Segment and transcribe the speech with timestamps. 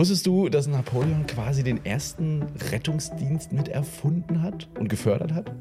[0.00, 5.52] Wusstest du, dass Napoleon quasi den ersten Rettungsdienst mit erfunden hat und gefördert hat?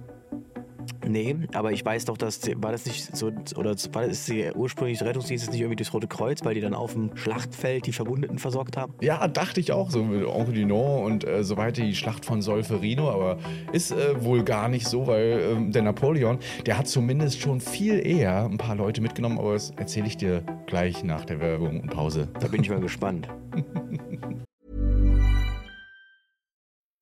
[1.08, 5.06] Nee, aber ich weiß doch, dass war das nicht so oder war das der ursprüngliche
[5.06, 8.78] Rettungsdienst nicht irgendwie durchs Rote Kreuz, weil die dann auf dem Schlachtfeld die Verwundeten versorgt
[8.78, 8.94] haben?
[9.02, 12.42] Ja, dachte ich auch so mit Oncle Dunant und äh, so weiter die Schlacht von
[12.42, 13.38] Solferino, aber
[13.72, 18.06] ist äh, wohl gar nicht so, weil äh, der Napoleon, der hat zumindest schon viel
[18.06, 21.90] eher ein paar Leute mitgenommen, aber das erzähle ich dir gleich nach der Werbung und
[21.90, 22.28] Pause.
[22.40, 23.28] Da bin ich mal gespannt.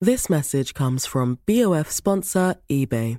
[0.00, 3.18] This message comes from BOF sponsor eBay.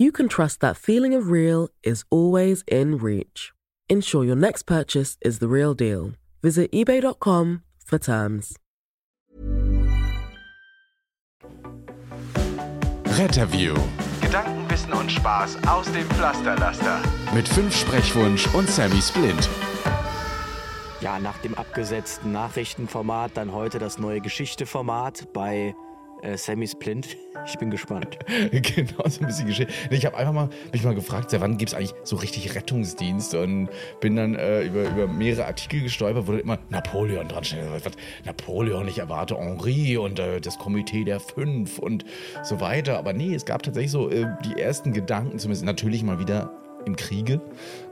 [0.00, 3.52] you can trust that feeling of real is always in reach.
[3.90, 6.12] Ensure your next purchase is the real deal.
[6.42, 8.56] Visit eBay.com for terms.
[13.18, 13.74] Retterview
[14.22, 17.02] Gedanken, Wissen und Spaß aus dem Pflasterlaster.
[17.34, 19.48] mit fünf Sprechwunsch und Sammy Splint.
[21.02, 25.74] Ja, nach dem abgesetzten Nachrichtenformat dann heute das neue Geschichte-Format bei
[26.22, 27.16] äh, Sammy Splint.
[27.46, 28.18] Ich bin gespannt.
[28.50, 29.72] genau, so ein bisschen Geschichte.
[29.90, 32.54] Nee, ich habe einfach mal mich mal gefragt, seit wann gibt es eigentlich so richtig
[32.54, 33.34] Rettungsdienst?
[33.34, 37.60] Und bin dann äh, über, über mehrere Artikel gestolpert, wo dann immer Napoleon dran steht.
[38.26, 42.04] Napoleon, ich erwarte Henri und äh, das Komitee der Fünf und
[42.42, 42.98] so weiter.
[42.98, 46.52] Aber nee, es gab tatsächlich so äh, die ersten Gedanken, zumindest natürlich mal wieder
[46.84, 47.40] im Kriege,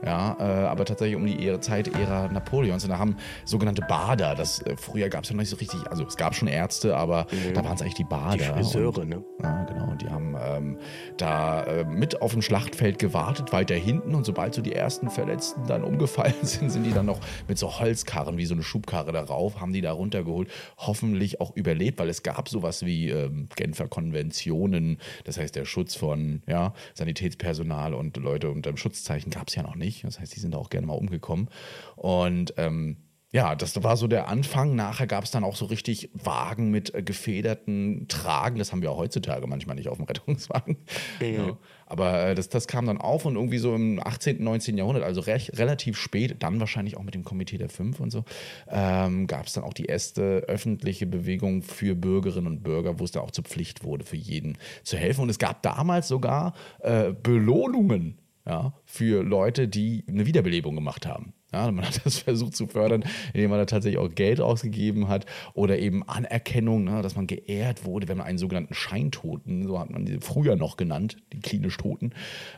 [0.05, 2.83] ja, äh, aber tatsächlich um die Ära, Zeitära Napoleons.
[2.83, 5.81] Und da haben sogenannte Bader, das äh, früher gab es ja noch nicht so richtig,
[5.89, 8.37] also es gab schon Ärzte, aber da waren es eigentlich die Bader.
[8.37, 9.23] Die Friseure, und, ne?
[9.41, 9.91] Ja, genau.
[9.91, 10.77] Und die haben ähm,
[11.17, 14.15] da äh, mit auf dem Schlachtfeld gewartet, weiter hinten.
[14.15, 17.79] Und sobald so die ersten Verletzten dann umgefallen sind, sind die dann noch mit so
[17.79, 20.49] Holzkarren, wie so eine Schubkarre darauf, haben die da runtergeholt.
[20.77, 25.95] Hoffentlich auch überlebt, weil es gab sowas wie ähm, Genfer Konventionen, das heißt der Schutz
[25.95, 29.88] von ja, Sanitätspersonal und Leute unter dem Schutzzeichen gab es ja noch nicht.
[30.03, 31.49] Das heißt, die sind da auch gerne mal umgekommen.
[31.95, 32.97] Und ähm,
[33.31, 34.75] ja, das war so der Anfang.
[34.75, 38.57] Nachher gab es dann auch so richtig Wagen mit äh, gefederten Tragen.
[38.57, 40.77] Das haben wir auch heutzutage manchmal nicht auf dem Rettungswagen.
[41.21, 41.55] Ja.
[41.85, 44.77] Aber äh, das, das kam dann auf und irgendwie so im 18., 19.
[44.77, 48.25] Jahrhundert, also recht, relativ spät, dann wahrscheinlich auch mit dem Komitee der Fünf und so,
[48.67, 53.11] ähm, gab es dann auch die erste öffentliche Bewegung für Bürgerinnen und Bürger, wo es
[53.11, 55.21] dann auch zur Pflicht wurde, für jeden zu helfen.
[55.21, 58.17] Und es gab damals sogar äh, Belohnungen
[58.49, 61.33] ja, für Leute, die eine Wiederbelebung gemacht haben.
[61.53, 65.25] Ja, man hat das versucht zu fördern, indem man da tatsächlich auch Geld ausgegeben hat
[65.53, 69.91] oder eben Anerkennung, ne, dass man geehrt wurde, wenn man einen sogenannten Scheintoten, so hat
[69.91, 72.11] man die früher noch genannt, die klinisch Toten,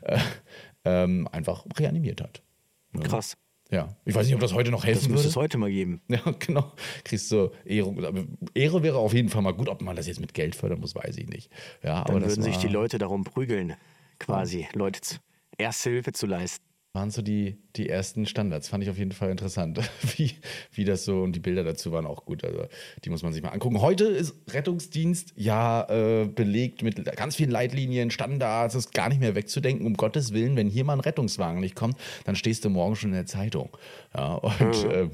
[0.03, 0.17] äh,
[0.85, 2.41] ähm, einfach reanimiert hat.
[2.93, 3.01] Ja.
[3.01, 3.37] Krass.
[3.69, 5.29] Ja, ich weiß nicht, ob das heute noch helfen Das müsste würde.
[5.29, 6.01] es heute mal geben.
[6.09, 6.73] Ja, genau.
[7.05, 8.03] Kriegst du Ehrung.
[8.03, 9.69] Aber Ehre wäre auf jeden Fall mal gut.
[9.69, 11.49] Ob man das jetzt mit Geld fördern muss, weiß ich nicht.
[11.81, 13.75] Ja, aber Dann das würden sich die Leute darum prügeln,
[14.19, 15.19] quasi Leute zu,
[15.61, 16.65] Erste Hilfe zu leisten.
[16.93, 18.67] waren so die, die ersten Standards.
[18.67, 19.79] Fand ich auf jeden Fall interessant,
[20.17, 20.33] wie,
[20.73, 22.43] wie das so und die Bilder dazu waren auch gut.
[22.43, 22.65] Also
[23.03, 23.79] die muss man sich mal angucken.
[23.79, 29.35] Heute ist Rettungsdienst ja äh, belegt mit ganz vielen Leitlinien, Standards, ist gar nicht mehr
[29.35, 29.85] wegzudenken.
[29.85, 31.95] Um Gottes Willen, wenn hier mal ein Rettungswagen nicht kommt,
[32.25, 33.69] dann stehst du morgen schon in der Zeitung.
[34.15, 35.09] Ja, und äh,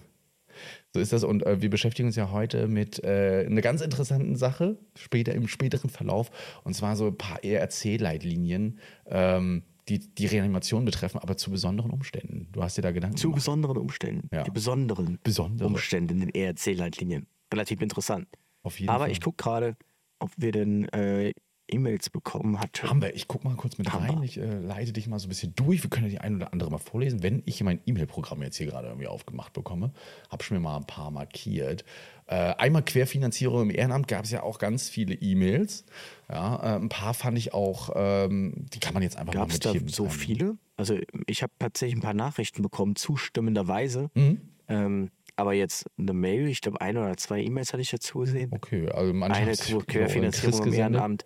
[0.94, 1.26] so ist das.
[1.26, 5.50] Und äh, wir beschäftigen uns ja heute mit äh, einer ganz interessanten Sache, später im
[5.50, 6.32] späteren Verlauf.
[6.64, 12.50] Und zwar so ein paar ERC-Leitlinien, ähm, die die Reanimation betreffen, aber zu besonderen Umständen.
[12.52, 13.38] Du hast dir da Gedanken Zu gemacht.
[13.38, 14.30] besonderen Umständen.
[14.34, 14.44] Ja.
[14.44, 15.68] Die besonderen Besondere.
[15.68, 17.28] Umstände in den ERC-Leitlinien.
[17.54, 18.28] Relativ interessant.
[18.64, 19.12] Auf jeden Aber Fall.
[19.12, 19.78] ich gucke gerade,
[20.20, 21.32] ob wir denn äh,
[21.70, 22.90] E-Mails bekommen hatten.
[22.90, 23.16] Haben wir.
[23.16, 24.24] Ich guck mal kurz mit Haben rein.
[24.24, 25.84] Ich äh, leite dich mal so ein bisschen durch.
[25.84, 27.24] Wir können ja die ein oder andere mal vorlesen.
[27.24, 29.92] Wenn ich mein E-Mail-Programm jetzt hier gerade irgendwie aufgemacht bekomme,
[30.30, 31.84] habe ich mir mal ein paar markiert.
[32.28, 35.86] Äh, einmal Querfinanzierung im Ehrenamt gab es ja auch ganz viele E-Mails.
[36.30, 39.54] Ja, äh, ein paar fand ich auch, ähm, die kann man jetzt einfach Gab mal
[39.56, 40.58] es mit da so rein- viele?
[40.76, 44.10] Also ich habe tatsächlich ein paar Nachrichten bekommen, zustimmenderweise.
[44.14, 44.42] Mhm.
[44.68, 48.52] Ähm, aber jetzt eine Mail, ich glaube ein oder zwei E-Mails hatte ich dazu gesehen.
[48.52, 50.80] Okay, also manche Eine Querfinanzierung im gesendet.
[50.96, 51.26] Ehrenamt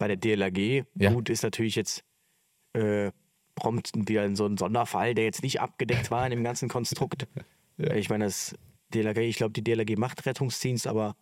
[0.00, 0.86] bei der DLAG.
[0.96, 1.12] Ja.
[1.12, 2.02] Gut, ist natürlich jetzt
[2.72, 3.12] äh,
[3.54, 7.28] prompt wieder so ein Sonderfall, der jetzt nicht abgedeckt war in dem ganzen Konstrukt.
[7.78, 7.94] Ja.
[7.94, 8.54] Ich meine, das
[8.92, 11.16] DLAG, ich glaube, die DLAG macht Rettungsdienst, aber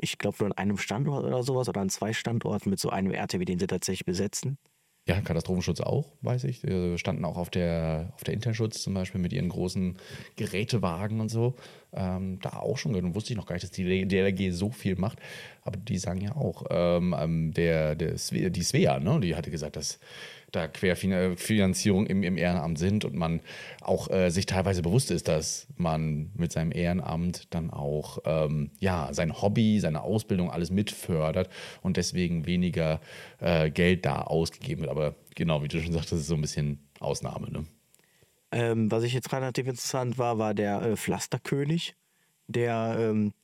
[0.00, 3.10] ich glaube nur an einem Standort oder sowas oder an zwei Standorten mit so einem
[3.10, 4.58] RTW, den sie tatsächlich besetzen.
[5.08, 6.62] Ja, Katastrophenschutz auch, weiß ich.
[6.62, 9.96] Wir standen auch auf der, auf der Internschutz zum Beispiel mit ihren großen
[10.36, 11.54] Gerätewagen und so.
[11.94, 14.96] Ähm, da auch schon, und wusste ich noch gar nicht, dass die DLRG so viel
[14.96, 15.18] macht.
[15.62, 19.76] Aber die sagen ja auch, ähm, ähm der, der, die Svea, ne, die hatte gesagt,
[19.76, 19.98] dass
[20.50, 23.40] da Querfinanzierung im, im Ehrenamt sind und man
[23.82, 29.12] auch äh, sich teilweise bewusst ist, dass man mit seinem Ehrenamt dann auch ähm, ja,
[29.12, 31.50] sein Hobby, seine Ausbildung alles mitfördert
[31.82, 33.00] und deswegen weniger
[33.40, 34.90] äh, Geld da ausgegeben wird.
[34.90, 37.50] Aber genau, wie du schon sagst, das ist so ein bisschen Ausnahme.
[37.50, 37.66] Ne?
[38.50, 41.94] Ähm, was ich jetzt relativ interessant war, war der äh, Pflasterkönig,
[42.46, 43.34] der ähm,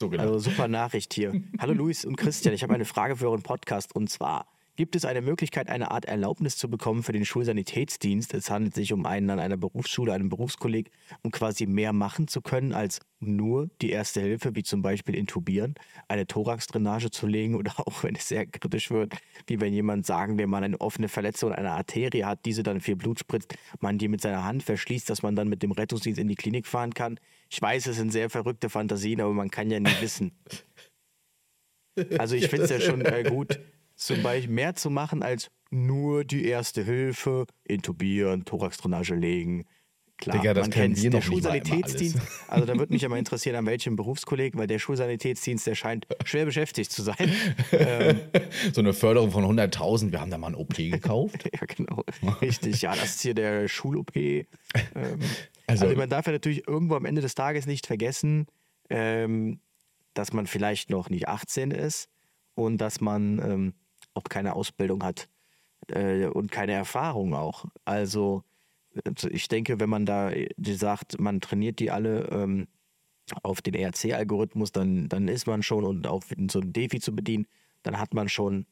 [0.00, 0.22] so genau.
[0.22, 1.34] also super Nachricht hier.
[1.58, 4.46] Hallo Luis und Christian, ich habe eine Frage für euren Podcast und zwar
[4.78, 8.32] gibt es eine Möglichkeit, eine Art Erlaubnis zu bekommen für den Schulsanitätsdienst.
[8.32, 10.92] Es handelt sich um einen an einer Berufsschule, einem Berufskolleg,
[11.24, 15.74] um quasi mehr machen zu können als nur die erste Hilfe, wie zum Beispiel intubieren,
[16.06, 19.14] eine Thoraxdrainage zu legen oder auch, wenn es sehr kritisch wird,
[19.48, 22.94] wie wenn jemand, sagen wir mal, eine offene Verletzung einer Arterie hat, diese dann viel
[22.94, 26.28] Blut spritzt, man die mit seiner Hand verschließt, dass man dann mit dem Rettungsdienst in
[26.28, 27.18] die Klinik fahren kann.
[27.50, 30.30] Ich weiß, es sind sehr verrückte Fantasien, aber man kann ja nie wissen.
[32.16, 33.58] Also ich finde es ja schon äh, gut,
[33.98, 39.64] zum Beispiel mehr zu machen als nur die erste Hilfe, intubieren, Thoraxdrainage legen.
[40.16, 42.18] Klar, Digga, das man kennt der Schulsanitätsdienst.
[42.48, 46.44] Also da würde mich aber interessieren, an welchem Berufskolleg, weil der Schulsanitätsdienst, der scheint schwer
[46.44, 47.32] beschäftigt zu sein.
[47.72, 48.18] ähm,
[48.72, 51.44] so eine Förderung von 100.000, wir haben da mal ein OP gekauft.
[51.52, 52.04] ja, genau.
[52.40, 54.16] Richtig, ja, das ist hier der Schul-OP.
[54.16, 54.46] Ähm,
[55.68, 58.46] also, also, man darf ja natürlich irgendwo am Ende des Tages nicht vergessen,
[58.90, 59.60] ähm,
[60.14, 62.08] dass man vielleicht noch nicht 18 ist
[62.54, 63.74] und dass man
[64.18, 65.28] auch keine Ausbildung hat
[65.88, 67.64] äh, und keine Erfahrung auch.
[67.84, 68.42] Also
[69.30, 72.66] ich denke, wenn man da sagt, man trainiert die alle ähm,
[73.42, 77.46] auf den ERC-Algorithmus, dann, dann ist man schon und auch so ein Defi zu bedienen,
[77.82, 78.66] dann hat man schon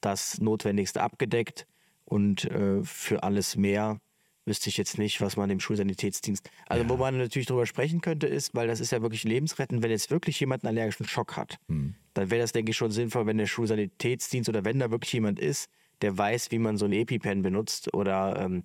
[0.00, 1.66] das Notwendigste abgedeckt
[2.04, 4.00] und äh, für alles mehr
[4.46, 6.48] wüsste ich jetzt nicht, was man dem Schulsanitätsdienst.
[6.66, 6.88] Also, ja.
[6.88, 10.10] wo man natürlich drüber sprechen könnte, ist, weil das ist ja wirklich lebensrettend, wenn jetzt
[10.10, 11.94] wirklich jemand einen allergischen Schock hat, hm.
[12.14, 15.38] dann wäre das, denke ich, schon sinnvoll, wenn der Schulsanitätsdienst oder wenn da wirklich jemand
[15.40, 15.68] ist,
[16.02, 18.64] der weiß, wie man so ein EpiPen benutzt oder ähm,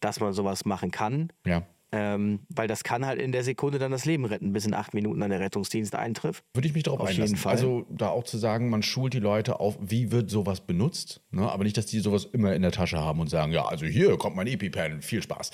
[0.00, 1.32] dass man sowas machen kann.
[1.44, 1.66] Ja.
[1.98, 4.92] Ähm, weil das kann halt in der Sekunde dann das Leben retten, bis in acht
[4.92, 6.44] Minuten dann der Rettungsdienst eintrifft.
[6.52, 7.36] Würde ich mich darauf auf einlassen.
[7.36, 7.52] Jeden Fall.
[7.52, 11.50] Also da auch zu sagen, man schult die Leute auf, wie wird sowas benutzt, ne?
[11.50, 14.18] aber nicht, dass die sowas immer in der Tasche haben und sagen, ja, also hier
[14.18, 15.52] kommt mein EpiPen, viel Spaß.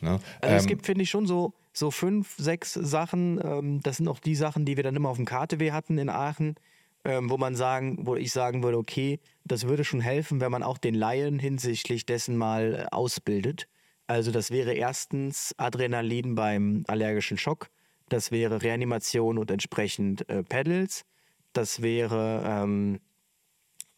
[0.00, 0.18] Ne?
[0.40, 4.08] Also ähm, es gibt, finde ich, schon so, so fünf, sechs Sachen, ähm, das sind
[4.08, 6.56] auch die Sachen, die wir dann immer auf dem KTW hatten in Aachen,
[7.04, 10.64] ähm, wo man sagen, wo ich sagen würde, okay, das würde schon helfen, wenn man
[10.64, 13.68] auch den Laien hinsichtlich dessen mal äh, ausbildet
[14.06, 17.70] also das wäre erstens Adrenalin beim allergischen Schock,
[18.08, 21.04] das wäre Reanimation und entsprechend äh, Pedals,
[21.52, 23.00] das wäre ähm,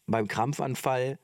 [0.05, 1.19] beim Krampfanfall,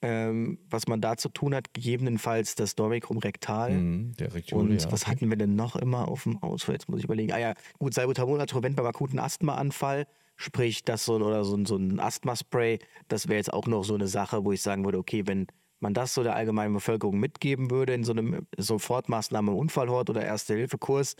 [0.00, 3.72] ähm, was man da zu tun hat, gegebenenfalls das Dormicum rektal.
[4.18, 6.76] Der Rektul, und ja, was hatten wir denn noch immer auf dem Ausfall?
[6.76, 7.32] Jetzt muss ich überlegen.
[7.32, 10.06] Ah ja, gut, Salbutamol, Atrovent beim akuten Asthmaanfall,
[10.36, 14.06] sprich das so, oder so, so ein Asthma-Spray, das wäre jetzt auch noch so eine
[14.06, 15.48] Sache, wo ich sagen würde, okay, wenn
[15.80, 21.16] man das so der allgemeinen Bevölkerung mitgeben würde in so einem Sofortmaßnahme Unfallhort oder Erste-Hilfe-Kurs,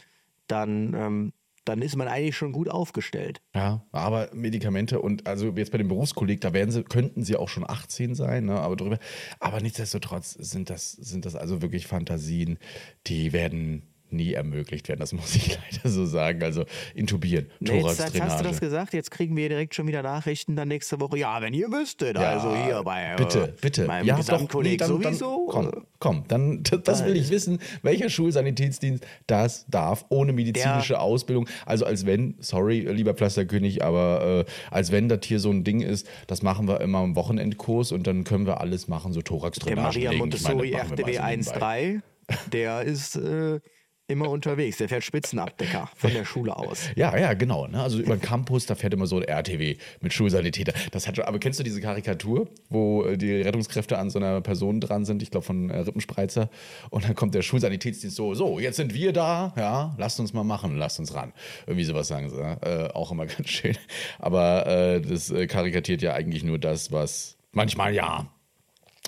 [0.46, 1.32] dann, ähm,
[1.64, 3.40] dann ist man eigentlich schon gut aufgestellt.
[3.54, 7.48] Ja, aber Medikamente und also jetzt bei dem Berufskolleg, da werden sie, könnten sie auch
[7.48, 8.58] schon 18 sein, ne?
[8.58, 8.98] aber drüber.
[9.38, 12.58] Aber nichtsdestotrotz sind das, sind das also wirklich Fantasien,
[13.06, 13.82] die werden
[14.12, 15.00] nie ermöglicht werden.
[15.00, 16.42] Das muss ich leider so sagen.
[16.42, 16.64] Also
[16.94, 20.56] intubieren, nee, Jetzt, jetzt hast du das gesagt, jetzt kriegen wir direkt schon wieder Nachrichten
[20.56, 21.18] dann nächste Woche.
[21.18, 23.86] Ja, wenn ihr wüsstet, ja, also hier bei bitte, äh, bitte.
[23.86, 25.50] meinem ja, Gesamtkolleg nee, sowieso.
[25.52, 31.02] Dann, komm, komm, dann das will ich wissen, welcher Schulsanitätsdienst das darf, ohne medizinische Der,
[31.02, 31.48] Ausbildung.
[31.66, 35.80] Also als wenn, sorry, lieber Pflasterkönig, aber äh, als wenn das hier so ein Ding
[35.80, 39.98] ist, das machen wir immer im Wochenendkurs und dann können wir alles machen, so Thorax-Drainage.
[39.98, 42.00] Der Maria Montessori RTW 1.3,
[42.52, 43.16] der ist...
[43.16, 43.60] Äh,
[44.08, 44.78] immer unterwegs.
[44.78, 46.88] Der fährt Spitzenabdecker von der Schule aus.
[46.96, 47.66] Ja, ja, genau.
[47.66, 47.80] Ne?
[47.80, 50.72] Also über den Campus, da fährt immer so ein RTW mit Schulsanitäter.
[50.92, 54.40] Das hat schon, aber kennst du diese Karikatur, wo äh, die Rettungskräfte an so einer
[54.40, 55.22] Person dran sind?
[55.22, 56.48] Ich glaube von äh, Rippenspreizer.
[56.88, 60.44] Und dann kommt der Schulsanitätsdienst so, so, jetzt sind wir da, ja, lasst uns mal
[60.44, 61.34] machen, lasst uns ran.
[61.66, 62.40] Irgendwie sowas sagen sie.
[62.40, 63.76] Äh, auch immer ganz schön.
[64.18, 68.26] Aber äh, das äh, karikatiert ja eigentlich nur das, was manchmal ja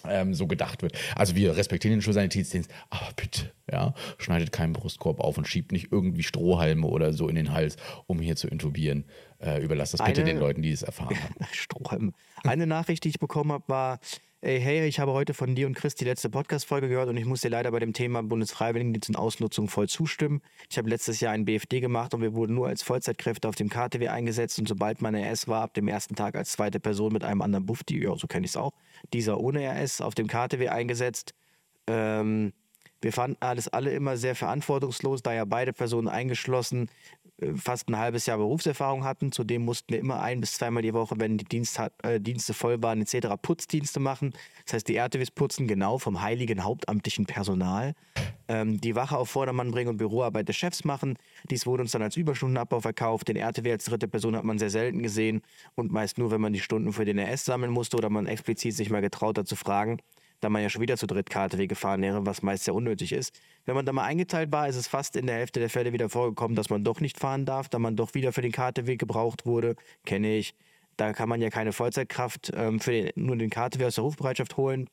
[0.09, 0.97] ähm, so gedacht wird.
[1.15, 5.93] Also wir respektieren den Schulsanitätsdienst, aber bitte, ja, schneidet keinen Brustkorb auf und schiebt nicht
[5.93, 9.05] irgendwie Strohhalme oder so in den Hals, um hier zu intubieren.
[9.39, 11.35] Äh, überlasst das bitte Eine, den Leuten, die es erfahren haben.
[11.53, 12.13] Strohhalme.
[12.45, 14.01] Eine Nachricht, die ich bekommen habe, war,
[14.43, 17.27] ey, hey, ich habe heute von dir und Chris die letzte Podcast-Folge gehört und ich
[17.27, 20.41] muss dir leider bei dem Thema Bundesfreiwilligendienst und Ausnutzung voll zustimmen.
[20.71, 23.69] Ich habe letztes Jahr ein BFD gemacht und wir wurden nur als Vollzeitkräfte auf dem
[23.69, 27.23] KTW eingesetzt und sobald man RS war, ab dem ersten Tag als zweite Person mit
[27.23, 28.73] einem anderen Buff, die, ja, so kenne ich es auch,
[29.13, 31.35] dieser ohne RS auf dem KTW eingesetzt.
[31.87, 32.55] Ähm,
[33.03, 36.89] wir fanden alles alle immer sehr verantwortungslos, da ja beide Personen eingeschlossen
[37.57, 39.33] fast ein halbes Jahr Berufserfahrung hatten.
[39.33, 42.83] Zudem mussten wir immer ein bis zweimal die Woche, wenn die Dienst, äh, Dienste voll
[42.83, 44.33] waren, etc., Putzdienste machen.
[44.65, 47.95] Das heißt, die RTWs putzen genau vom heiligen hauptamtlichen Personal.
[48.49, 51.17] Ähm, die Wache auf Vordermann bringen und Büroarbeit des Chefs machen.
[51.51, 53.29] Dies wurde uns dann als Überstundenabbau verkauft.
[53.29, 55.43] Den RTW als dritte Person hat man sehr selten gesehen
[55.75, 58.75] und meist nur, wenn man die Stunden für den RS sammeln musste oder man explizit
[58.75, 59.99] sich mal getraut hat zu fragen
[60.41, 63.39] da man ja schon wieder zu dritt KTW gefahren wäre, was meist sehr unnötig ist.
[63.67, 66.09] Wenn man da mal eingeteilt war, ist es fast in der Hälfte der Fälle wieder
[66.09, 69.47] vorgekommen, dass man doch nicht fahren darf, da man doch wieder für den KTW gebraucht
[69.47, 69.77] wurde.
[70.05, 70.55] Kenne ich.
[70.97, 74.57] Da kann man ja keine Vollzeitkraft ähm, für den, nur den KTW aus der Rufbereitschaft
[74.57, 74.89] holen.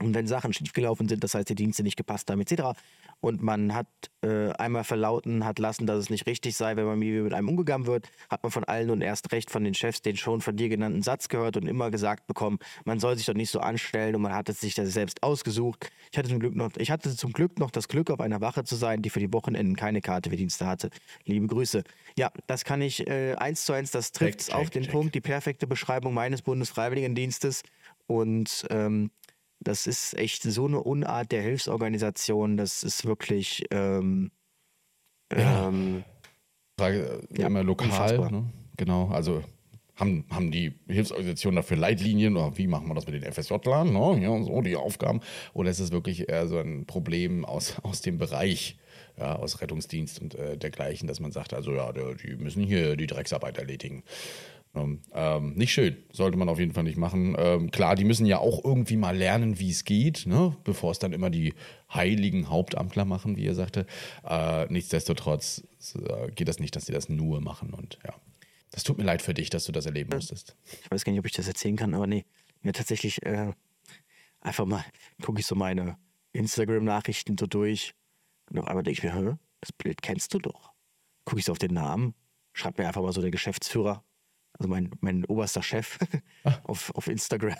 [0.00, 2.78] Und wenn Sachen schiefgelaufen sind, das heißt, die Dienste nicht gepasst haben, etc.,
[3.20, 3.86] und man hat
[4.22, 7.86] äh, einmal verlauten, hat lassen, dass es nicht richtig sei, wenn man mit einem umgegangen
[7.86, 10.70] wird, hat man von allen und erst recht von den Chefs den schon von dir
[10.70, 14.22] genannten Satz gehört und immer gesagt bekommen, man soll sich doch nicht so anstellen und
[14.22, 15.90] man hat es sich das selbst ausgesucht.
[16.10, 18.64] Ich hatte zum Glück noch, ich hatte zum Glück noch das Glück, auf einer Wache
[18.64, 20.88] zu sein, die für die Wochenenden keine Karte für Dienste hatte.
[21.26, 21.84] Liebe Grüße.
[22.16, 24.92] Ja, das kann ich äh, eins zu eins, das trifft auf den check.
[24.92, 27.62] Punkt, die perfekte Beschreibung meines Bundesfreiwilligendienstes.
[28.06, 29.12] Und ähm,
[29.60, 32.56] das ist echt so eine Unart der Hilfsorganisation.
[32.56, 33.64] Das ist wirklich.
[33.70, 34.30] Ähm,
[35.32, 35.68] ja.
[35.68, 36.04] ähm,
[36.78, 38.30] Frage ja, immer lokal.
[38.30, 38.44] Ne?
[38.76, 39.44] Genau, also
[40.00, 43.92] haben, haben die Hilfsorganisationen dafür Leitlinien oder wie machen wir das mit den FSJ-Lern?
[43.92, 44.22] Ne?
[44.22, 45.20] Ja, so die Aufgaben.
[45.52, 48.78] Oder ist es wirklich eher so ein Problem aus, aus dem Bereich,
[49.18, 53.06] ja, aus Rettungsdienst und äh, dergleichen, dass man sagt, also ja, die müssen hier die
[53.06, 54.02] Drecksarbeit erledigen.
[54.74, 57.34] Ähm, ähm, nicht schön, sollte man auf jeden Fall nicht machen.
[57.36, 60.56] Ähm, klar, die müssen ja auch irgendwie mal lernen, wie es geht, ne?
[60.62, 61.54] bevor es dann immer die
[61.92, 63.86] heiligen Hauptamtler machen, wie ihr sagte.
[64.24, 65.64] Äh, nichtsdestotrotz
[65.96, 68.14] äh, geht das nicht, dass sie das nur machen und ja.
[68.70, 70.54] Das tut mir leid für dich, dass du das erleben musstest.
[70.84, 72.24] Ich weiß gar nicht, ob ich das erzählen kann, aber nee,
[72.62, 73.52] mir tatsächlich äh,
[74.40, 74.84] einfach mal
[75.20, 75.98] gucke ich so meine
[76.32, 77.94] Instagram-Nachrichten so durch
[78.48, 80.70] und auf einmal denke ich mir, das Bild kennst du doch.
[81.24, 82.14] Gucke ich so auf den Namen,
[82.52, 84.04] schreibt mir einfach mal so der Geschäftsführer
[84.60, 85.98] also mein, mein oberster Chef
[86.64, 87.56] auf, auf Instagram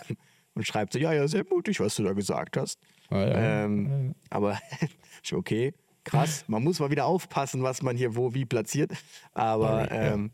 [0.53, 2.79] und schreibt so, ja, ja, sehr mutig, was du da gesagt hast.
[3.09, 3.65] Ah, ja.
[3.65, 4.59] ähm, aber
[5.33, 8.91] okay, krass, man muss mal wieder aufpassen, was man hier wo wie platziert.
[9.33, 10.31] Aber ähm,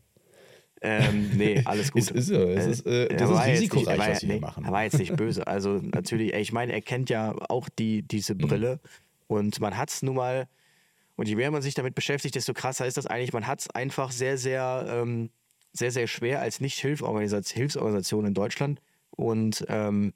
[0.82, 2.02] ähm, nee, alles gut.
[2.02, 4.64] es ist so, es ist, äh, das ist risikoreich, nicht, was wir nee, machen.
[4.64, 5.46] Er war jetzt nicht böse.
[5.46, 8.38] Also natürlich, ich meine, er kennt ja auch die, diese mhm.
[8.38, 8.88] Brille mhm.
[9.28, 10.48] und man hat es nun mal,
[11.16, 13.32] und je mehr man sich damit beschäftigt, desto krasser ist das eigentlich.
[13.32, 15.30] Man hat es einfach sehr, sehr ähm,
[15.78, 18.80] sehr, sehr schwer als Nicht-Hilfsorganisation in Deutschland.
[19.10, 20.12] Und ähm,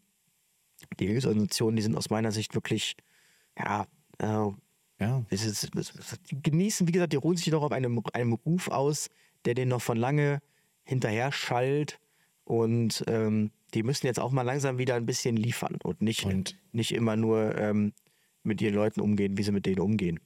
[0.98, 2.96] die Hilfsorganisationen, die sind aus meiner Sicht wirklich,
[3.58, 3.86] ja,
[4.18, 4.50] äh,
[5.00, 5.24] ja.
[5.30, 5.92] Es ist, es,
[6.30, 9.08] die genießen, wie gesagt, die ruhen sich doch auf einem, einem Ruf aus,
[9.44, 10.40] der denen noch von lange
[10.84, 11.98] hinterher schallt.
[12.44, 16.56] Und ähm, die müssen jetzt auch mal langsam wieder ein bisschen liefern und nicht, und
[16.72, 17.92] nicht immer nur ähm,
[18.42, 20.20] mit ihren Leuten umgehen, wie sie mit denen umgehen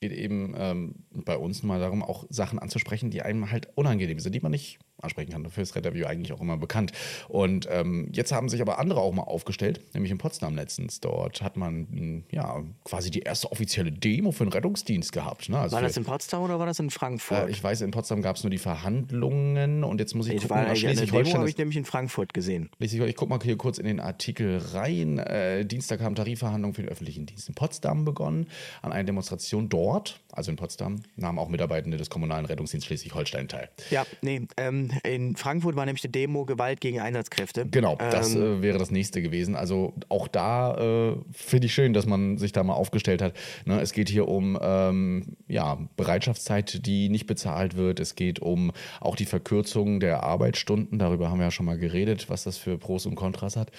[0.00, 4.34] geht eben ähm, bei uns mal darum, auch Sachen anzusprechen, die einem halt unangenehm sind,
[4.34, 5.44] die man nicht ansprechen kann.
[5.44, 6.92] Dafür ist Retterview eigentlich auch immer bekannt.
[7.28, 11.00] Und ähm, jetzt haben sich aber andere auch mal aufgestellt, nämlich in Potsdam letztens.
[11.00, 15.48] Dort hat man hm, ja quasi die erste offizielle Demo für den Rettungsdienst gehabt.
[15.48, 15.58] Ne?
[15.58, 17.48] Also war das in Potsdam oder war das in Frankfurt?
[17.48, 20.42] Äh, ich weiß, in Potsdam gab es nur die Verhandlungen und jetzt muss ich, ich
[20.42, 22.70] gucken, war, Schleswig-Holstein habe ich nämlich in Frankfurt gesehen.
[22.78, 25.18] Ich, ich gucke mal hier kurz in den Artikel rein.
[25.18, 28.46] Äh, Dienstag haben Tarifverhandlungen für den öffentlichen Dienst in Potsdam begonnen.
[28.82, 33.68] An einer Demonstration dort, also in Potsdam, nahmen auch Mitarbeitende des kommunalen Rettungsdienstes Schleswig-Holstein teil.
[33.90, 37.66] Ja, nee, ähm, in Frankfurt war nämlich die Demo Gewalt gegen Einsatzkräfte.
[37.66, 39.56] Genau, das ähm, äh, wäre das nächste gewesen.
[39.56, 43.34] Also auch da äh, finde ich schön, dass man sich da mal aufgestellt hat.
[43.64, 48.00] Ne, es geht hier um ähm, ja, Bereitschaftszeit, die nicht bezahlt wird.
[48.00, 50.98] Es geht um auch die Verkürzung der Arbeitsstunden.
[50.98, 53.70] Darüber haben wir ja schon mal geredet, was das für Pros und Kontras hat.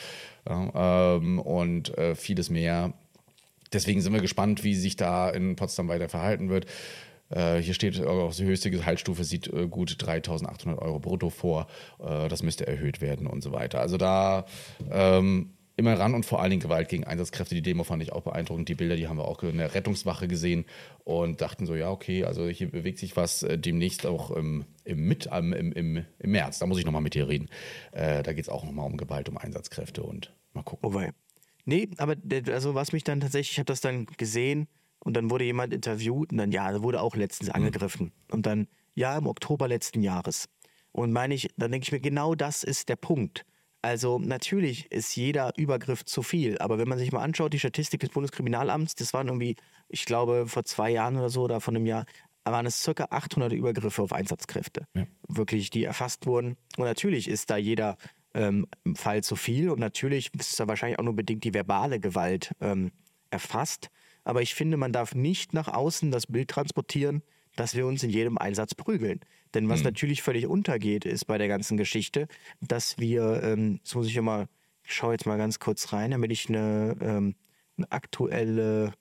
[0.48, 2.94] Ähm, und äh, vieles mehr.
[3.74, 6.66] Deswegen sind wir gespannt, wie sich da in Potsdam weiter verhalten wird.
[7.32, 11.68] Äh, hier steht auch die höchste Gehaltsstufe sieht äh, gut 3.800 Euro brutto vor.
[12.00, 13.80] Äh, das müsste erhöht werden und so weiter.
[13.80, 14.46] Also da
[14.92, 17.56] ähm, immer ran und vor allen Dingen Gewalt gegen Einsatzkräfte.
[17.56, 18.70] Die Demo fand ich auch beeindruckend.
[18.70, 20.66] Die Bilder, die haben wir auch in der Rettungswache gesehen
[21.04, 25.28] und dachten so, ja, okay, also hier bewegt sich was demnächst auch im, im, mit,
[25.28, 25.74] im, im,
[26.20, 26.60] im März.
[26.60, 27.50] Da muss ich nochmal mit dir reden.
[27.94, 30.84] Äh, da geht es auch nochmal um Gewalt, um Einsatzkräfte und mal gucken.
[30.84, 31.12] Wobei,
[31.66, 32.16] nee, aber
[32.52, 34.68] also was mich dann tatsächlich, ich habe das dann gesehen,
[35.04, 37.56] und dann wurde jemand interviewt und dann, ja, wurde auch letztens mhm.
[37.56, 38.12] angegriffen.
[38.32, 40.48] Und dann, ja, im Oktober letzten Jahres.
[40.92, 43.46] Und meine ich, dann denke ich mir, genau das ist der Punkt.
[43.82, 48.02] Also natürlich ist jeder Übergriff zu viel, aber wenn man sich mal anschaut, die Statistik
[48.02, 49.56] des Bundeskriminalamts, das waren irgendwie,
[49.90, 52.06] ich glaube, vor zwei Jahren oder so oder von einem Jahr,
[52.44, 55.06] waren es circa 800 Übergriffe auf Einsatzkräfte, ja.
[55.28, 56.58] wirklich, die erfasst wurden.
[56.78, 57.98] Und natürlich ist da jeder
[58.34, 62.54] ähm, Fall zu viel und natürlich ist da wahrscheinlich auch nur bedingt die verbale Gewalt
[62.62, 62.92] ähm,
[63.30, 63.90] erfasst.
[64.24, 67.24] Aber ich finde, man darf nicht nach außen das Bild transportieren,
[67.56, 69.20] dass wir uns in jedem Einsatz prügeln.
[69.54, 69.86] Denn was mhm.
[69.86, 72.28] natürlich völlig untergeht, ist bei der ganzen Geschichte,
[72.62, 74.48] dass wir, ähm, das muss ich immer,
[74.84, 77.36] ich schaue jetzt mal ganz kurz rein, damit ich eine, ähm,
[77.78, 78.94] eine aktuelle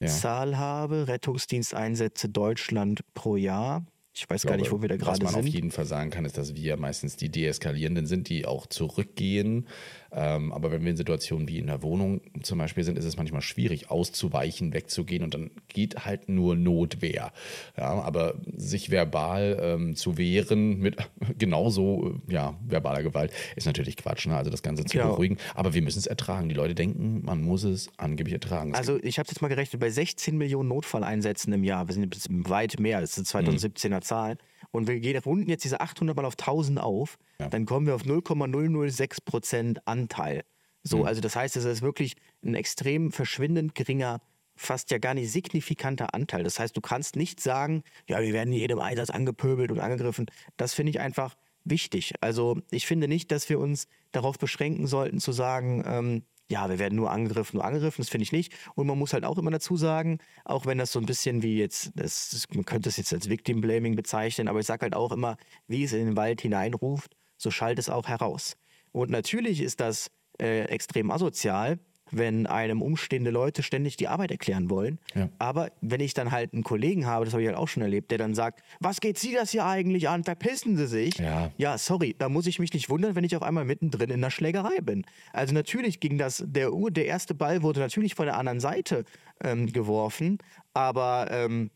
[0.00, 0.08] ja.
[0.08, 1.08] Zahl habe.
[1.08, 3.84] Rettungsdiensteinsätze Deutschland pro Jahr.
[4.14, 5.26] Ich weiß ich gar nicht, wo wir da gerade sind.
[5.26, 8.46] Was man auf jeden Fall sagen kann, ist, dass wir meistens die Deeskalierenden sind, die
[8.46, 9.68] auch zurückgehen
[10.12, 13.16] ähm, aber wenn wir in Situationen wie in der Wohnung zum Beispiel sind, ist es
[13.16, 17.32] manchmal schwierig, auszuweichen, wegzugehen und dann geht halt nur Notwehr.
[17.76, 20.96] Ja, aber sich verbal ähm, zu wehren mit
[21.38, 24.26] genauso ja, verbaler Gewalt ist natürlich Quatsch.
[24.26, 24.36] Ne?
[24.36, 25.10] Also das Ganze zu genau.
[25.10, 25.36] beruhigen.
[25.54, 26.48] Aber wir müssen es ertragen.
[26.48, 28.72] Die Leute denken, man muss es angeblich ertragen.
[28.72, 32.14] Das also ich habe jetzt mal gerechnet, bei 16 Millionen Notfalleinsätzen im Jahr, wir sind
[32.14, 34.02] jetzt weit mehr, das sind 2017er mhm.
[34.02, 34.38] Zahlen,
[34.70, 37.48] und wir gehen runden jetzt diese 800 mal auf 1000 auf, ja.
[37.48, 40.44] dann kommen wir auf 0,006 Prozent Anteil.
[40.82, 41.04] So, mhm.
[41.04, 44.20] also das heißt, es ist wirklich ein extrem verschwindend geringer,
[44.56, 46.42] fast ja gar nicht signifikanter Anteil.
[46.42, 50.26] Das heißt, du kannst nicht sagen, ja, wir werden in jedem Einsatz angepöbelt und angegriffen.
[50.56, 52.14] Das finde ich einfach wichtig.
[52.20, 56.78] Also ich finde nicht, dass wir uns darauf beschränken sollten zu sagen, ähm, ja, wir
[56.78, 58.54] werden nur angegriffen, nur angegriffen, das finde ich nicht.
[58.74, 61.58] Und man muss halt auch immer dazu sagen, auch wenn das so ein bisschen wie
[61.58, 65.12] jetzt, das, man könnte es jetzt als Victim Blaming bezeichnen, aber ich sage halt auch
[65.12, 65.36] immer,
[65.66, 68.56] wie es in den Wald hineinruft, so schallt es auch heraus.
[68.92, 71.78] Und natürlich ist das äh, extrem asozial,
[72.10, 74.98] wenn einem umstehende Leute ständig die Arbeit erklären wollen.
[75.14, 75.28] Ja.
[75.38, 78.10] Aber wenn ich dann halt einen Kollegen habe, das habe ich halt auch schon erlebt,
[78.10, 80.24] der dann sagt, was geht Sie das hier eigentlich an?
[80.24, 81.18] Verpissen Sie sich.
[81.18, 81.50] Ja.
[81.56, 84.30] ja, sorry, da muss ich mich nicht wundern, wenn ich auf einmal mittendrin in der
[84.30, 85.04] Schlägerei bin.
[85.32, 89.04] Also natürlich ging das, der, der erste Ball wurde natürlich von der anderen Seite
[89.42, 90.38] ähm, geworfen,
[90.74, 91.70] aber ähm,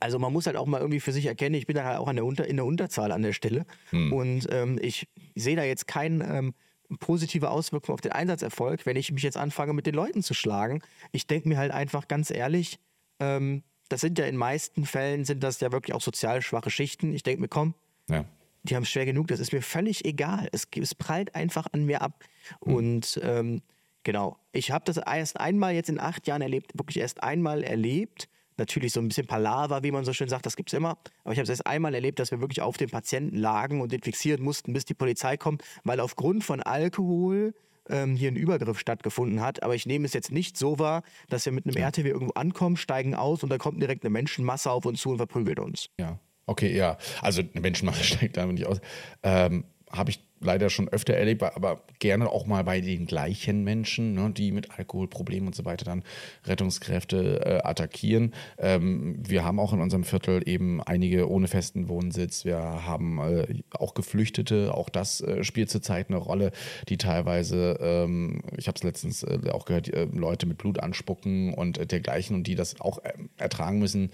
[0.00, 2.08] also man muss halt auch mal irgendwie für sich erkennen, ich bin dann halt auch
[2.08, 3.64] an der Unter, in der Unterzahl an der Stelle.
[3.90, 4.12] Hm.
[4.12, 6.54] Und ähm, ich sehe da jetzt keinen ähm,
[7.00, 10.82] positive Auswirkungen auf den Einsatzerfolg, wenn ich mich jetzt anfange, mit den Leuten zu schlagen.
[11.12, 12.78] Ich denke mir halt einfach ganz ehrlich,
[13.20, 17.14] ähm, das sind ja in meisten Fällen sind das ja wirklich auch sozial schwache Schichten.
[17.14, 17.74] Ich denke mir, komm,
[18.08, 18.24] ja.
[18.64, 20.48] die haben es schwer genug, das ist mir völlig egal.
[20.52, 22.24] Es, es prallt einfach an mir ab.
[22.64, 22.74] Mhm.
[22.74, 23.62] Und ähm,
[24.02, 28.28] genau, ich habe das erst einmal jetzt in acht Jahren erlebt, wirklich erst einmal erlebt
[28.58, 30.98] natürlich so ein bisschen Palaver, wie man so schön sagt, das gibt es immer.
[31.24, 33.92] Aber ich habe es erst einmal erlebt, dass wir wirklich auf dem Patienten lagen und
[33.92, 37.54] den fixieren mussten, bis die Polizei kommt, weil aufgrund von Alkohol
[37.88, 39.62] ähm, hier ein Übergriff stattgefunden hat.
[39.62, 41.86] Aber ich nehme es jetzt nicht so wahr, dass wir mit einem ja.
[41.86, 45.18] RTW irgendwo ankommen, steigen aus und da kommt direkt eine Menschenmasse auf uns zu und
[45.18, 45.88] verprügelt uns.
[45.98, 46.98] Ja, okay, ja.
[47.22, 48.80] Also eine Menschenmasse steigt da nicht aus.
[49.22, 54.14] Ähm, habe ich leider schon öfter erlebt, aber gerne auch mal bei den gleichen Menschen,
[54.14, 56.02] ne, die mit Alkoholproblemen und so weiter dann
[56.44, 58.34] Rettungskräfte äh, attackieren.
[58.58, 62.44] Ähm, wir haben auch in unserem Viertel eben einige ohne festen Wohnsitz.
[62.44, 66.52] Wir haben äh, auch Geflüchtete, auch das äh, spielt zurzeit eine Rolle,
[66.88, 71.54] die teilweise, ähm, ich habe es letztens äh, auch gehört, äh, Leute mit Blut anspucken
[71.54, 73.00] und dergleichen und die das auch
[73.38, 74.10] ertragen müssen,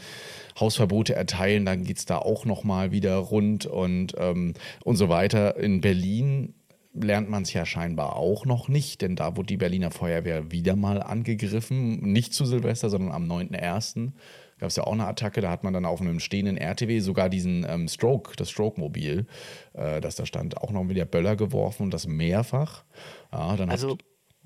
[0.59, 4.55] Hausverbote erteilen, dann geht es da auch nochmal wieder rund und, ähm,
[4.85, 5.57] und so weiter.
[5.57, 6.55] In Berlin Berlin
[6.95, 10.77] lernt man es ja scheinbar auch noch nicht, denn da wurde die Berliner Feuerwehr wieder
[10.77, 12.01] mal angegriffen.
[12.13, 14.13] Nicht zu Silvester, sondern am 9.1.
[14.59, 15.41] gab es ja auch eine Attacke.
[15.41, 19.27] Da hat man dann auf einem stehenden RTW sogar diesen ähm, Stroke, das Stroke-Mobil,
[19.73, 22.85] äh, das da stand, auch noch wieder Böller geworfen und das mehrfach.
[23.33, 23.97] Ja, also,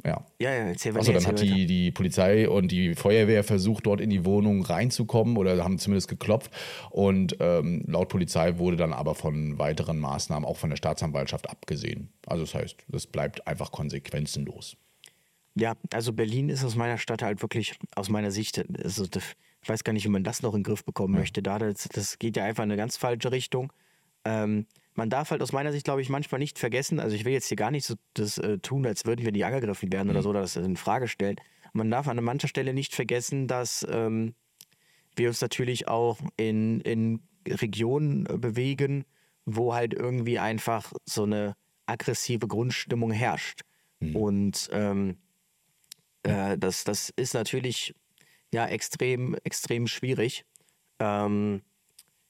[0.04, 0.24] ja.
[0.38, 1.00] Ja, ja, erzähl weiter.
[1.00, 5.36] Also dann hat die, die Polizei und die Feuerwehr versucht, dort in die Wohnung reinzukommen
[5.36, 6.50] oder haben zumindest geklopft.
[6.90, 12.12] Und ähm, laut Polizei wurde dann aber von weiteren Maßnahmen auch von der Staatsanwaltschaft abgesehen.
[12.26, 14.76] Also das heißt, das bleibt einfach konsequenzenlos.
[15.54, 19.06] Ja, also Berlin ist aus meiner Stadt halt wirklich, aus meiner Sicht, also
[19.62, 21.20] ich weiß gar nicht, wie man das noch in den Griff bekommen ja.
[21.20, 21.42] möchte.
[21.42, 23.72] Da, das, das geht ja einfach in eine ganz falsche Richtung.
[24.24, 27.32] Ähm, man darf halt aus meiner Sicht, glaube ich, manchmal nicht vergessen, also ich will
[27.32, 30.12] jetzt hier gar nicht so das äh, tun, als würden wir nie angegriffen werden mhm.
[30.12, 31.36] oder so, oder das in Frage stellen.
[31.72, 34.34] Man darf an mancher Stelle nicht vergessen, dass ähm,
[35.14, 39.04] wir uns natürlich auch in, in Regionen äh, bewegen,
[39.44, 41.54] wo halt irgendwie einfach so eine
[41.86, 43.62] aggressive Grundstimmung herrscht.
[44.00, 44.16] Mhm.
[44.16, 45.18] Und ähm,
[46.22, 47.94] äh, das, das ist natürlich
[48.52, 50.44] ja extrem, extrem schwierig.
[50.98, 51.62] Ähm,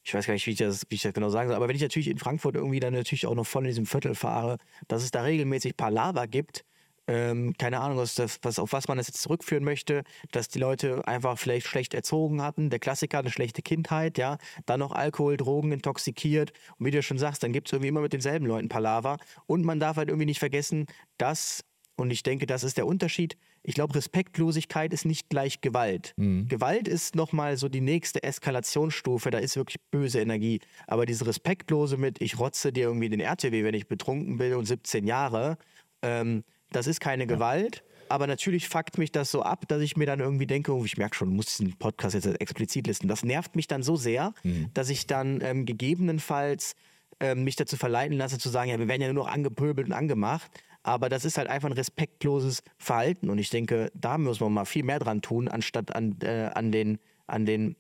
[0.07, 1.75] ich weiß gar nicht, wie ich, das, wie ich das genau sagen soll, aber wenn
[1.75, 5.03] ich natürlich in Frankfurt irgendwie dann natürlich auch noch voll in diesem Viertel fahre, dass
[5.03, 6.65] es da regelmäßig Palaver gibt,
[7.09, 11.07] ähm, keine Ahnung, was, was, auf was man das jetzt zurückführen möchte, dass die Leute
[11.09, 15.73] einfach vielleicht schlecht erzogen hatten, der Klassiker, eine schlechte Kindheit, ja, dann noch Alkohol, Drogen,
[15.73, 16.53] intoxikiert.
[16.79, 19.19] Und wie du schon sagst, dann gibt es irgendwie immer mit denselben Leuten Palaver.
[19.47, 20.87] Und man darf halt irgendwie nicht vergessen,
[21.19, 21.65] dass,
[21.97, 23.37] und ich denke, das ist der Unterschied,
[23.69, 26.15] ich glaube, Respektlosigkeit ist nicht gleich Gewalt.
[26.17, 26.47] Mhm.
[26.47, 30.61] Gewalt ist nochmal so die nächste Eskalationsstufe, da ist wirklich böse Energie.
[30.87, 34.67] Aber diese Respektlose mit, ich rotze dir irgendwie den RTW, wenn ich betrunken bin und
[34.67, 35.59] 17 Jahre,
[36.03, 37.27] ähm, das ist keine ja.
[37.27, 37.83] Gewalt.
[38.09, 40.97] Aber natürlich fuckt mich das so ab, dass ich mir dann irgendwie denke, oh, ich
[40.97, 43.09] merke schon, muss diesen Podcast jetzt explizit listen.
[43.09, 44.71] Das nervt mich dann so sehr, mhm.
[44.75, 46.77] dass ich dann ähm, gegebenenfalls
[47.19, 49.93] ähm, mich dazu verleiten lasse, zu sagen, ja, wir werden ja nur noch angepöbelt und
[49.93, 50.53] angemacht.
[50.87, 53.29] Aber das ist halt einfach ein respektloses Verhalten.
[53.29, 56.71] Und ich denke, da muss man mal viel mehr dran tun, anstatt an, äh, an,
[56.71, 57.75] den, an, den,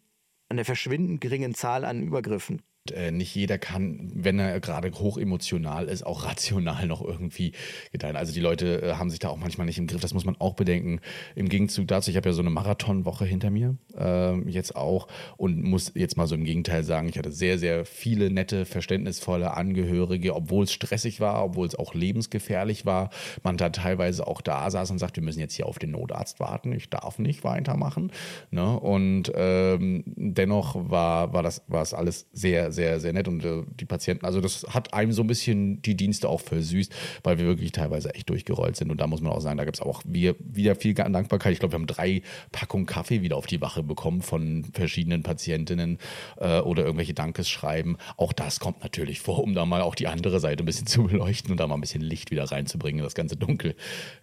[0.48, 5.18] an der verschwindend geringen Zahl an Übergriffen äh, nicht jeder kann, wenn er gerade hoch
[5.18, 7.52] emotional ist, auch rational noch irgendwie
[7.92, 8.16] gedeihen.
[8.16, 10.36] Also die Leute äh, haben sich da auch manchmal nicht im Griff, das muss man
[10.38, 11.00] auch bedenken.
[11.34, 15.62] Im Gegenzug dazu, ich habe ja so eine Marathonwoche hinter mir, äh, jetzt auch, und
[15.62, 20.34] muss jetzt mal so im Gegenteil sagen, ich hatte sehr, sehr viele nette, verständnisvolle Angehörige,
[20.34, 23.10] obwohl es stressig war, obwohl es auch lebensgefährlich war.
[23.42, 26.40] Man da teilweise auch da saß und sagt, wir müssen jetzt hier auf den Notarzt
[26.40, 28.12] warten, ich darf nicht weitermachen.
[28.50, 28.78] Ne?
[28.78, 33.64] Und ähm, dennoch war, war, das, war es alles sehr, sehr, sehr nett und äh,
[33.80, 37.46] die Patienten, also das hat einem so ein bisschen die Dienste auch versüßt, weil wir
[37.46, 40.02] wirklich teilweise echt durchgerollt sind und da muss man auch sagen, da gibt es auch
[40.04, 41.52] wir, wieder viel Dankbarkeit.
[41.52, 45.98] Ich glaube, wir haben drei Packungen Kaffee wieder auf die Wache bekommen von verschiedenen Patientinnen
[46.36, 47.96] äh, oder irgendwelche Dankesschreiben.
[48.16, 51.04] Auch das kommt natürlich vor, um da mal auch die andere Seite ein bisschen zu
[51.04, 53.74] beleuchten und da mal ein bisschen Licht wieder reinzubringen, das ganze Dunkel.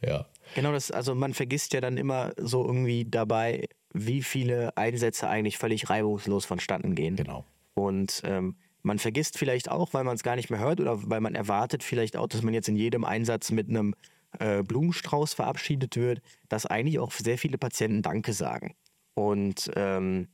[0.05, 0.25] Ja.
[0.55, 5.57] Genau, das, also man vergisst ja dann immer so irgendwie dabei, wie viele Einsätze eigentlich
[5.57, 7.15] völlig reibungslos vonstatten gehen.
[7.15, 7.45] Genau.
[7.73, 11.21] Und ähm, man vergisst vielleicht auch, weil man es gar nicht mehr hört oder weil
[11.21, 13.95] man erwartet vielleicht auch, dass man jetzt in jedem Einsatz mit einem
[14.39, 18.75] äh, Blumenstrauß verabschiedet wird, dass eigentlich auch sehr viele Patienten Danke sagen.
[19.13, 20.27] Und ähm,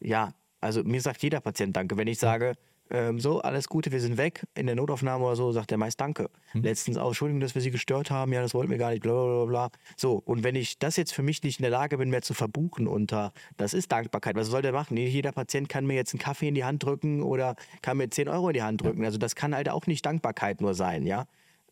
[0.00, 1.96] ja, also mir sagt jeder Patient Danke.
[1.96, 2.54] Wenn ich sage,
[2.90, 4.46] ähm, so, alles Gute, wir sind weg.
[4.54, 6.28] In der Notaufnahme oder so sagt der meist Danke.
[6.52, 6.62] Hm.
[6.62, 9.12] Letztens auch, Entschuldigung, dass wir Sie gestört haben, ja, das wollten wir gar nicht, bla
[9.12, 9.70] bla bla.
[9.96, 12.34] So, und wenn ich das jetzt für mich nicht in der Lage bin, mehr zu
[12.34, 14.36] verbuchen unter, das ist Dankbarkeit.
[14.36, 14.94] Was soll der machen?
[14.94, 18.10] Nicht jeder Patient kann mir jetzt einen Kaffee in die Hand drücken oder kann mir
[18.10, 19.04] 10 Euro in die Hand drücken.
[19.04, 21.26] Also das kann halt auch nicht Dankbarkeit nur sein, ja.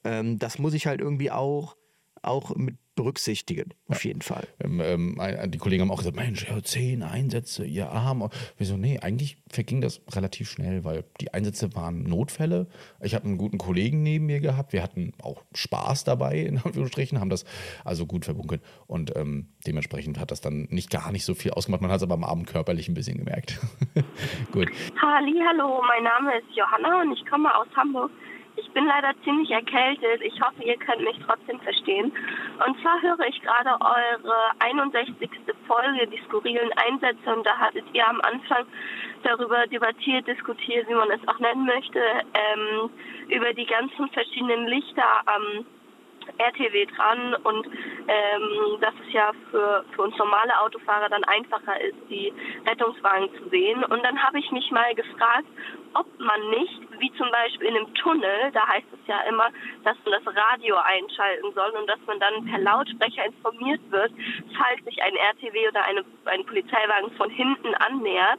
[0.04, 1.76] Ähm, das muss ich halt irgendwie auch,
[2.22, 4.46] auch mit berücksichtigen, auf jeden Fall.
[4.60, 5.18] Ähm, ähm,
[5.50, 8.28] die Kollegen haben auch gesagt, Mensch, ja, zehn Einsätze, ihr Arm.
[8.58, 8.76] Wieso?
[8.76, 12.68] Nee, eigentlich verging das relativ schnell, weil die Einsätze waren Notfälle.
[13.00, 14.72] Ich habe einen guten Kollegen neben mir gehabt.
[14.72, 17.44] Wir hatten auch Spaß dabei, in Anführungsstrichen, haben das
[17.84, 18.62] also gut verbunkelt.
[18.86, 21.80] Und ähm, dementsprechend hat das dann nicht gar nicht so viel ausgemacht.
[21.80, 23.58] Man hat es aber am Abend körperlich ein bisschen gemerkt.
[24.52, 24.68] gut.
[25.00, 28.10] Halli, hallo, mein Name ist Johanna und ich komme aus Hamburg.
[28.72, 30.22] Ich bin leider ziemlich erkältet.
[30.22, 32.10] Ich hoffe, ihr könnt mich trotzdem verstehen.
[32.66, 35.28] Und zwar höre ich gerade eure 61.
[35.66, 37.36] Folge, die skurrilen Einsätze.
[37.36, 38.64] Und da hattet ihr am Anfang
[39.24, 42.88] darüber debattiert, diskutiert, wie man es auch nennen möchte, ähm,
[43.28, 45.66] über die ganzen verschiedenen Lichter am
[46.38, 51.96] RTW dran und ähm, dass es ja für, für uns normale Autofahrer dann einfacher ist,
[52.08, 52.32] die
[52.66, 53.84] Rettungswagen zu sehen.
[53.84, 55.46] Und dann habe ich mich mal gefragt,
[55.94, 59.50] ob man nicht, wie zum Beispiel in einem Tunnel, da heißt es ja immer,
[59.82, 64.12] dass man das Radio einschalten soll und dass man dann per Lautsprecher informiert wird,
[64.56, 68.38] falls sich ein RTW oder eine, ein Polizeiwagen von hinten annähert,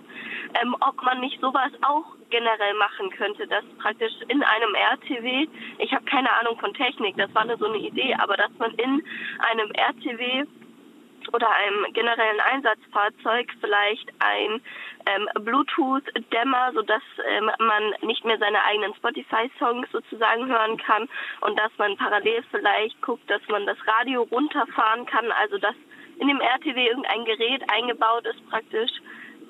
[0.61, 5.47] ähm, ob man nicht sowas auch generell machen könnte, dass praktisch in einem RTW,
[5.79, 8.71] ich habe keine Ahnung von Technik, das war nur so eine Idee, aber dass man
[8.75, 9.03] in
[9.39, 10.45] einem RTW
[11.31, 14.61] oder einem generellen Einsatzfahrzeug vielleicht ein
[15.05, 21.07] ähm, Bluetooth-Dämmer, sodass ähm, man nicht mehr seine eigenen Spotify-Songs sozusagen hören kann
[21.41, 25.75] und dass man parallel vielleicht guckt, dass man das Radio runterfahren kann, also dass
[26.19, 28.91] in dem RTW irgendein Gerät eingebaut ist praktisch,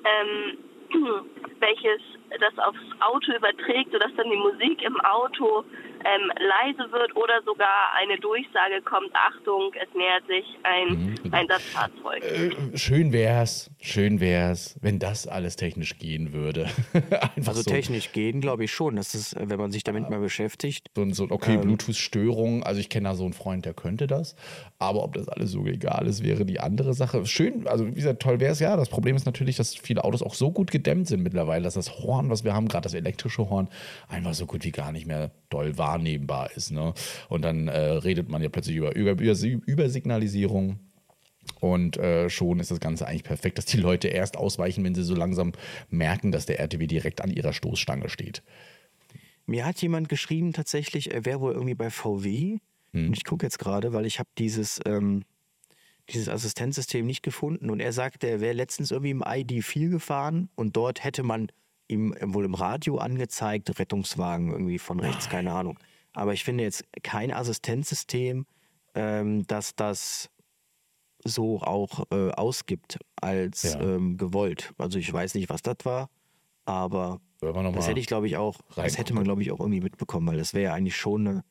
[0.04, 0.58] ähm,
[1.60, 2.00] welches
[2.40, 5.64] das aufs Auto überträgt, sodass dann die Musik im Auto
[6.04, 11.32] ähm, leise wird oder sogar eine Durchsage kommt, Achtung, es nähert sich ein mhm.
[11.32, 12.22] Einsatzfahrzeug.
[12.22, 16.68] Äh, schön wär's, schön wär's, wenn das alles technisch gehen würde.
[17.36, 17.70] also so.
[17.70, 18.96] technisch gehen, glaube ich schon.
[18.96, 20.90] Das ist, wenn man sich damit mal beschäftigt.
[20.94, 24.36] So, so okay, ähm, Bluetooth-Störung, also ich kenne da so einen Freund, der könnte das.
[24.78, 27.24] Aber ob das alles so egal ist, wäre die andere Sache.
[27.26, 28.76] Schön, also wie gesagt, toll wäre es ja.
[28.76, 31.98] Das Problem ist natürlich, dass viele Autos auch so gut gedämmt sind mittlerweile, dass das
[31.98, 33.68] Horn, was wir haben, gerade das elektrische Horn,
[34.08, 36.70] einfach so gut wie gar nicht mehr doll wahrnehmbar ist.
[36.70, 36.94] Ne?
[37.28, 40.76] Und dann äh, redet man ja plötzlich über, über, über.
[41.60, 45.04] Und äh, schon ist das Ganze eigentlich perfekt, dass die Leute erst ausweichen, wenn sie
[45.04, 45.52] so langsam
[45.90, 48.42] merken, dass der RTW direkt an ihrer Stoßstange steht.
[49.46, 52.58] Mir hat jemand geschrieben, tatsächlich, er wäre wohl irgendwie bei VW
[52.94, 53.08] Hm.
[53.08, 55.24] Und ich gucke jetzt gerade, weil ich habe dieses, ähm,
[56.08, 57.68] dieses Assistenzsystem nicht gefunden.
[57.68, 61.48] Und er sagte, er wäre letztens irgendwie im ID4 gefahren und dort hätte man
[61.88, 65.78] ihm wohl im Radio angezeigt, Rettungswagen irgendwie von rechts, keine Ahnung.
[66.12, 68.46] Aber ich finde jetzt kein Assistenzsystem,
[68.94, 70.30] ähm, dass das
[71.24, 73.80] so auch äh, ausgibt als ja.
[73.80, 74.72] ähm, gewollt.
[74.78, 76.10] Also ich weiß nicht, was das war,
[76.64, 80.26] aber das hätte ich, glaube ich, auch, das hätte man, glaube ich, auch irgendwie mitbekommen,
[80.26, 81.44] weil das wäre ja eigentlich schon eine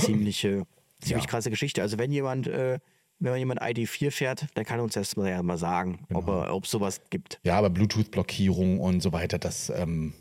[0.00, 0.66] ziemliche,
[1.00, 1.30] ziemlich ja.
[1.30, 1.82] krasse Geschichte.
[1.82, 2.78] Also wenn jemand äh,
[3.18, 6.52] wenn jemand ID4 fährt, dann kann uns erst mal, ja mal sagen, genau.
[6.52, 7.40] ob es sowas gibt.
[7.44, 10.14] Ja, aber Bluetooth-Blockierung und so weiter, das ähm,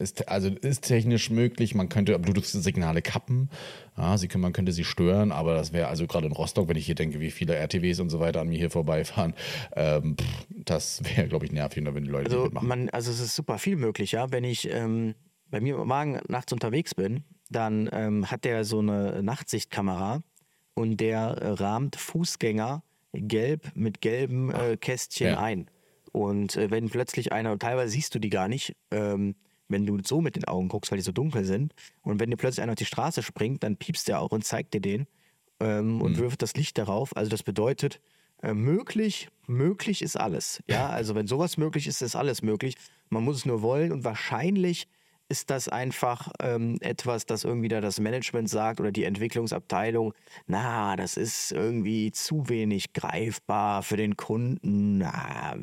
[0.00, 1.74] ist, also ist technisch möglich.
[1.74, 3.50] Man könnte Bluetooth-Signale kappen.
[3.96, 6.76] Ja, sie können, man könnte sie stören, aber das wäre also gerade in Rostock, wenn
[6.76, 9.34] ich hier denke, wie viele RTWs und so weiter an mir hier vorbeifahren,
[9.76, 12.68] ähm, pff, das wäre, glaube ich, nervig, wenn die Leute also, mitmachen.
[12.68, 14.32] Man, also es ist super viel möglich, ja.
[14.32, 15.14] Wenn ich ähm,
[15.50, 20.22] bei mir im Magen nachts unterwegs bin, dann ähm, hat der so eine Nachtsichtkamera
[20.80, 25.40] und der äh, rahmt Fußgänger gelb mit gelben äh, Kästchen ja.
[25.40, 25.66] ein.
[26.12, 29.34] Und äh, wenn plötzlich einer, teilweise siehst du die gar nicht, ähm,
[29.68, 31.74] wenn du so mit den Augen guckst, weil die so dunkel sind.
[32.02, 34.74] Und wenn dir plötzlich einer auf die Straße springt, dann piepst der auch und zeigt
[34.74, 35.06] dir den
[35.60, 36.18] ähm, und mhm.
[36.18, 37.14] wirft das Licht darauf.
[37.14, 38.00] Also das bedeutet,
[38.42, 40.62] äh, möglich, möglich ist alles.
[40.66, 42.76] Ja, also wenn sowas möglich ist, ist alles möglich.
[43.10, 44.88] Man muss es nur wollen und wahrscheinlich
[45.30, 50.12] ist das einfach ähm, etwas, das irgendwie da das Management sagt oder die Entwicklungsabteilung,
[50.46, 54.98] na, das ist irgendwie zu wenig greifbar für den Kunden.
[54.98, 55.56] Na,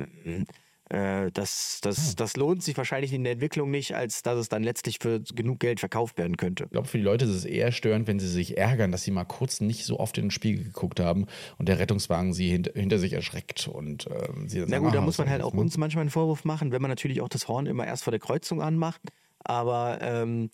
[0.90, 2.16] äh, das, das, hm.
[2.16, 5.60] das lohnt sich wahrscheinlich in der Entwicklung nicht, als dass es dann letztlich für genug
[5.60, 6.64] Geld verkauft werden könnte.
[6.66, 9.12] Ich glaube, für die Leute ist es eher störend, wenn sie sich ärgern, dass sie
[9.12, 11.26] mal kurz nicht so oft in den Spiegel geguckt haben
[11.58, 13.68] und der Rettungswagen sie hint hinter sich erschreckt.
[13.68, 16.72] Und, ähm, sie Na gut, da muss man halt auch uns manchmal einen Vorwurf machen,
[16.72, 19.02] wenn man natürlich auch das Horn immer erst vor der Kreuzung anmacht.
[19.48, 20.50] Aber ähm,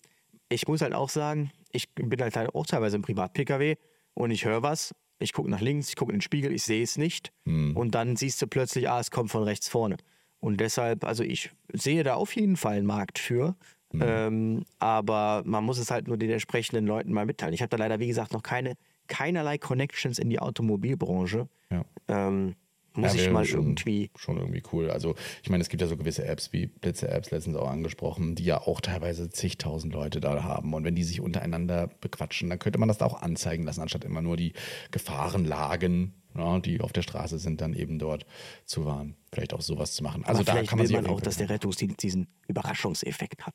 [0.48, 3.74] ich muss halt auch sagen, ich bin halt, halt auch teilweise im Privat-Pkw
[4.14, 6.82] und ich höre was, ich gucke nach links, ich gucke in den Spiegel, ich sehe
[6.82, 7.32] es nicht.
[7.44, 7.76] Hm.
[7.76, 9.96] Und dann siehst du plötzlich, ah, es kommt von rechts vorne.
[10.38, 13.56] Und deshalb, also ich sehe da auf jeden Fall einen Markt für.
[13.92, 14.02] Mhm.
[14.02, 17.54] Ähm, aber man muss es halt nur den entsprechenden Leuten mal mitteilen.
[17.54, 18.74] Ich habe da leider, wie gesagt, noch keine,
[19.06, 21.48] keinerlei Connections in die Automobilbranche.
[21.70, 21.84] Ja.
[22.08, 22.54] Ähm,
[22.94, 24.10] muss ja, ich mal schon, irgendwie.
[24.16, 24.90] Schon irgendwie cool.
[24.90, 28.44] Also, ich meine, es gibt ja so gewisse Apps wie Blitze-Apps, letztens auch angesprochen, die
[28.44, 30.72] ja auch teilweise zigtausend Leute da haben.
[30.74, 34.04] Und wenn die sich untereinander bequatschen, dann könnte man das da auch anzeigen lassen, anstatt
[34.04, 34.52] immer nur die
[34.90, 38.26] Gefahrenlagen ja, die auf der Straße sind, dann eben dort
[38.64, 39.16] zu warnen.
[39.32, 40.24] Vielleicht auch sowas zu machen.
[40.24, 43.54] Also Aber da kann man will man auch, dass der Rettungsdienst diesen Überraschungseffekt hat.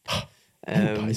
[0.67, 1.11] Ähm,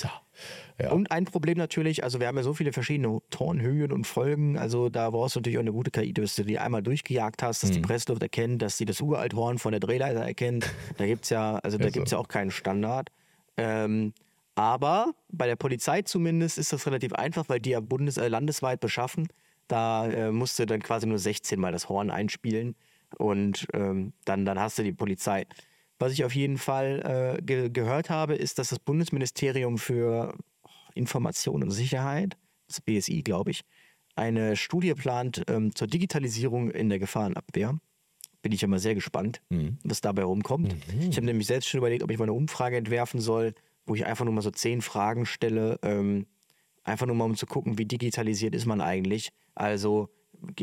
[0.81, 0.91] ja.
[0.91, 4.89] Und ein Problem natürlich, also wir haben ja so viele verschiedene Tornhöhen und Folgen, also
[4.89, 7.71] da brauchst du natürlich auch eine gute KI, dass du die einmal durchgejagt hast, dass
[7.71, 7.75] mhm.
[7.75, 10.69] die Pressluft erkennt, dass sie das Uralthorn von der Drehleiter erkennt.
[10.97, 13.11] Da gibt es ja, also da gibt es ja auch keinen Standard.
[13.57, 14.13] Ähm,
[14.55, 18.81] aber bei der Polizei zumindest ist das relativ einfach, weil die ja bundes äh, landesweit
[18.81, 19.29] beschaffen.
[19.69, 22.75] Da äh, musst du dann quasi nur 16 Mal das Horn einspielen
[23.19, 25.47] und ähm, dann, dann hast du die Polizei.
[26.03, 30.37] Was ich auf jeden Fall äh, ge gehört habe, ist, dass das Bundesministerium für
[30.95, 32.37] Information und Sicherheit,
[32.67, 33.63] das BSI, glaube ich,
[34.17, 37.79] eine Studie plant ähm, zur Digitalisierung in der Gefahrenabwehr.
[38.43, 39.79] Bin ich ja mal sehr gespannt, mhm.
[39.85, 40.75] was dabei rumkommt.
[40.93, 41.09] Mhm.
[41.09, 43.55] Ich habe nämlich selbst schon überlegt, ob ich mal eine Umfrage entwerfen soll,
[43.87, 46.27] wo ich einfach nur mal so zehn Fragen stelle, ähm,
[46.83, 50.09] einfach nur mal um zu gucken, wie digitalisiert ist man eigentlich also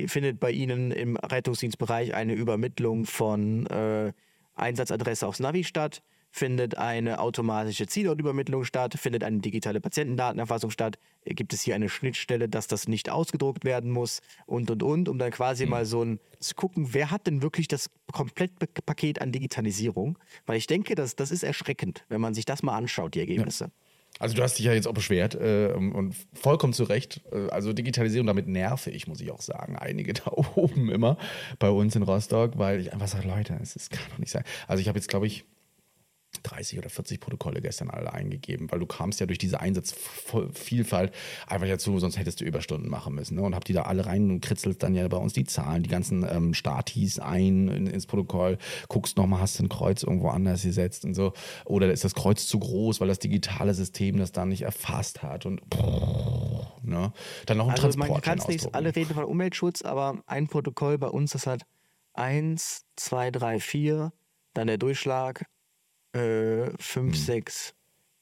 [0.08, 4.12] findet bei Ihnen im Rettungsdienstbereich eine Übermittlung von äh,
[4.60, 6.02] Einsatzadresse aufs Navi statt?
[6.32, 8.93] Findet eine automatische Zielortübermittlung statt?
[9.00, 11.00] Findet eine digitale Patientendatenerfassung statt?
[11.26, 14.22] Gibt es hier eine Schnittstelle, dass das nicht ausgedruckt werden muss?
[14.45, 15.72] Und, und, und, um dann quasi mhm.
[15.72, 20.19] mal so ein, zu gucken, wer hat denn wirklich das Komplettpaket an Digitalisierung?
[20.45, 23.65] Weil ich denke, das, das ist erschreckend, wenn man sich das mal anschaut, die Ergebnisse.
[23.65, 23.72] Ja.
[24.20, 27.22] Also du hast dich ja jetzt auch beschwert äh, und vollkommen zu Recht.
[27.32, 31.18] Äh, also Digitalisierung, damit nerve ich, muss ich auch sagen, einige da oben immer
[31.58, 34.44] bei uns in Rostock, weil ich einfach sage, Leute, es kann doch nicht sein.
[34.68, 35.46] Also ich habe jetzt, glaube ich,
[36.43, 41.13] 30 oder 40 Protokolle gestern alle eingegeben, weil du kamst ja durch diese Einsatzvielfalt
[41.47, 43.36] einfach dazu, sonst hättest du Überstunden machen müssen.
[43.36, 43.41] Ne?
[43.41, 45.89] Und hab die da alle rein und kritzelst dann ja bei uns die Zahlen, die
[45.89, 50.63] ganzen ähm, Statis ein in, ins Protokoll, guckst nochmal, hast du ein Kreuz irgendwo anders
[50.63, 51.34] gesetzt und so.
[51.65, 55.45] Oder ist das Kreuz zu groß, weil das digitale System das da nicht erfasst hat
[55.45, 55.62] und
[56.84, 57.13] ne?
[57.45, 58.10] dann noch ein also Transport.
[58.10, 61.63] Man kann es nicht alle reden von Umweltschutz, aber ein Protokoll bei uns, das hat
[62.13, 64.13] 1, 2, 3, 4,
[64.54, 65.45] dann der Durchschlag,
[66.13, 67.76] 5, 6,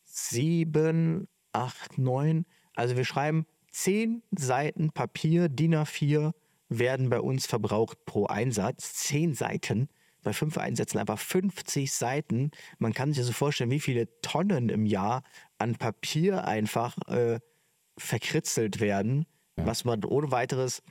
[0.04, 2.46] 7, 8, 9.
[2.76, 6.34] Also wir schreiben 10 Seiten Papier, DIN A4
[6.70, 8.94] werden bei uns verbraucht pro Einsatz.
[8.96, 9.90] 10 Seiten.
[10.24, 12.52] Bei fünf Einsätzen einfach 50 Seiten.
[12.80, 15.24] Man kann sich also vorstellen, wie viele Tonnen im Jahr
[15.58, 17.40] an Papier einfach äh,
[17.98, 19.66] verkritzelt werden, ja.
[19.66, 20.84] was man ohne weiteres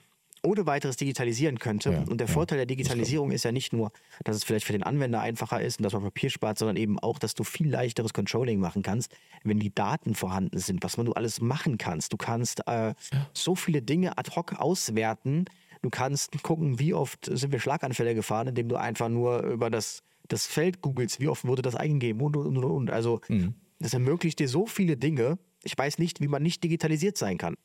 [0.42, 1.92] ohne weiteres digitalisieren könnte.
[1.92, 3.90] Ja, und der ja, Vorteil der Digitalisierung ist ja nicht nur,
[4.24, 6.98] dass es vielleicht für den Anwender einfacher ist und dass man Papier spart, sondern eben
[6.98, 9.12] auch, dass du viel leichteres Controlling machen kannst,
[9.44, 12.12] wenn die Daten vorhanden sind, was man du alles machen kannst.
[12.12, 12.94] Du kannst äh,
[13.32, 15.46] so viele Dinge ad hoc auswerten.
[15.82, 20.02] Du kannst gucken, wie oft sind wir Schlaganfälle gefahren, indem du einfach nur über das,
[20.28, 22.90] das Feld googelst, wie oft wurde das eingegeben und und und und.
[22.90, 23.54] Also mhm.
[23.78, 25.38] das ermöglicht dir so viele Dinge.
[25.62, 27.56] Ich weiß nicht, wie man nicht digitalisiert sein kann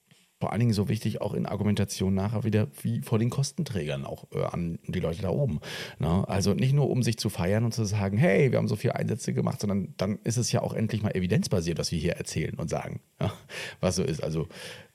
[0.41, 4.25] vor allen Dingen so wichtig auch in Argumentation nachher wieder wie vor den Kostenträgern auch
[4.33, 5.61] äh, an die Leute da oben.
[5.99, 6.27] Ne?
[6.27, 8.95] Also nicht nur um sich zu feiern und zu sagen, hey, wir haben so viele
[8.95, 12.55] Einsätze gemacht, sondern dann ist es ja auch endlich mal evidenzbasiert, was wir hier erzählen
[12.55, 13.31] und sagen, ja?
[13.79, 14.23] was so ist.
[14.23, 14.47] Also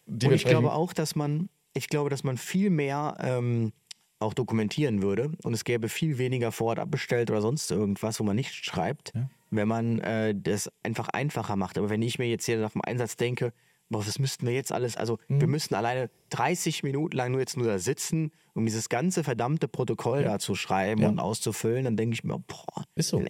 [0.06, 3.72] und ich glaube auch, dass man, ich glaube, dass man viel mehr ähm,
[4.18, 8.36] auch dokumentieren würde und es gäbe viel weniger vorab abbestellt oder sonst irgendwas, wo man
[8.36, 9.28] nicht schreibt, ja.
[9.50, 11.78] wenn man äh, das einfach einfacher macht.
[11.78, 13.52] Aber wenn ich mir jetzt hier nach dem Einsatz denke,
[13.88, 15.40] boah, was müssten wir jetzt alles, also mhm.
[15.40, 19.68] wir müssten alleine 30 Minuten lang nur jetzt nur da sitzen, um dieses ganze verdammte
[19.68, 20.32] Protokoll ja.
[20.32, 21.08] da zu schreiben ja.
[21.08, 23.20] und auszufüllen, dann denke ich mir, boah, ist so.
[23.20, 23.28] Nee.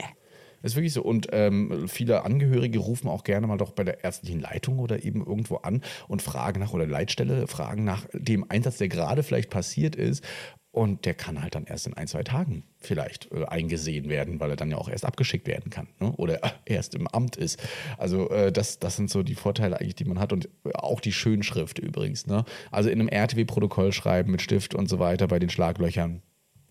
[0.62, 1.03] Ist wirklich so.
[1.03, 5.25] Und ähm, viele Angehörige rufen auch gerne mal doch bei der ärztlichen Leitung oder eben
[5.25, 9.95] irgendwo an und fragen nach, oder Leitstelle fragen nach dem Einsatz, der gerade vielleicht passiert
[9.95, 10.25] ist.
[10.77, 14.51] Und der kann halt dann erst in ein, zwei Tagen vielleicht äh, eingesehen werden, weil
[14.51, 16.12] er dann ja auch erst abgeschickt werden kann ne?
[16.12, 17.59] oder erst im Amt ist.
[17.97, 21.12] Also äh, das, das sind so die Vorteile eigentlich, die man hat und auch die
[21.12, 22.27] Schönschrift übrigens.
[22.27, 22.45] Ne?
[22.71, 26.21] Also in einem RTW-Protokoll schreiben mit Stift und so weiter bei den Schlaglöchern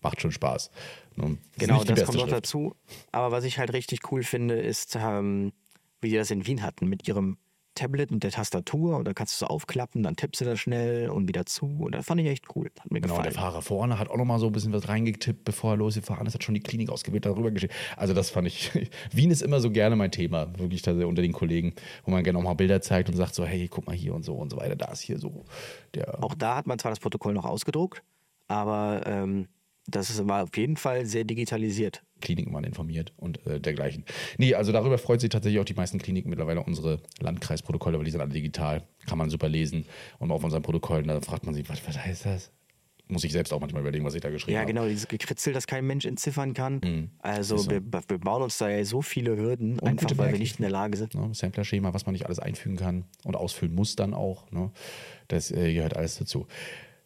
[0.02, 0.70] macht schon Spaß.
[1.16, 1.38] Ne?
[1.58, 2.76] Genau, das kommt noch dazu.
[3.10, 5.52] Aber was ich halt richtig cool finde, ist, ähm,
[6.00, 7.38] wie die das in Wien hatten mit ihrem
[7.76, 11.08] Tablet und der Tastatur und dann kannst du es aufklappen, dann tippst du das schnell
[11.08, 11.66] und wieder zu.
[11.66, 12.70] Und das fand ich echt cool.
[12.80, 13.32] Hat mir genau, gefallen.
[13.32, 16.26] der Fahrer vorne hat auch noch mal so ein bisschen was reingetippt, bevor er losgefahren
[16.26, 17.74] ist, hat schon die Klinik ausgewählt, darüber geschickt.
[17.96, 18.72] Also das fand ich,
[19.12, 22.38] Wien ist immer so gerne mein Thema, wirklich da unter den Kollegen, wo man gerne
[22.38, 24.56] auch mal Bilder zeigt und sagt so, hey, guck mal hier und so und so
[24.56, 25.44] weiter, da ist hier so
[25.94, 26.22] der...
[26.22, 28.02] Auch da hat man zwar das Protokoll noch ausgedruckt,
[28.48, 29.48] aber ähm,
[29.86, 32.02] das war auf jeden Fall sehr digitalisiert.
[32.20, 34.04] Kliniken waren informiert und äh, dergleichen.
[34.38, 38.10] Nee, also darüber freut sich tatsächlich auch die meisten Kliniken mittlerweile unsere Landkreisprotokolle, weil die
[38.10, 39.86] sind alle digital, kann man super lesen.
[40.18, 42.52] Und auf unseren Protokollen, da fragt man sich, was, was heißt das?
[43.08, 44.66] Muss ich selbst auch manchmal überlegen, was ich da geschrieben habe.
[44.68, 46.80] Ja, genau, dieses Gekritzel, das kein Mensch entziffern kann.
[46.82, 47.70] Mhm, also so.
[47.70, 50.62] wir, wir, bauen uns da ja so viele Hürden, und einfach weil wir nicht in
[50.62, 51.14] der Lage sind.
[51.14, 54.50] Ne, Sampler-Schema, was man nicht alles einfügen kann und ausfüllen muss dann auch.
[54.50, 54.72] Ne?
[55.28, 56.48] Das äh, gehört alles dazu.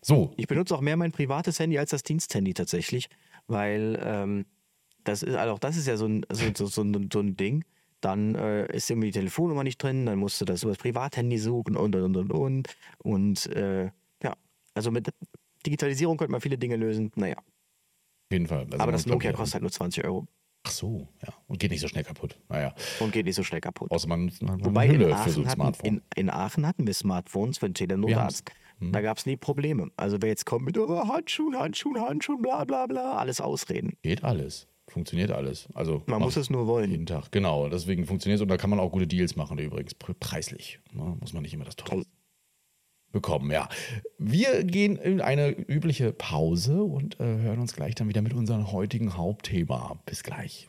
[0.02, 0.32] So.
[0.36, 3.08] Ich benutze auch mehr mein privates Handy als das Diensthandy tatsächlich,
[3.46, 4.46] weil ähm,
[5.04, 7.64] das ist, also auch das ist ja so ein, so, so, so, so ein Ding.
[8.00, 11.38] Dann äh, ist irgendwie die Telefonnummer nicht drin, dann musst du das über das Privathandy
[11.38, 12.68] suchen und und und und.
[12.98, 13.90] Und äh,
[14.22, 14.36] ja,
[14.74, 15.12] also mit
[15.66, 17.12] Digitalisierung könnte man viele Dinge lösen.
[17.16, 17.36] Naja.
[17.36, 18.66] Auf jeden Fall.
[18.70, 20.26] Also Aber das Nokia kostet halt nur 20 Euro.
[20.62, 21.34] Ach so, ja.
[21.46, 22.38] Und geht nicht so schnell kaputt.
[22.48, 22.74] Naja.
[23.00, 23.90] Und geht nicht so schnell kaputt.
[23.90, 27.58] Außer man, man Wobei in Aachen, so ein hatten, in, in, Aachen hatten wir Smartphones
[27.58, 28.50] für den Telenotarzt.
[28.80, 29.90] Da gab es nie Probleme.
[29.96, 33.96] Also wer jetzt kommt mit oh, Handschuhen, Handschuhen, Handschuhen, bla bla bla, alles ausreden.
[34.02, 34.66] Geht alles.
[34.88, 35.68] Funktioniert alles.
[35.74, 36.90] Also man muss es nur wollen.
[36.90, 37.30] Jeden Tag.
[37.30, 39.94] Genau, deswegen funktioniert es und da kann man auch gute Deals machen übrigens.
[39.94, 40.80] Preislich.
[40.92, 41.16] Ne?
[41.20, 42.04] Muss man nicht immer das Tolle
[43.12, 43.68] bekommen, ja.
[44.18, 48.72] Wir gehen in eine übliche Pause und äh, hören uns gleich dann wieder mit unserem
[48.72, 50.00] heutigen Hauptthema.
[50.06, 50.68] Bis gleich.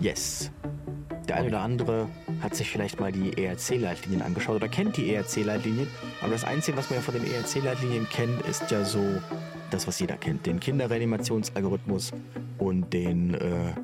[0.00, 0.50] Yes.
[1.28, 2.08] Der eine oder andere
[2.40, 5.86] hat sich vielleicht mal die ERC-Leitlinien angeschaut oder kennt die ERC-Leitlinien.
[6.22, 9.04] Aber das Einzige, was man ja von den ERC-Leitlinien kennt, ist ja so
[9.70, 10.46] das, was jeder kennt.
[10.46, 12.12] Den Kinderreanimationsalgorithmus
[12.58, 13.74] und den, äh,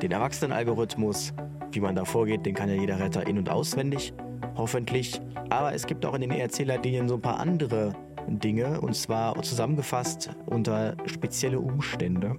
[0.00, 1.32] den Erwachsenenalgorithmus.
[1.72, 4.14] Wie man da vorgeht, den kann ja jeder Retter in- und auswendig,
[4.56, 5.20] hoffentlich.
[5.50, 7.96] Aber es gibt auch in den ERC-Leitlinien so ein paar andere
[8.28, 12.36] Dinge, und zwar zusammengefasst unter spezielle Umstände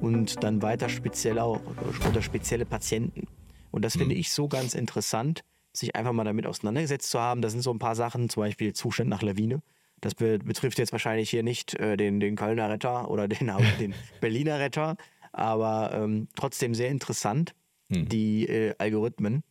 [0.00, 1.60] und dann weiter speziell auch
[2.06, 3.26] unter spezielle Patienten.
[3.70, 4.20] Und das finde mhm.
[4.20, 7.42] ich so ganz interessant, sich einfach mal damit auseinandergesetzt zu haben.
[7.42, 9.62] Da sind so ein paar Sachen, zum Beispiel Zustand nach Lawine.
[10.00, 13.94] Das be betrifft jetzt wahrscheinlich hier nicht äh, den, den Kölner Retter oder den, den
[14.20, 14.96] Berliner Retter,
[15.32, 17.54] aber ähm, trotzdem sehr interessant,
[17.88, 18.08] mhm.
[18.08, 19.42] die äh, Algorithmen,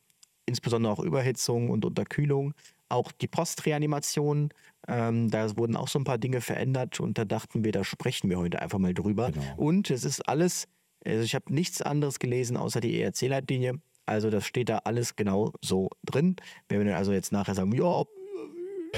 [0.46, 2.54] insbesondere auch Überhitzung und Unterkühlung,
[2.90, 4.50] auch die Postreanimation,
[4.88, 8.30] ähm, da wurden auch so ein paar Dinge verändert und da dachten wir, da sprechen
[8.30, 9.32] wir heute einfach mal drüber.
[9.32, 9.56] Genau.
[9.58, 10.68] Und es ist alles
[11.06, 13.80] Also ich habe nichts anderes gelesen außer die ERC-Leitlinie.
[14.06, 16.38] Also das steht da alles genau so drin.
[16.70, 18.04] Wenn wir dann also jetzt nachher sagen, ja,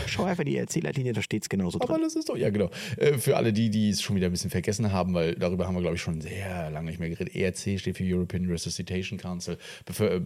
[0.08, 1.90] Schau einfach die Erzählerlinie, da steht es genauso drin.
[1.90, 2.70] Aber das ist doch, ja genau.
[2.98, 5.76] Äh, für alle die, die es schon wieder ein bisschen vergessen haben, weil darüber haben
[5.76, 7.36] wir, glaube ich, schon sehr lange nicht mehr geredet.
[7.36, 9.58] ERC steht für European Resuscitation Council,
[10.00, 10.20] äh,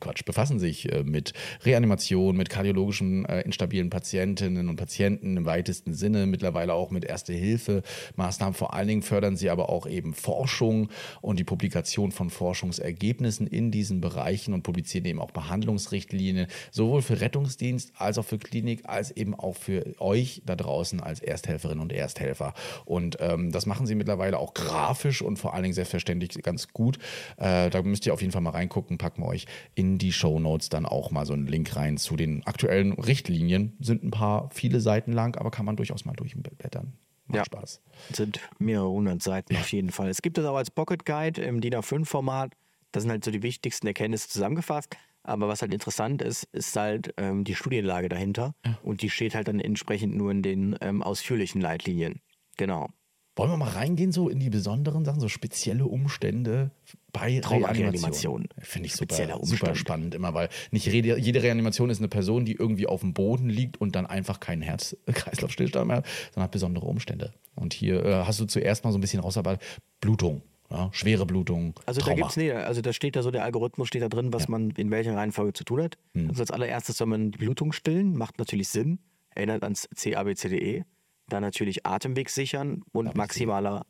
[0.00, 1.32] Quatsch, befassen sich äh, mit
[1.64, 8.54] Reanimation, mit kardiologischen äh, instabilen Patientinnen und Patienten im weitesten Sinne, mittlerweile auch mit Erste-Hilfe-Maßnahmen.
[8.54, 10.88] Vor allen Dingen fördern sie aber auch eben Forschung
[11.20, 17.20] und die Publikation von Forschungsergebnissen in diesen Bereichen und publizieren eben auch Behandlungsrichtlinien, sowohl für
[17.20, 21.92] Rettungsdienst als auch für Klinik, als eben auch für euch da draußen als Ersthelferinnen und
[21.92, 22.54] Ersthelfer.
[22.84, 26.98] Und ähm, das machen sie mittlerweile auch grafisch und vor allen Dingen selbstverständlich ganz gut.
[27.36, 30.40] Äh, da müsst ihr auf jeden Fall mal reingucken, packen wir euch in die Show
[30.40, 33.76] Notes dann auch mal so einen Link rein zu den aktuellen Richtlinien.
[33.80, 36.94] Sind ein paar, viele Seiten lang, aber kann man durchaus mal durchblättern.
[37.26, 37.80] Macht ja, Spaß.
[38.12, 40.08] Sind mehrere hundert Seiten auf jeden Fall.
[40.08, 42.52] Es gibt es auch als Pocket Guide im DIN A5-Format.
[42.92, 44.96] Das sind halt so die wichtigsten Erkenntnisse zusammengefasst.
[45.26, 48.54] Aber was halt interessant ist, ist halt ähm, die Studienlage dahinter.
[48.64, 48.78] Ja.
[48.84, 52.20] Und die steht halt dann entsprechend nur in den ähm, ausführlichen Leitlinien.
[52.56, 52.90] Genau.
[53.34, 56.70] Wollen wir mal reingehen, so in die besonderen Sachen, so spezielle Umstände
[57.12, 58.48] bei Reanimation?
[58.60, 62.52] Finde ich super, super spannend immer, weil nicht jede, jede Reanimation ist eine Person, die
[62.52, 66.86] irgendwie auf dem Boden liegt und dann einfach keinen Herz-Kreislauf-Stillstand mehr hat, sondern hat besondere
[66.86, 67.34] Umstände.
[67.56, 69.62] Und hier äh, hast du zuerst mal so ein bisschen rausarbeitet,
[70.00, 70.40] Blutung.
[70.70, 71.74] Ja, schwere Blutung.
[71.86, 72.16] Also Trauma.
[72.16, 74.50] da gibt's nee, also da steht da so der Algorithmus steht da drin, was ja.
[74.50, 75.96] man in welcher Reihenfolge zu tun hat.
[76.14, 76.30] Hm.
[76.30, 78.98] Also als allererstes soll man die Blutung stillen, macht natürlich Sinn,
[79.30, 80.84] erinnert ans CABCDE.
[81.28, 83.18] Dann natürlich Atemweg sichern und ABCDE.
[83.18, 83.86] maximaler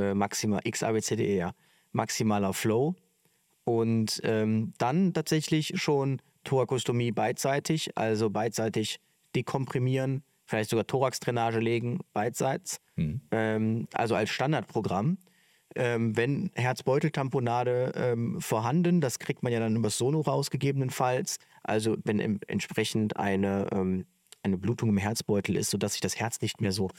[0.00, 1.52] äh, maximal XABCDE, ja,
[1.92, 2.94] maximaler Flow
[3.64, 9.00] und ähm, dann tatsächlich schon Thorakostomie beidseitig, also beidseitig
[9.34, 13.20] dekomprimieren, vielleicht sogar Thoraxdrainage legen, beidseits, hm.
[13.30, 15.18] ähm, also als Standardprogramm
[15.76, 21.96] ähm, wenn Herzbeuteltamponade ähm, vorhanden, das kriegt man ja dann übers Sono raus gegebenenfalls, also
[22.04, 24.06] wenn im, entsprechend eine, ähm,
[24.42, 26.90] eine Blutung im Herzbeutel ist, sodass sich das Herz nicht mehr so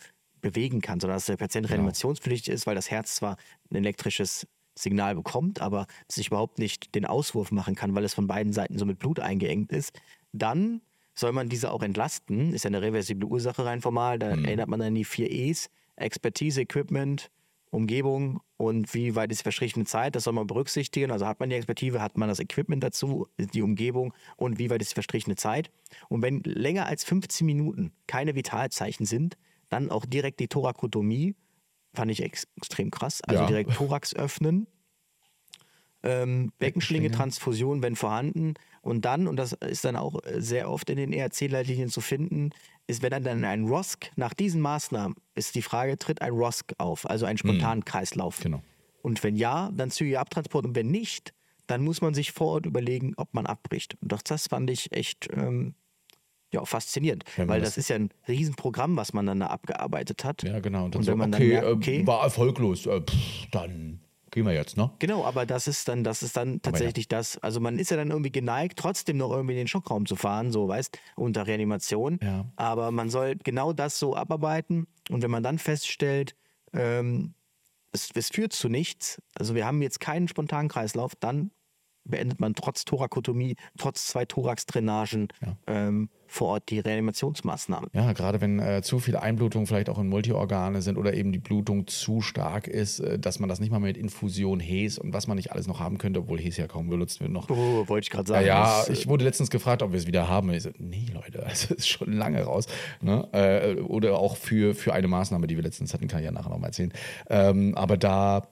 [0.42, 1.76] bewegen kann, sondern dass der Patient genau.
[1.76, 3.38] reanimationspflichtig ist, weil das Herz zwar
[3.72, 8.28] ein elektrisches Signal bekommt, aber sich überhaupt nicht den Auswurf machen kann, weil es von
[8.28, 10.00] beiden Seiten so mit Blut eingeengt ist,
[10.34, 10.82] dann
[11.16, 12.54] soll man diese auch entlasten.
[12.54, 14.20] Ist ja eine reversible Ursache rein formal.
[14.20, 14.46] Da mhm.
[14.46, 17.32] erinnert man an die vier E's: Expertise, Equipment,
[17.70, 21.12] Umgebung und wie weit ist die verstrichene Zeit, das soll man berücksichtigen.
[21.12, 24.82] Also hat man die Expertise, hat man das Equipment dazu, die Umgebung und wie weit
[24.82, 25.70] ist die verstrichene Zeit.
[26.10, 29.38] Und wenn länger als 15 Minuten keine Vitalzeichen sind,
[29.70, 31.36] dann auch direkt die Thorakotomie,
[31.94, 33.22] fand ich ex extrem krass.
[33.22, 33.48] Also ja.
[33.48, 34.68] direkt Thorax öffnen,
[36.08, 38.54] ähm, Beckenschlinge, Transfusion, wenn vorhanden.
[38.82, 42.52] Und dann, und das ist dann auch sehr oft in den ERC-Leitlinien zu finden,
[42.88, 47.10] ist, wenn dann ein ROSC, nach diesen Maßnahmen, ist die Frage, tritt ein ROSC auf,
[47.10, 48.40] also ein Spontankreislauf.
[48.40, 48.62] Genau.
[49.02, 50.66] Und wenn ja, dann zügiger Abtransport.
[50.66, 51.34] Und wenn nicht,
[51.68, 53.98] dann muss man sich vor Ort überlegen, ob man abbricht.
[54.02, 55.76] Und das, das fand ich echt ähm,
[56.54, 60.44] ja, faszinierend, weil das, das, ist ja ein Riesenprogramm, was man dann da abgearbeitet hat.
[60.44, 60.86] Ja, genau.
[60.86, 63.48] Und, dann und wenn so, man okay, dann merkt, okay, äh, war erfolglos, äh, pff,
[63.52, 64.00] dann
[64.32, 64.92] gehen wir jetzt, ne?
[65.00, 67.18] Genau, aber das ist dann, das ist dann tatsächlich ja.
[67.18, 67.38] das.
[67.38, 70.52] Also man ist ja dann irgendwie geneigt, trotzdem noch irgendwie in den Schockraum zu fahren,
[70.52, 72.20] so weißt, unter Reanimation.
[72.22, 72.46] Ja.
[72.56, 74.88] Aber man soll genau das so abarbeiten.
[75.10, 76.36] Und wenn man dann feststellt,
[76.74, 77.34] ähm,
[77.92, 81.52] es, es führt zu nichts, also wir haben jetzt keinen Spontankreislauf, dann
[82.04, 85.58] beendet man trotz Thorakotomie, trotz zwei Thoraxdrainagen ja.
[85.68, 87.90] ähm, vor Ort die Reanimationsmaßnahmen.
[87.94, 91.40] Ja, gerade wenn äh, zu viele Einblutungen vielleicht auch in Multiorgane sind oder eben die
[91.40, 95.28] Blutung zu stark ist, äh, dass man das nicht mal mit Infusion Hes und was
[95.28, 97.50] man nicht alles noch haben könnte, obwohl Hes ja kaum benutzt wird noch.
[97.50, 98.46] Oh, wollte ich gerade sagen.
[98.46, 100.50] Ja, ja, ich wurde letztens gefragt, ob wir es wieder haben.
[100.50, 102.68] Und ich so, nee, Leute, also ist schon lange raus.
[103.02, 103.28] Ne?
[103.32, 106.50] Äh, oder auch für, für eine Maßnahme, die wir letztens hatten, kann ich ja nachher
[106.50, 106.94] noch mal erzählen.
[107.30, 108.48] Ähm, aber da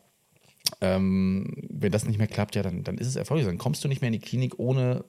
[0.81, 3.47] ähm, wenn das nicht mehr klappt, ja, dann, dann ist es erfolgreich.
[3.47, 5.05] Dann kommst du nicht mehr in die Klinik ohne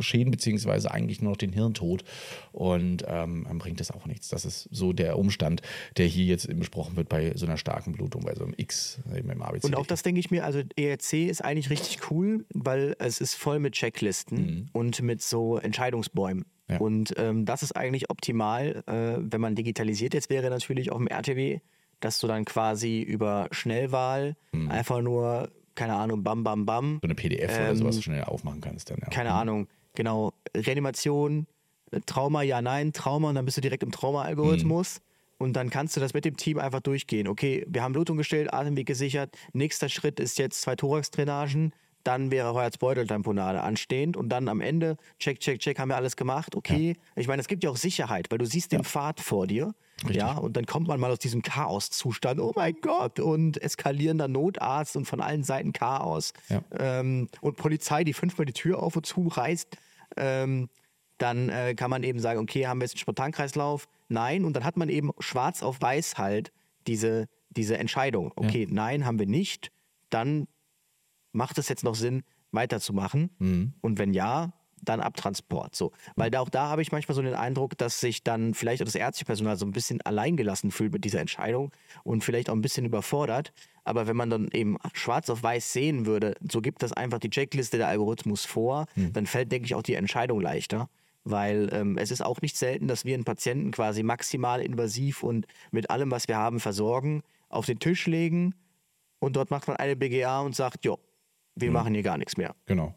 [0.00, 2.04] Schäden, beziehungsweise eigentlich nur noch den Hirntod.
[2.52, 4.28] Und ähm, dann bringt das auch nichts.
[4.28, 5.62] Das ist so der Umstand,
[5.96, 9.30] der hier jetzt besprochen wird bei so einer starken Blutung, bei so einem X eben
[9.30, 9.66] im ABC.
[9.66, 13.34] Und auch das denke ich mir, also ERC ist eigentlich richtig cool, weil es ist
[13.34, 14.68] voll mit Checklisten mhm.
[14.72, 16.44] und mit so Entscheidungsbäumen.
[16.68, 16.78] Ja.
[16.78, 20.14] Und ähm, das ist eigentlich optimal, äh, wenn man digitalisiert.
[20.14, 21.60] Jetzt wäre natürlich auf dem RTW
[22.00, 24.70] dass du dann quasi über Schnellwahl mhm.
[24.70, 26.98] einfach nur, keine Ahnung, bam, bam, bam.
[27.02, 29.08] So eine PDF ähm, oder sowas schnell aufmachen kannst dann, ja.
[29.08, 29.36] Keine mhm.
[29.36, 30.32] Ahnung, genau.
[30.54, 31.46] Reanimation,
[32.06, 35.00] Trauma, ja, nein, Trauma und dann bist du direkt im Trauma-Algorithmus.
[35.00, 35.06] Mhm.
[35.38, 37.28] Und dann kannst du das mit dem Team einfach durchgehen.
[37.28, 39.36] Okay, wir haben Blutung gestellt, Atemweg gesichert.
[39.52, 41.72] Nächster Schritt ist jetzt zwei Thorax-Drainagen.
[42.04, 44.16] Dann wäre Herzbeuteltamponade anstehend.
[44.16, 46.56] Und dann am Ende, check, check, check, haben wir alles gemacht.
[46.56, 46.96] Okay.
[46.96, 47.20] Ja.
[47.20, 48.84] Ich meine, es gibt ja auch Sicherheit, weil du siehst den ja.
[48.84, 49.74] Pfad vor dir.
[50.02, 50.16] Richtig.
[50.16, 54.94] Ja, und dann kommt man mal aus diesem Chaoszustand, oh mein Gott, und eskalierender Notarzt
[54.94, 56.62] und von allen Seiten Chaos ja.
[56.78, 59.76] ähm, und Polizei, die fünfmal die Tür auf und zu reißt.
[60.18, 60.68] Ähm,
[61.16, 63.88] dann äh, kann man eben sagen, okay, haben wir jetzt einen Spontankreislauf?
[64.08, 64.44] Nein.
[64.44, 66.52] Und dann hat man eben schwarz auf weiß halt
[66.86, 68.32] diese, diese Entscheidung.
[68.36, 68.68] Okay, ja.
[68.70, 69.72] nein, haben wir nicht.
[70.10, 70.46] Dann
[71.32, 72.22] macht es jetzt noch Sinn,
[72.52, 73.30] weiterzumachen?
[73.38, 73.72] Mhm.
[73.80, 74.52] Und wenn ja,
[74.88, 75.74] dann Abtransport.
[75.74, 75.92] So.
[76.16, 78.86] Weil da, auch da habe ich manchmal so den Eindruck, dass sich dann vielleicht auch
[78.86, 81.72] das ärztliche Personal so ein bisschen alleingelassen fühlt mit dieser Entscheidung
[82.04, 83.52] und vielleicht auch ein bisschen überfordert.
[83.84, 87.30] Aber wenn man dann eben schwarz auf weiß sehen würde, so gibt das einfach die
[87.30, 89.12] Checkliste der Algorithmus vor, mhm.
[89.12, 90.88] dann fällt, denke ich, auch die Entscheidung leichter.
[91.24, 95.46] Weil ähm, es ist auch nicht selten, dass wir einen Patienten quasi maximal invasiv und
[95.72, 98.54] mit allem, was wir haben, versorgen, auf den Tisch legen
[99.18, 100.98] und dort macht man eine BGA und sagt, jo,
[101.54, 101.74] wir mhm.
[101.74, 102.54] machen hier gar nichts mehr.
[102.66, 102.94] Genau.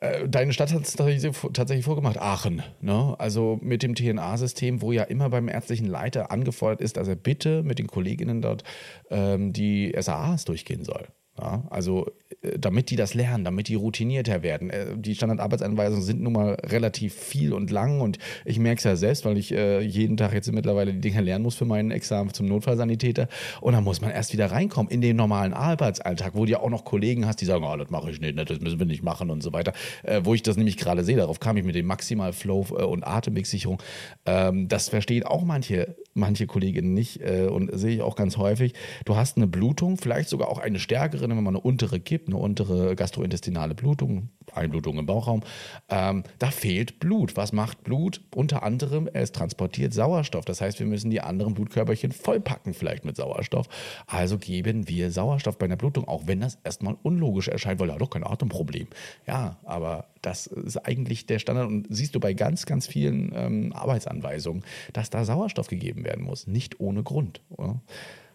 [0.00, 2.62] Äh, deine Stadt hat es tatsächlich vorgemacht, Aachen.
[2.80, 3.16] Ne?
[3.18, 7.62] Also mit dem TNA-System, wo ja immer beim ärztlichen Leiter angefordert ist, dass er bitte
[7.62, 8.62] mit den Kolleginnen dort
[9.10, 11.08] ähm, die SAAs durchgehen soll.
[11.40, 12.06] Ja, also
[12.42, 14.70] äh, damit die das lernen, damit die routinierter werden.
[14.70, 18.96] Äh, die Standardarbeitsanweisungen sind nun mal relativ viel und lang und ich merke es ja
[18.96, 22.32] selbst, weil ich äh, jeden Tag jetzt mittlerweile die Dinge lernen muss für meinen Examen
[22.32, 23.28] zum Notfallsanitäter
[23.60, 26.70] und dann muss man erst wieder reinkommen in den normalen Arbeitsalltag, wo du ja auch
[26.70, 29.30] noch Kollegen hast, die sagen, oh, das mache ich nicht, das müssen wir nicht machen
[29.30, 29.72] und so weiter.
[30.02, 32.82] Äh, wo ich das nämlich gerade sehe, darauf kam ich mit dem Maximal Flow äh,
[32.82, 33.80] und Atemwegsicherung.
[34.26, 38.74] Ähm, das verstehen auch manche, manche Kolleginnen nicht äh, und sehe ich auch ganz häufig.
[39.04, 42.36] Du hast eine Blutung, vielleicht sogar auch eine stärkere wenn man eine untere gibt, eine
[42.36, 45.42] untere gastrointestinale Blutung, Einblutung im Bauchraum.
[45.88, 47.36] Ähm, da fehlt Blut.
[47.36, 48.20] Was macht Blut?
[48.34, 50.44] Unter anderem, es transportiert Sauerstoff.
[50.44, 53.68] Das heißt, wir müssen die anderen Blutkörperchen vollpacken, vielleicht mit Sauerstoff.
[54.06, 57.98] Also geben wir Sauerstoff bei einer Blutung, auch wenn das erstmal unlogisch erscheint, weil er
[57.98, 58.88] doch kein Atemproblem.
[59.26, 63.72] Ja, aber das ist eigentlich der Standard und siehst du bei ganz, ganz vielen ähm,
[63.72, 67.40] Arbeitsanweisungen, dass da Sauerstoff gegeben werden muss, nicht ohne Grund.
[67.50, 67.80] Oder?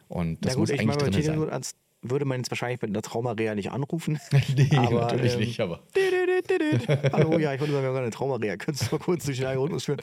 [0.07, 1.63] Und das gut, muss eigentlich ich meine, drin sein
[2.03, 4.19] würde man jetzt wahrscheinlich mit einer Traumareha nicht anrufen.
[4.55, 5.81] nee, aber, natürlich ähm, nicht, aber.
[7.13, 8.57] Hallo, ja, ich wollte sagen, wir haben eine Traumareha.
[8.57, 10.01] Könntest du mal kurz durch den Algorithmus führen?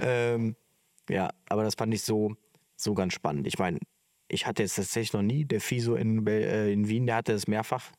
[0.00, 0.56] ähm,
[1.08, 2.34] ja, aber das fand ich so,
[2.76, 3.46] so ganz spannend.
[3.46, 3.78] Ich meine,
[4.28, 7.46] ich hatte jetzt tatsächlich noch nie, der FISO in, äh, in Wien, der hatte es
[7.46, 7.92] mehrfach,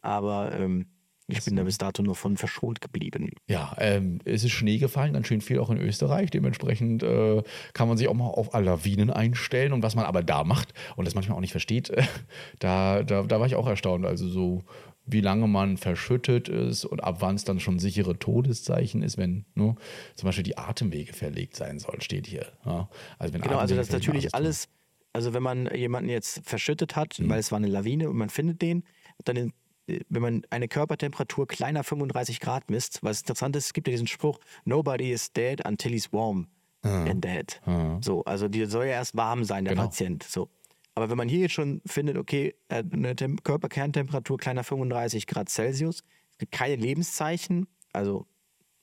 [0.00, 0.86] aber ähm,
[1.26, 3.30] ich bin da bis dato nur von verschont geblieben.
[3.48, 6.30] Ja, ähm, es ist Schnee gefallen, ganz schön viel auch in Österreich.
[6.30, 9.72] Dementsprechend äh, kann man sich auch mal auf Lawinen einstellen.
[9.72, 12.02] Und was man aber da macht und das manchmal auch nicht versteht, äh,
[12.58, 14.04] da, da, da war ich auch erstaunt.
[14.04, 14.64] Also so,
[15.06, 19.46] wie lange man verschüttet ist und ab wann es dann schon sichere Todeszeichen ist, wenn
[19.54, 19.76] ne,
[20.14, 22.52] zum Beispiel die Atemwege verlegt sein soll, steht hier.
[22.66, 22.88] Ja?
[23.18, 24.68] Also wenn genau, also das ist natürlich alles,
[25.12, 27.30] also wenn man jemanden jetzt verschüttet hat, mhm.
[27.30, 28.84] weil es war eine Lawine und man findet den,
[29.24, 29.52] dann
[29.86, 34.06] wenn man eine Körpertemperatur kleiner 35 Grad misst, was interessant ist, es gibt ja diesen
[34.06, 36.48] Spruch, nobody is dead until he's warm
[36.82, 37.04] ah.
[37.04, 37.60] and dead.
[37.66, 37.98] Ah.
[38.00, 39.88] So, also die soll ja erst warm sein, der genau.
[39.88, 40.22] Patient.
[40.22, 40.48] So.
[40.94, 46.02] Aber wenn man hier jetzt schon findet, okay, eine Tem Körperkerntemperatur kleiner 35 Grad Celsius,
[46.32, 48.26] es gibt keine Lebenszeichen, also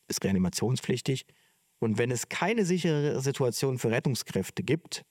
[0.08, 1.26] ist reanimationspflichtig.
[1.80, 5.04] Und wenn es keine sichere Situation für Rettungskräfte gibt,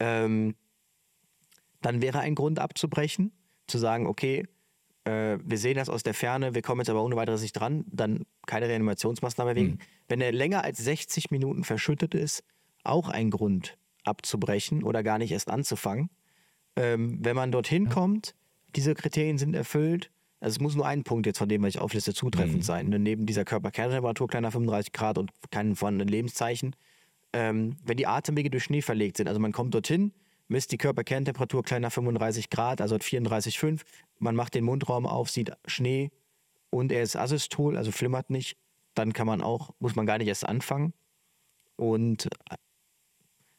[0.00, 0.54] ähm,
[1.80, 3.32] dann wäre ein Grund abzubrechen,
[3.68, 4.46] zu sagen, okay,
[5.04, 7.84] äh, wir sehen das aus der Ferne, wir kommen jetzt aber ohne weiteres nicht dran,
[7.90, 9.70] dann keine Reanimationsmaßnahme wegen.
[9.72, 9.78] Mhm.
[10.08, 12.44] Wenn er länger als 60 Minuten verschüttet ist,
[12.84, 16.10] auch ein Grund abzubrechen oder gar nicht erst anzufangen.
[16.76, 17.90] Ähm, wenn man dorthin ja.
[17.90, 18.34] kommt,
[18.76, 21.80] diese Kriterien sind erfüllt, also es muss nur ein Punkt jetzt von dem, was ich
[21.80, 22.62] aufliste, zutreffend mhm.
[22.62, 22.88] sein.
[22.88, 22.98] Ne?
[22.98, 26.76] Neben dieser Körperkerntemperatur kleiner 35 Grad und keinen vorhandenen Lebenszeichen.
[27.32, 30.12] Ähm, wenn die Atemwege durch Schnee verlegt sind, also man kommt dorthin,
[30.48, 33.82] misst die Körperkerntemperatur kleiner 35 Grad, also 34,5.
[34.18, 36.10] Man macht den Mundraum auf, sieht Schnee
[36.70, 38.56] und er ist asystol, also flimmert nicht.
[38.94, 40.92] Dann kann man auch, muss man gar nicht erst anfangen.
[41.76, 42.28] Und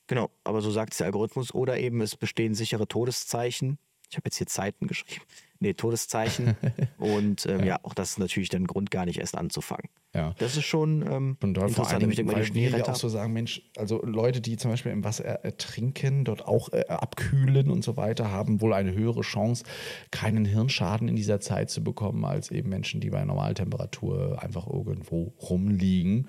[0.07, 1.53] genau, aber so sagt es der Algorithmus.
[1.53, 3.77] Oder eben es bestehen sichere Todeszeichen.
[4.09, 5.23] Ich habe jetzt hier Zeiten geschrieben.
[5.59, 6.55] Nee, Todeszeichen.
[6.97, 7.65] und ähm, ja.
[7.65, 7.79] ja.
[7.83, 9.89] auch das ist natürlich dann Grund, gar nicht erst anzufangen.
[10.15, 10.33] Ja.
[10.39, 11.75] Das ist schon ähm, und dort interessant.
[11.75, 14.71] Vor allem, ich denke mal, die wir auch so sagen, Mensch, also Leute, die zum
[14.71, 19.21] Beispiel im Wasser ertrinken, dort auch äh, abkühlen und so weiter, haben wohl eine höhere
[19.21, 19.65] Chance,
[20.09, 25.33] keinen Hirnschaden in dieser Zeit zu bekommen, als eben Menschen, die bei Normaltemperatur einfach irgendwo
[25.41, 26.27] rumliegen.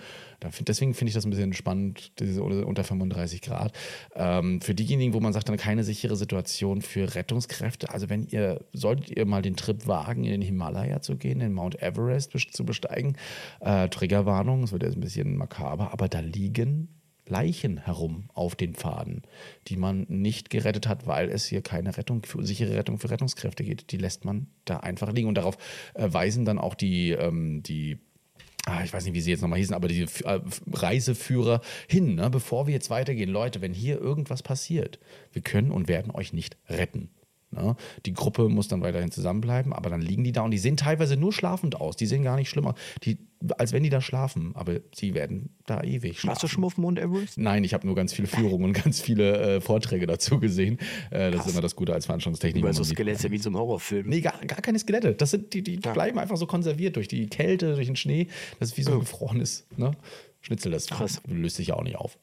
[0.61, 3.73] deswegen finde ich das ein bisschen spannend, diese unter 35 Grad.
[4.15, 7.89] Ähm, für diejenigen, wo man sagt, dann keine sichere Situation für Rettungskräfte.
[7.89, 11.53] Also wenn ihr, solltet ihr mal den Trip wagen, in den Himalaya zu gehen, den
[11.53, 13.17] Mount Everest zu besteigen,
[13.61, 16.89] äh, Triggerwarnung, es wird jetzt ein bisschen makaber, aber da liegen
[17.31, 19.23] Leichen herum auf den Pfaden,
[19.69, 23.65] die man nicht gerettet hat, weil es hier keine Rettung, für, sichere Rettung für Rettungskräfte
[23.65, 23.93] geht.
[23.93, 25.29] Die lässt man da einfach liegen.
[25.29, 25.57] Und darauf
[25.95, 27.99] äh, weisen dann auch die, ähm, die
[28.67, 30.41] ah, ich weiß nicht, wie sie jetzt nochmal hießen, aber diese äh,
[30.73, 32.29] Reiseführer hin, ne?
[32.31, 33.31] bevor wir jetzt weitergehen.
[33.31, 34.99] Leute, wenn hier irgendwas passiert,
[35.33, 37.11] wir können und werden euch nicht retten.
[37.53, 37.75] Ne?
[38.07, 41.17] Die Gruppe muss dann weiterhin zusammenbleiben, aber dann liegen die da und die sehen teilweise
[41.17, 41.97] nur schlafend aus.
[41.97, 42.75] Die sehen gar nicht schlimm aus.
[43.03, 43.19] Die,
[43.59, 46.29] als wenn die da schlafen, aber sie werden da ewig schlafen.
[46.29, 47.39] Warst du schon auf Mount Everest?
[47.39, 50.79] Nein, ich habe nur ganz viele Führungen und ganz viele äh, Vorträge dazu gesehen.
[51.11, 52.63] Äh, das ist immer das Gute als Veranstaltungstechnik.
[52.63, 54.09] Über so Skelette wie einem Horrorfilm.
[54.09, 55.15] Nee, gar, gar keine Skelette.
[55.15, 55.93] Das sind, die, die ja.
[55.93, 58.29] bleiben einfach so konserviert durch die Kälte, durch den Schnee.
[58.61, 59.01] Das ist wie so ein oh.
[59.01, 59.93] gefrorenes ne?
[60.41, 60.71] Schnitzel.
[60.71, 61.21] Das Krass.
[61.27, 62.17] löst sich ja auch nicht auf.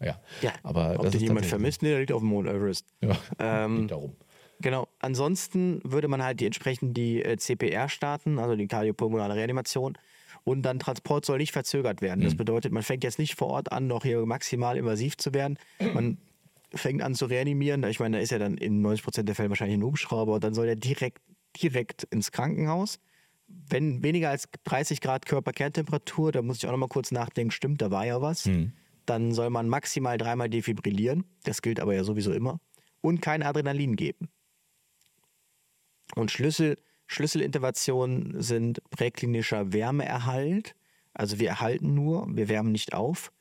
[0.00, 0.20] Ja.
[0.42, 0.52] ja.
[0.62, 1.82] Aber Ob das jemand vermisst?
[1.82, 2.86] Nee, der liegt auf dem Mount Everest.
[3.00, 4.16] Ja, ähm, darum.
[4.60, 4.88] Genau.
[5.00, 9.98] Ansonsten würde man halt die entsprechend die äh, CPR starten, also die kardiopulmonale Reanimation.
[10.44, 12.20] Und dann Transport soll nicht verzögert werden.
[12.20, 12.24] Mhm.
[12.24, 15.58] Das bedeutet, man fängt jetzt nicht vor Ort an, noch hier maximal invasiv zu werden.
[15.92, 16.18] Man
[16.74, 17.82] fängt an zu reanimieren.
[17.84, 20.34] Ich meine, da ist ja dann in 90 Prozent der Fälle wahrscheinlich ein Hubschrauber.
[20.34, 21.20] Und dann soll er direkt,
[21.60, 22.98] direkt ins Krankenhaus.
[23.48, 27.82] Wenn weniger als 30 Grad Körperkerntemperatur, da muss ich auch noch mal kurz nachdenken, stimmt,
[27.82, 28.46] da war ja was.
[28.46, 28.72] Mhm.
[29.06, 31.24] Dann soll man maximal dreimal defibrillieren.
[31.44, 32.60] Das gilt aber ja sowieso immer.
[33.00, 34.28] Und kein Adrenalin geben.
[36.14, 36.76] Und Schlüssel,
[37.06, 40.74] Schlüsselinterventionen sind präklinischer Wärmeerhalt.
[41.14, 43.32] Also wir erhalten nur, wir wärmen nicht auf.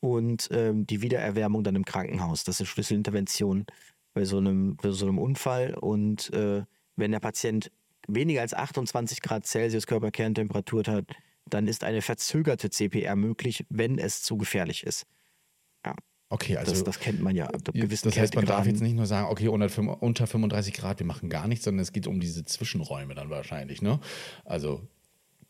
[0.00, 2.42] Und ähm, die Wiedererwärmung dann im Krankenhaus.
[2.44, 3.66] Das ist Schlüsselintervention
[4.14, 5.74] bei so einem, bei so einem Unfall.
[5.74, 6.64] Und äh,
[6.96, 7.70] wenn der Patient
[8.08, 11.06] weniger als 28 Grad Celsius Körperkerntemperatur hat,
[11.54, 15.06] dann ist eine verzögerte CPR möglich, wenn es zu gefährlich ist.
[16.32, 17.46] Okay, also das, das kennt man ja.
[17.48, 21.28] Das heißt, man darf jetzt nicht nur sagen, okay, unter, unter 35 Grad, wir machen
[21.28, 24.00] gar nichts, sondern es geht um diese Zwischenräume dann wahrscheinlich, ne?
[24.46, 24.80] Also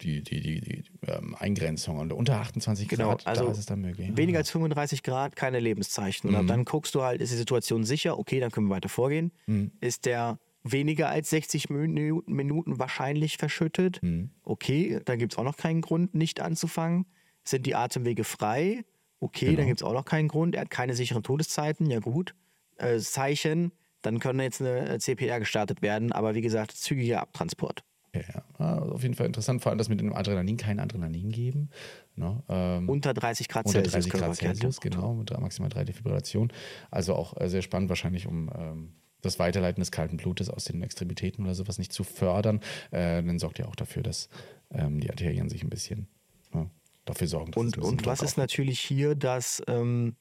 [0.01, 1.99] die, die, die, die ähm, Eingrenzung.
[1.99, 4.11] Und unter 28 genau, Grad, also da ist es dann möglich.
[4.17, 6.35] Weniger als 35 Grad, keine Lebenszeichen.
[6.35, 6.49] Und mhm.
[6.49, 8.19] dann guckst du halt, ist die Situation sicher?
[8.19, 9.31] Okay, dann können wir weiter vorgehen.
[9.47, 9.71] Mhm.
[9.81, 14.01] Ist der weniger als 60 Minuten wahrscheinlich verschüttet?
[14.03, 14.31] Mhm.
[14.43, 17.07] Okay, dann gibt es auch noch keinen Grund, nicht anzufangen.
[17.45, 18.85] Sind die Atemwege frei?
[19.21, 19.59] Okay, genau.
[19.59, 20.55] dann gibt es auch noch keinen Grund.
[20.55, 21.91] Er hat keine sicheren Todeszeiten.
[21.91, 22.35] Ja, gut.
[22.77, 26.13] Äh, Zeichen, dann könnte jetzt eine äh, CPR gestartet werden.
[26.13, 27.85] Aber wie gesagt, zügiger Abtransport.
[28.15, 28.79] Ja, ja.
[28.79, 31.71] auf jeden Fall interessant, vor allem, dass mit dem Adrenalin kein Adrenalin geben.
[32.15, 32.43] Ne?
[32.49, 34.05] Ähm, unter 30 Grad unter Celsius.
[34.05, 36.53] Unter 30 Grad Celsius, genau, mit maximal drei Defibrillation.
[36.91, 38.93] Also auch äh, sehr spannend, wahrscheinlich um ähm,
[39.23, 42.61] das Weiterleiten des kalten Blutes aus den Extremitäten oder sowas nicht zu fördern.
[42.91, 44.29] Äh, dann sorgt ja auch dafür, dass
[44.71, 46.09] ähm, die Arterien sich ein bisschen
[46.53, 46.71] ne,
[47.05, 47.55] dafür sorgen.
[47.55, 50.17] und und was ist natürlich hier das, ähm,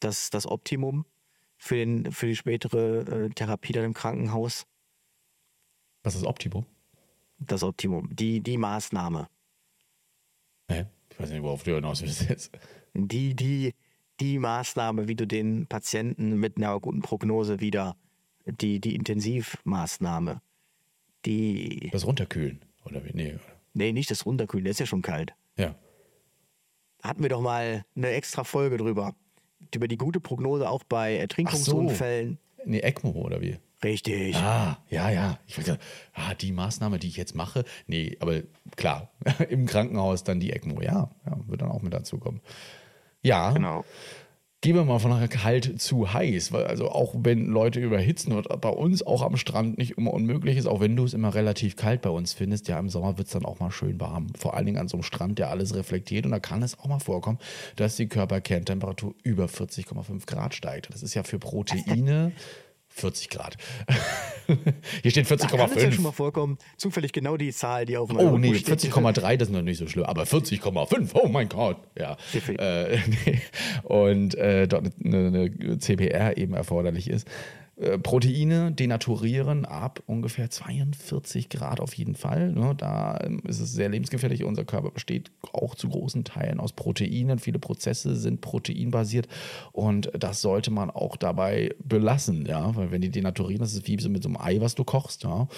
[0.00, 1.04] das, das Optimum
[1.56, 4.66] für, den, für die spätere äh, Therapie dann im Krankenhaus?
[6.02, 6.66] Was ist das Optimum?
[7.38, 9.28] Das Optimum, die, die Maßnahme.
[10.68, 10.86] Hä?
[11.10, 12.52] Ich weiß nicht, worauf du hinaus willst jetzt.
[12.94, 13.74] Die, die,
[14.20, 17.96] die Maßnahme, wie du den Patienten mit einer guten Prognose wieder,
[18.46, 20.40] die, die Intensivmaßnahme,
[21.24, 21.90] die.
[21.92, 23.10] Das Runterkühlen, oder wie?
[23.14, 23.38] Nee.
[23.74, 25.34] Nee, nicht das Runterkühlen, der ist ja schon kalt.
[25.56, 25.74] Ja
[27.02, 29.14] hatten wir doch mal eine extra Folge drüber.
[29.74, 32.38] Über die gute Prognose auch bei Ertrinkungsunfällen.
[32.56, 32.62] So.
[32.64, 33.58] Nee, ECMO oder wie?
[33.84, 34.36] Richtig.
[34.36, 35.38] Ah, ja, ja.
[35.46, 35.76] Ich weiß
[36.14, 37.64] ah, die Maßnahme, die ich jetzt mache.
[37.86, 38.42] Nee, aber
[38.76, 39.10] klar,
[39.48, 42.40] im Krankenhaus dann die ECMO, ja, ja, wird dann auch mit dazu kommen.
[43.22, 43.50] Ja.
[43.52, 43.84] Genau.
[44.62, 48.68] Gehen wir mal von kalt zu heiß, weil also auch wenn Leute überhitzen, was bei
[48.68, 52.00] uns auch am Strand nicht immer unmöglich ist, auch wenn du es immer relativ kalt
[52.00, 54.28] bei uns findest, ja im Sommer wird es dann auch mal schön warm.
[54.38, 56.86] Vor allen Dingen an so einem Strand, der alles reflektiert und da kann es auch
[56.86, 57.40] mal vorkommen,
[57.74, 60.94] dass die Körperkerntemperatur über 40,5 Grad steigt.
[60.94, 62.30] Das ist ja für Proteine
[62.94, 63.56] 40 Grad.
[65.02, 65.56] Hier steht 40,5.
[65.56, 66.58] Kann es ja schon mal vorkommen.
[66.76, 69.86] Zufällig genau die Zahl, die auf meinem Oh nee, 40,3, das ist noch nicht so
[69.86, 70.04] schlimm.
[70.04, 71.78] Aber 40,5, oh mein Gott.
[71.98, 72.16] Ja.
[72.48, 73.40] Äh, nee.
[73.84, 77.26] Und äh, dort eine, eine CPR eben erforderlich ist.
[77.82, 82.52] Äh, Proteine denaturieren ab ungefähr 42 Grad auf jeden Fall.
[82.52, 82.74] Ne?
[82.76, 84.44] Da ähm, ist es sehr lebensgefährlich.
[84.44, 87.40] Unser Körper besteht auch zu großen Teilen aus Proteinen.
[87.40, 89.26] Viele Prozesse sind proteinbasiert
[89.72, 92.46] und das sollte man auch dabei belassen.
[92.46, 92.74] Ja?
[92.76, 95.24] Weil wenn die denaturieren, das ist wie mit so einem Ei, was du kochst.
[95.24, 95.48] Ja?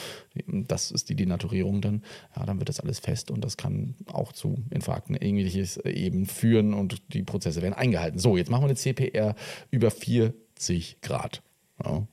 [0.46, 2.02] Das ist die Denaturierung dann.
[2.36, 6.72] Ja, dann wird das alles fest und das kann auch zu Infarkten ähnliches eben führen
[6.72, 8.18] und die Prozesse werden eingehalten.
[8.18, 9.34] So, jetzt machen wir eine CPR
[9.70, 11.42] über 40 Grad.
[11.84, 12.06] Ja,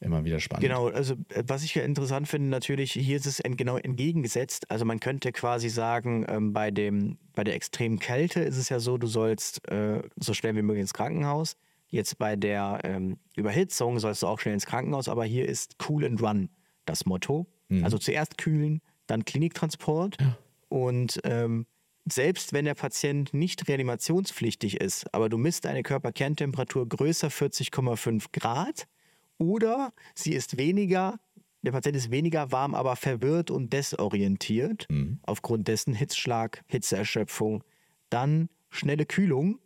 [0.00, 0.62] immer wieder spannend.
[0.62, 4.70] Genau, also äh, was ich ja interessant finde, natürlich, hier ist es genau entgegengesetzt.
[4.70, 8.80] Also man könnte quasi sagen, ähm, bei, dem, bei der extremen Kälte ist es ja
[8.80, 11.56] so, du sollst äh, so schnell wie möglich ins Krankenhaus.
[11.88, 16.04] Jetzt bei der ähm, Überhitzung sollst du auch schnell ins Krankenhaus, aber hier ist Cool
[16.04, 16.50] and Run
[16.86, 17.46] das Motto.
[17.68, 17.84] Mhm.
[17.84, 20.38] Also zuerst kühlen, dann Kliniktransport ja.
[20.68, 21.66] und ähm,
[22.06, 28.86] selbst wenn der Patient nicht reanimationspflichtig ist, aber du misst eine Körperkerntemperatur größer 40,5 Grad,
[29.40, 31.18] oder sie ist weniger
[31.62, 35.18] der Patient ist weniger warm, aber verwirrt und desorientiert, mhm.
[35.22, 37.62] aufgrund dessen Hitzschlag, Hitzeerschöpfung,
[38.08, 39.58] dann schnelle Kühlung.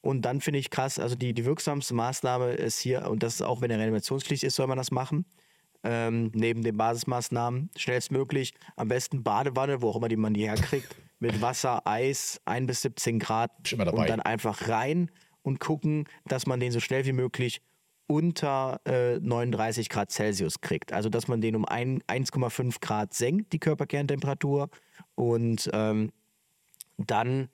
[0.00, 3.42] Und dann finde ich krass, also die, die wirksamste Maßnahme ist hier, und das ist
[3.42, 5.24] auch, wenn er Reanimationspflicht ist, soll man das machen,
[5.82, 10.94] ähm, neben den Basismaßnahmen, schnellstmöglich, am besten Badewanne, wo auch immer die man die herkriegt,
[11.18, 15.10] mit Wasser, Eis, 1 bis 17 Grad und dann einfach rein
[15.42, 17.62] und gucken, dass man den so schnell wie möglich
[18.06, 20.92] unter äh, 39 Grad Celsius kriegt.
[20.92, 24.68] Also dass man den um 1,5 Grad senkt, die Körperkerntemperatur.
[25.14, 26.12] Und ähm,
[26.98, 27.48] dann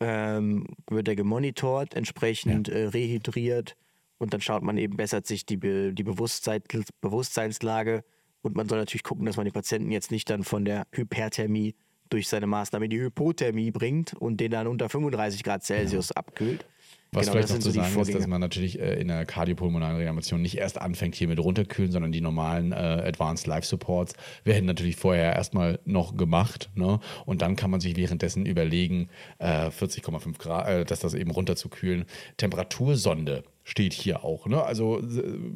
[0.00, 2.74] ähm, wird er gemonitort, entsprechend ja.
[2.74, 3.76] äh, rehydriert
[4.18, 6.62] und dann schaut man eben, bessert sich die, Be die Bewusstsein
[7.00, 8.04] Bewusstseinslage.
[8.42, 11.74] Und man soll natürlich gucken, dass man den Patienten jetzt nicht dann von der Hyperthermie
[12.10, 16.16] durch seine Maßnahme in die Hypothermie bringt und den dann unter 35 Grad Celsius ja.
[16.16, 16.66] abkühlt.
[17.14, 19.96] Was genau, vielleicht noch zu so sagen ist, dass man natürlich äh, in der kardiopulmonalen
[19.96, 24.66] Reanimation nicht erst anfängt, hier mit runterkühlen, sondern die normalen äh, Advanced Life Supports werden
[24.66, 26.70] natürlich vorher erstmal noch gemacht.
[26.74, 27.00] Ne?
[27.24, 29.08] Und dann kann man sich währenddessen überlegen,
[29.38, 32.04] äh, 40,5 Grad, äh, dass das eben runterzukühlen.
[32.36, 34.46] Temperatursonde steht hier auch.
[34.46, 34.62] Ne?
[34.62, 35.00] Also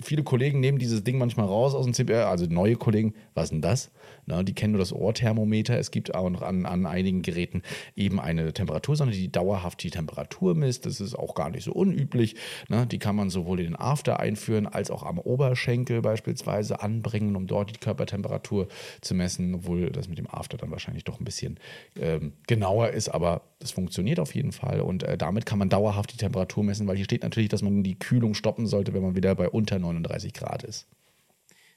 [0.03, 3.51] viele Kollegen nehmen dieses Ding manchmal raus aus dem CPR, also neue Kollegen, was ist
[3.51, 3.91] denn das?
[4.29, 5.79] Na, die kennen nur das Ohrthermometer.
[5.79, 7.63] Es gibt auch noch an, an einigen Geräten
[7.97, 10.85] eben eine Temperatursonde, die dauerhaft die Temperatur misst.
[10.85, 12.37] Das ist auch gar nicht so unüblich.
[12.69, 12.87] Ne?
[12.87, 17.47] Die kann man sowohl in den After einführen, als auch am Oberschenkel beispielsweise anbringen, um
[17.47, 18.69] dort die Körpertemperatur
[19.01, 21.59] zu messen, obwohl das mit dem After dann wahrscheinlich doch ein bisschen
[21.99, 26.13] ähm, genauer ist, aber das funktioniert auf jeden Fall und äh, damit kann man dauerhaft
[26.13, 29.17] die Temperatur messen, weil hier steht natürlich, dass man die Kühlung stoppen sollte, wenn man
[29.17, 30.87] wieder bei unter 39 Grad ist.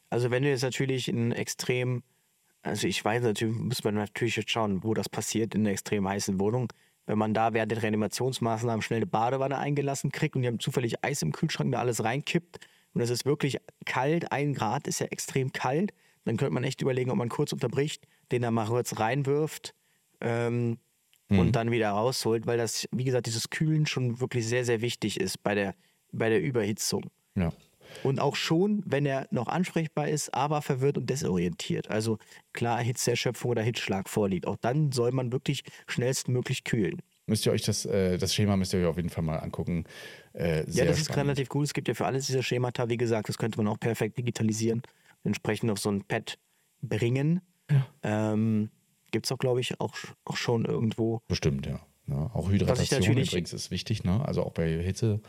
[0.09, 2.03] Also wenn du jetzt natürlich in extrem,
[2.61, 6.07] also ich weiß natürlich, muss man natürlich jetzt schauen, wo das passiert in einer extrem
[6.07, 6.71] heißen Wohnung.
[7.05, 11.03] Wenn man da während der Reanimationsmaßnahmen schnell eine Badewanne eingelassen kriegt und die haben zufällig
[11.03, 12.59] Eis im Kühlschrank, da alles reinkippt
[12.93, 15.93] und es ist wirklich kalt, ein Grad ist ja extrem kalt,
[16.25, 19.73] dann könnte man echt überlegen, ob man kurz unterbricht, den da mal kurz reinwirft
[20.19, 20.77] ähm,
[21.29, 21.39] mhm.
[21.39, 25.19] und dann wieder rausholt, weil das, wie gesagt, dieses Kühlen schon wirklich sehr, sehr wichtig
[25.19, 25.73] ist bei der
[26.11, 27.09] bei der Überhitzung.
[27.35, 27.51] Ja.
[28.03, 31.89] Und auch schon, wenn er noch ansprechbar ist, aber verwirrt und desorientiert.
[31.89, 32.17] Also
[32.53, 34.47] klar, Hitzeerschöpfung oder Hitzschlag vorliegt.
[34.47, 37.01] Auch dann soll man wirklich schnellstmöglich kühlen.
[37.27, 39.85] Müsst ihr euch das, äh, das Schema müsst ihr euch auf jeden Fall mal angucken.
[40.33, 41.65] Äh, ja, das ist relativ gut.
[41.65, 44.81] Es gibt ja für alles diese Schemata, wie gesagt, das könnte man auch perfekt digitalisieren,
[45.23, 46.37] entsprechend auf so ein Pad
[46.81, 47.41] bringen.
[47.69, 47.87] Ja.
[48.03, 48.69] Ähm,
[49.11, 51.21] Gibt es auch, glaube ich, auch, auch schon irgendwo.
[51.27, 51.79] Bestimmt, ja.
[52.07, 54.25] ja auch Hydratation übrigens ist wichtig, ne?
[54.25, 55.21] Also auch bei Hitze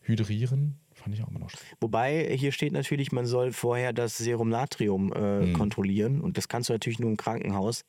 [0.00, 0.78] hydrieren.
[1.02, 1.60] Fand ich auch immer noch schön.
[1.80, 5.52] Wobei hier steht natürlich, man soll vorher das Serum Natrium äh, mhm.
[5.54, 7.84] kontrollieren und das kannst du natürlich nur im Krankenhaus.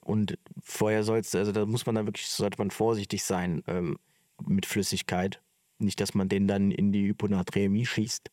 [0.00, 3.96] Und vorher sollst also da muss man dann wirklich, sollte man vorsichtig sein ähm,
[4.46, 5.40] mit Flüssigkeit.
[5.78, 8.30] Nicht, dass man den dann in die Hyponatremie schießt.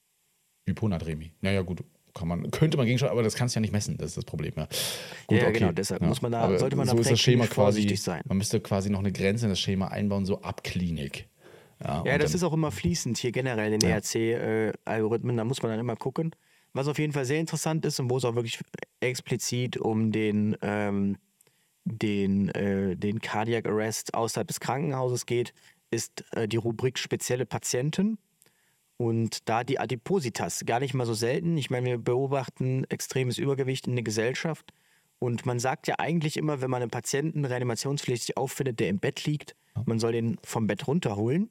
[0.68, 1.32] Hyponatremie.
[1.42, 1.84] Naja, gut.
[2.14, 4.26] Kann man, könnte man gegenschauen, aber das kannst du ja nicht messen, das ist das
[4.26, 4.52] Problem.
[4.58, 4.68] Ja,
[5.28, 5.60] Gut, ja okay.
[5.60, 6.08] genau, deshalb ja.
[6.08, 8.24] muss man da, sollte man so da ist das Schema quasi, sein.
[8.28, 11.30] Man müsste quasi noch eine Grenze in das Schema einbauen, so ab Klinik.
[11.84, 13.96] Ja, ja das ist auch immer fließend hier generell in den ja.
[13.98, 15.38] ERC-Algorithmen.
[15.38, 16.36] Da muss man dann immer gucken.
[16.74, 18.60] Was auf jeden Fall sehr interessant ist und wo es auch wirklich
[19.00, 21.18] explizit um den, ähm,
[21.84, 25.54] den, äh, den Cardiac Arrest außerhalb des Krankenhauses geht,
[25.90, 28.20] ist äh, die Rubrik spezielle Patienten.
[28.98, 31.58] Und da die Adipositas gar nicht mal so selten.
[31.58, 34.74] Ich meine, wir beobachten extremes Übergewicht in der Gesellschaft.
[35.20, 39.26] Und man sagt ja eigentlich immer, wenn man einen Patienten reanimationspflichtig auffindet, der im Bett
[39.26, 39.56] liegt,
[39.86, 41.50] man soll den vom Bett runterholen.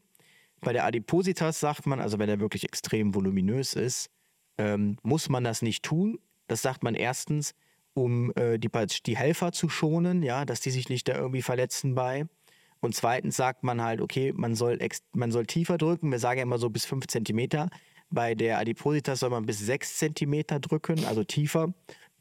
[0.60, 4.10] Bei der Adipositas sagt man, also wenn er wirklich extrem voluminös ist,
[4.58, 6.18] ähm, muss man das nicht tun.
[6.48, 7.54] Das sagt man erstens,
[7.94, 8.70] um äh, die,
[9.06, 12.26] die Helfer zu schonen, ja, dass die sich nicht da irgendwie verletzen bei.
[12.80, 14.78] Und zweitens sagt man halt, okay, man soll,
[15.12, 16.10] man soll tiefer drücken.
[16.10, 17.68] Wir sagen ja immer so bis 5 cm.
[18.10, 21.74] Bei der Adipositas soll man bis 6 cm drücken, also tiefer,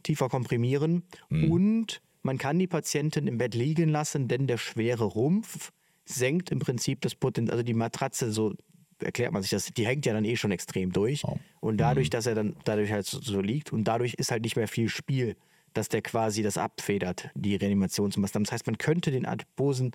[0.03, 1.03] tiefer komprimieren.
[1.29, 1.51] Mhm.
[1.51, 5.71] Und man kann die Patientin im Bett liegen lassen, denn der schwere Rumpf
[6.07, 8.53] senkt im Prinzip das Potenzial, also die Matratze, so
[8.99, 11.23] erklärt man sich das, die hängt ja dann eh schon extrem durch.
[11.23, 11.37] Oh.
[11.59, 12.11] Und dadurch, mhm.
[12.11, 14.89] dass er dann dadurch halt so, so, liegt und dadurch ist halt nicht mehr viel
[14.89, 15.35] Spiel,
[15.73, 18.45] dass der quasi das abfedert, die Reanimationsmaßnahmen.
[18.45, 19.91] Das heißt, man könnte den adiposen,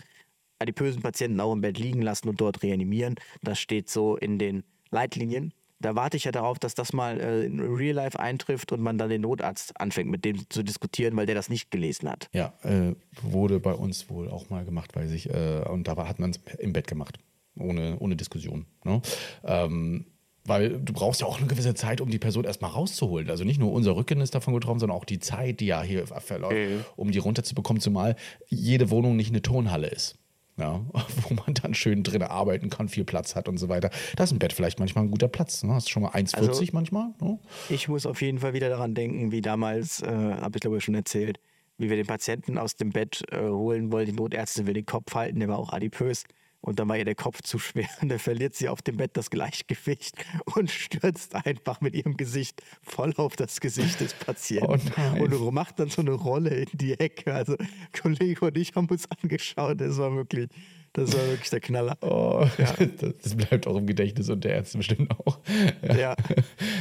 [0.58, 3.16] adipösen Patienten auch im Bett liegen lassen und dort reanimieren.
[3.42, 5.52] Das steht so in den Leitlinien
[5.83, 8.99] da warte ich ja darauf, dass das mal äh, in Real Life eintrifft und man
[8.99, 12.28] dann den Notarzt anfängt, mit dem zu diskutieren, weil der das nicht gelesen hat.
[12.33, 15.30] Ja, äh, wurde bei uns wohl auch mal gemacht, weiß ich.
[15.30, 17.18] Äh, und da hat man es im Bett gemacht.
[17.59, 18.64] Ohne, ohne Diskussion.
[18.85, 19.03] Ne?
[19.45, 20.07] Ähm,
[20.45, 23.30] weil du brauchst ja auch eine gewisse Zeit, um die Person erstmal rauszuholen.
[23.30, 26.07] Also nicht nur unser Rücken ist davon getroffen, sondern auch die Zeit, die ja hier
[26.07, 26.85] verläuft, mhm.
[26.97, 28.16] um die runterzubekommen, zumal
[28.49, 30.18] jede Wohnung nicht eine Tonhalle ist.
[30.62, 30.80] Ja,
[31.28, 33.90] wo man dann schön drin arbeiten kann, viel Platz hat und so weiter.
[34.16, 35.62] Da ist ein Bett vielleicht manchmal ein guter Platz.
[35.62, 35.74] Ne?
[35.74, 37.12] Hast schon mal 1,40 also, manchmal?
[37.20, 37.38] Ne?
[37.68, 40.84] Ich muss auf jeden Fall wieder daran denken, wie damals, äh, habe ich glaube ich
[40.84, 41.40] schon erzählt,
[41.78, 44.06] wie wir den Patienten aus dem Bett äh, holen wollen.
[44.06, 46.24] Die Notärztin will den Kopf halten, der war auch adipös.
[46.62, 49.10] Und dann war ihr der Kopf zu schwer und dann verliert sie auf dem Bett
[49.14, 50.14] das Gleichgewicht
[50.54, 55.80] und stürzt einfach mit ihrem Gesicht voll auf das Gesicht des Patienten oh und macht
[55.80, 57.34] dann so eine Rolle in die Ecke.
[57.34, 57.56] Also
[57.92, 60.48] Kollege und ich haben uns angeschaut, das war wirklich,
[60.92, 61.98] das war wirklich der Knaller.
[62.00, 62.74] Oh, ja.
[63.22, 65.40] Das bleibt auch im Gedächtnis und der Ärzte bestimmt auch.
[65.82, 66.16] Ja, ja.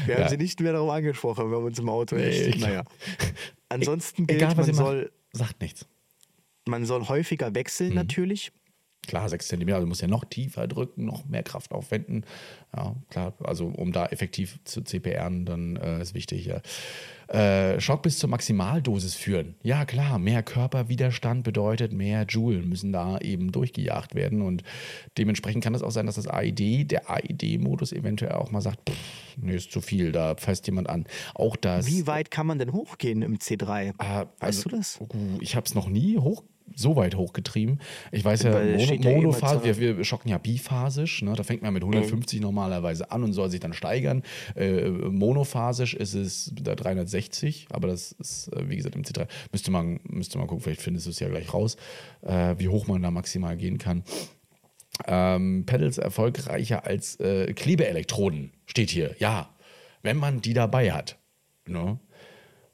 [0.05, 0.29] wir haben ja.
[0.29, 2.83] sie nicht mehr darauf angesprochen, wir haben uns im Auto nee, echt, naja.
[3.69, 5.11] Ansonsten gilt, Egal, man soll...
[5.33, 5.87] Sagt nichts.
[6.67, 7.95] Man soll häufiger wechseln mhm.
[7.95, 8.51] natürlich.
[9.07, 12.23] Klar, 6 cm, also muss ja noch tiefer drücken, noch mehr Kraft aufwenden.
[12.75, 16.61] Ja, klar, also um da effektiv zu CPRen, dann äh, ist wichtig, ja.
[17.27, 19.55] Äh, Schock bis zur Maximaldosis führen.
[19.63, 24.63] Ja, klar, mehr Körperwiderstand bedeutet mehr Joule müssen da eben durchgejagt werden und
[25.17, 29.37] dementsprechend kann es auch sein, dass das AED, der AED-Modus eventuell auch mal sagt, pff,
[29.37, 31.05] nee, ist zu viel, da fasst jemand an.
[31.33, 31.87] Auch das.
[31.87, 33.87] Wie weit kann man denn hochgehen im C3?
[33.87, 34.99] Äh, weißt also, du das?
[35.39, 36.43] Ich habe es noch nie hoch
[36.75, 37.81] so weit hochgetrieben.
[38.11, 41.33] Ich weiß ja, Mono, Monophase, wir, wir schocken ja biphasisch, ne?
[41.33, 42.43] da fängt man mit 150 mhm.
[42.43, 44.23] normalerweise an und soll sich dann steigern.
[44.55, 49.71] Äh, monophasisch ist es da 360, aber das ist, äh, wie gesagt, im C3 müsste
[49.71, 51.77] man, müsste man gucken, vielleicht findest du es ja gleich raus,
[52.21, 54.03] äh, wie hoch man da maximal gehen kann.
[55.07, 59.15] Ähm, Pedals erfolgreicher als äh, Klebeelektroden, steht hier.
[59.19, 59.49] Ja,
[60.03, 61.17] wenn man die dabei hat.
[61.67, 61.99] Ne?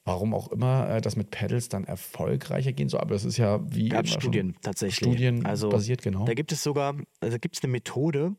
[0.07, 3.01] Warum auch immer äh, das mit Pedals dann erfolgreicher gehen soll.
[3.01, 3.89] Aber das ist ja wie.
[3.89, 4.95] Gab Studien tatsächlich.
[4.95, 6.25] Studien also, basiert, genau.
[6.25, 8.35] Da gibt es sogar, also gibt es eine Methode.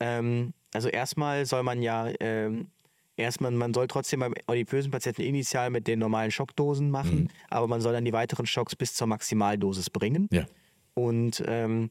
[0.00, 2.68] Ähm, also erstmal soll man ja, ähm,
[3.16, 7.28] erstmal, man soll trotzdem beim adipösen Patienten initial mit den normalen Schockdosen machen, mhm.
[7.50, 10.28] aber man soll dann die weiteren Schocks bis zur Maximaldosis bringen.
[10.32, 10.46] Ja.
[10.94, 11.90] Und ähm,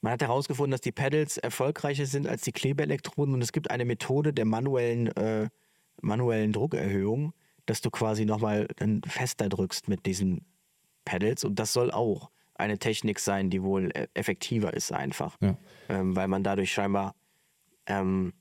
[0.00, 3.84] man hat herausgefunden, dass die Pedals erfolgreicher sind als die Klebeelektroden und es gibt eine
[3.84, 5.48] Methode der manuellen, äh,
[6.00, 7.32] manuellen Druckerhöhung
[7.66, 8.68] dass du quasi nochmal
[9.06, 10.44] fester drückst mit diesen
[11.04, 11.44] Pedals.
[11.44, 15.36] Und das soll auch eine Technik sein, die wohl e-, effektiver ist einfach.
[15.40, 15.56] Ja.
[15.88, 17.14] Ähm, weil man dadurch scheinbar
[17.86, 18.32] ähm,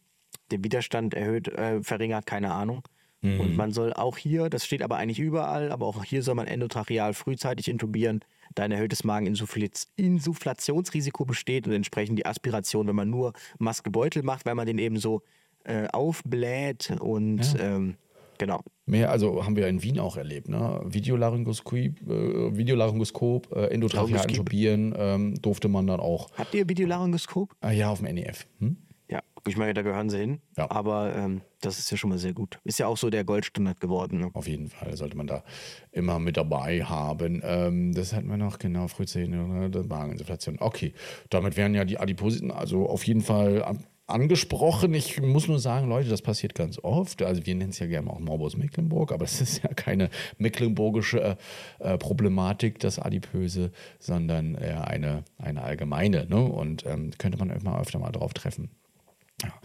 [0.51, 2.84] den Widerstand erhöht, äh, verringert, keine Ahnung.
[3.22, 3.39] Mhm.
[3.39, 6.47] Und man soll auch hier, das steht aber eigentlich überall, aber auch hier soll man
[6.47, 8.22] endotracheal frühzeitig intubieren,
[8.55, 14.55] da ein erhöhtes Mageninsufflationsrisiko besteht und entsprechend die Aspiration, wenn man nur Maskebeutel macht, weil
[14.55, 15.22] man den eben so
[15.63, 17.59] äh, aufbläht und ja.
[17.59, 17.95] ähm,
[18.42, 18.64] Genau.
[18.88, 20.82] Mehr, also haben wir in Wien auch erlebt, ne?
[20.84, 26.32] Videolaryngoskop, äh, Videolaryngoskop äh, endotracheal intubieren ähm, durfte man dann auch.
[26.39, 27.56] Habt ihr Videolaryngoskop?
[27.64, 28.48] Äh, ja, auf dem NEF.
[28.58, 28.78] Hm?
[29.12, 30.39] Ja, ich meine, da gehören sie hin.
[30.58, 30.72] Ja.
[30.72, 32.60] Aber ähm, das ist ja schon mal sehr gut.
[32.64, 34.22] Ist ja auch so der Goldstandard geworden.
[34.22, 34.32] Ne?
[34.34, 35.44] Auf jeden Fall sollte man da
[35.92, 37.42] immer mit dabei haben.
[37.44, 39.84] Ähm, das hatten wir noch, genau, Frühzeichen, ne?
[39.88, 40.58] Mageninflation.
[40.60, 40.94] Okay,
[41.30, 43.78] damit wären ja die Adipositen also auf jeden Fall
[44.12, 44.93] angesprochen.
[44.93, 47.22] Ich muss nur sagen, Leute, das passiert ganz oft.
[47.22, 51.38] Also wir nennen es ja gerne auch Morbus Mecklenburg, aber es ist ja keine mecklenburgische
[51.80, 56.26] äh, Problematik, das Adipöse, sondern eher eine, eine allgemeine.
[56.26, 56.43] Ne?
[56.43, 58.70] Und ähm, könnte man immer öfter mal drauf treffen.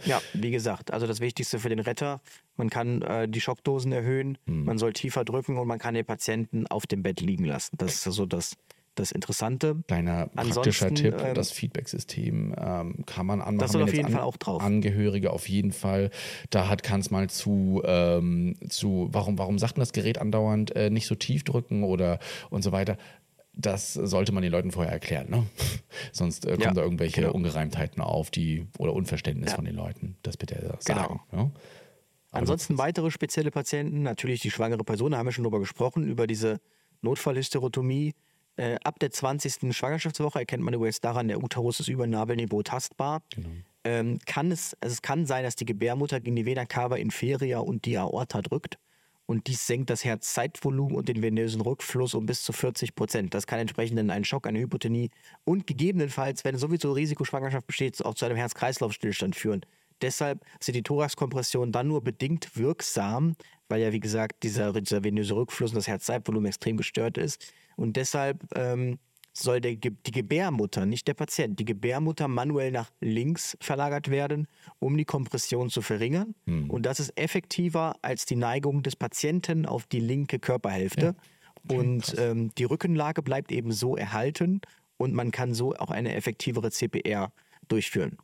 [0.05, 0.21] Ja.
[0.33, 2.21] wie gesagt, also das Wichtigste für den Retter,
[2.55, 4.65] man kann äh, die Schockdosen erhöhen, hm.
[4.65, 7.77] man soll tiefer drücken und man kann den Patienten auf dem Bett liegen lassen.
[7.77, 8.55] Das ist so das
[8.99, 9.75] das Interessante.
[9.87, 13.59] Kleiner praktischer Tipp, ähm, das Feedback-System ähm, kann man anmachen.
[13.59, 14.61] Das soll auf jeden Fall auch drauf.
[14.61, 16.09] Angehörige auf jeden Fall.
[16.49, 20.75] Da hat kann es mal zu, ähm, zu warum, warum sagt man das Gerät andauernd
[20.75, 22.19] äh, nicht so tief drücken oder
[22.49, 22.97] und so weiter.
[23.53, 25.43] Das sollte man den Leuten vorher erklären, ne?
[26.11, 27.33] Sonst äh, kommen ja, da irgendwelche genau.
[27.33, 29.55] Ungereimtheiten auf, die oder Unverständnis ja.
[29.55, 30.17] von den Leuten.
[30.21, 31.21] Das bitte sagen.
[31.31, 31.43] Genau.
[31.43, 31.51] Ja?
[32.31, 36.27] Ansonsten weitere spezielle Patienten, natürlich die schwangere Person, da haben wir schon drüber gesprochen, über
[36.27, 36.59] diese
[37.01, 38.13] Notfallhysterotomie
[38.57, 39.75] äh, ab der 20.
[39.75, 43.21] Schwangerschaftswoche erkennt man übrigens daran, der Uterus ist über Nabelniveau tastbar.
[43.29, 43.49] Genau.
[43.83, 47.59] Ähm, kann es, also es kann sein, dass die Gebärmutter gegen die Vena cava inferia
[47.59, 48.77] und die Aorta drückt.
[49.27, 53.33] Und dies senkt das Herzzeitvolumen und den venösen Rückfluss um bis zu 40 Prozent.
[53.33, 55.09] Das kann entsprechend in einen Schock, eine Hypotonie
[55.43, 59.61] und gegebenenfalls, wenn sowieso Risikoschwangerschaft besteht, auch zu einem Herz-Kreislauf-Stillstand führen.
[60.01, 63.35] Deshalb sind die Thoraxkompressionen dann nur bedingt wirksam,
[63.69, 67.53] weil ja, wie gesagt, dieser, dieser venöse Rückfluss und das Herzzeitvolumen extrem gestört ist.
[67.75, 68.99] Und deshalb ähm,
[69.33, 74.47] soll der, die Gebärmutter, nicht der Patient, die Gebärmutter manuell nach links verlagert werden,
[74.79, 76.35] um die Kompression zu verringern.
[76.45, 76.69] Hm.
[76.69, 81.15] Und das ist effektiver als die Neigung des Patienten auf die linke Körperhälfte.
[81.69, 81.77] Ja.
[81.77, 84.61] Und ähm, die Rückenlage bleibt eben so erhalten
[84.97, 87.31] und man kann so auch eine effektivere CPR
[87.67, 88.17] durchführen.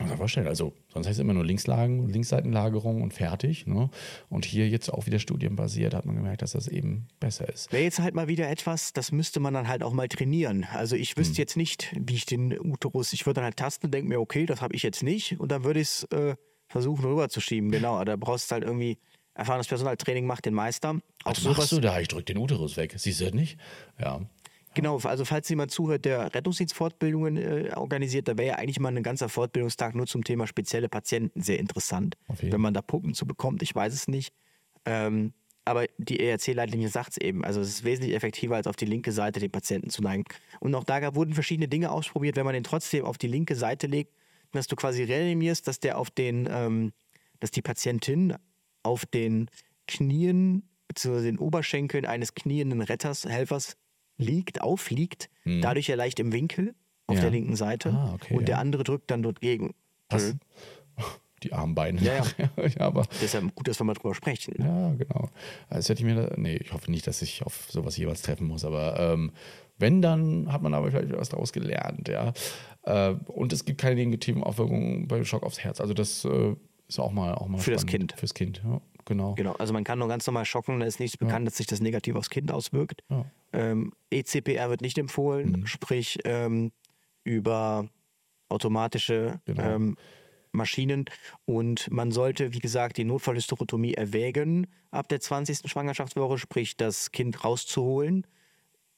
[0.00, 3.66] Also vorstellen, also sonst heißt es immer nur Linkslagen, Linksseitenlagerung und fertig.
[3.66, 3.90] Ne?
[4.28, 7.72] Und hier jetzt auch wieder studienbasiert hat man gemerkt, dass das eben besser ist.
[7.72, 10.66] Wäre jetzt halt mal wieder etwas, das müsste man dann halt auch mal trainieren.
[10.72, 11.42] Also ich wüsste hm.
[11.42, 14.46] jetzt nicht, wie ich den Uterus, ich würde dann halt tasten und denke mir, okay,
[14.46, 15.38] das habe ich jetzt nicht.
[15.40, 16.36] Und dann würde ich es äh,
[16.68, 17.70] versuchen rüberzuschieben.
[17.70, 18.98] Genau, da brauchst du halt irgendwie
[19.38, 20.98] erfahrenes Personaltraining macht den Meister.
[21.24, 22.00] Auch Was machst du da?
[22.00, 22.94] Ich drücke den Uterus weg.
[22.96, 23.56] Siehst du das nicht?
[24.00, 24.20] Ja.
[24.78, 29.02] Genau, also falls jemand zuhört, der Rettungsdienstfortbildungen äh, organisiert, da wäre ja eigentlich mal ein
[29.02, 32.16] ganzer Fortbildungstag nur zum Thema spezielle Patienten sehr interessant.
[32.52, 34.32] Wenn man da Puppen zu bekommt, ich weiß es nicht.
[34.84, 35.32] Ähm,
[35.64, 37.44] aber die ERC-Leitlinie sagt es eben.
[37.44, 40.22] Also es ist wesentlich effektiver, als auf die linke Seite den Patienten zu neigen.
[40.60, 43.88] Und auch da wurden verschiedene Dinge ausprobiert, wenn man den trotzdem auf die linke Seite
[43.88, 44.14] legt,
[44.52, 46.92] dass du quasi reanimierst, dass der auf den, ähm,
[47.40, 48.36] dass die Patientin
[48.84, 49.50] auf den
[49.88, 51.22] Knien bzw.
[51.22, 53.76] den Oberschenkeln eines knienden Retters, Helfers
[54.18, 55.62] liegt, aufliegt, hm.
[55.62, 56.74] dadurch ja leicht im Winkel
[57.06, 57.22] auf ja.
[57.22, 58.46] der linken Seite ah, okay, und ja.
[58.46, 59.74] der andere drückt dann dort gegen.
[60.10, 60.34] Was?
[61.44, 62.00] Die Armbeine.
[62.02, 62.66] Ja, ja.
[62.66, 64.54] ja, aber Deshalb gut, dass wir mal drüber sprechen.
[64.58, 65.30] Ja, genau.
[65.70, 68.64] Das hätte ich mir, nee, ich hoffe nicht, dass ich auf sowas jeweils treffen muss,
[68.64, 69.30] aber ähm,
[69.78, 72.32] wenn, dann hat man aber vielleicht was daraus gelernt, ja.
[72.82, 75.80] Äh, und es gibt keine negativen Auswirkungen beim Schock aufs Herz.
[75.80, 76.56] Also das äh,
[76.88, 77.82] ist auch mal, auch mal Für spannend.
[77.82, 78.14] das Kind.
[78.18, 79.34] Fürs Kind, ja genau.
[79.34, 81.26] Genau, also man kann nur ganz normal schocken, da ist nichts ja.
[81.26, 83.02] bekannt, dass sich das negativ aufs Kind auswirkt.
[83.10, 83.24] Ja.
[83.52, 85.66] Ähm, ECPR wird nicht empfohlen, mhm.
[85.66, 86.70] sprich ähm,
[87.24, 87.88] über
[88.48, 89.62] automatische genau.
[89.62, 89.96] ähm,
[90.52, 91.06] Maschinen.
[91.44, 95.70] Und man sollte, wie gesagt, die Notfallhysterotomie erwägen ab der 20.
[95.70, 98.26] Schwangerschaftswoche, sprich das Kind rauszuholen.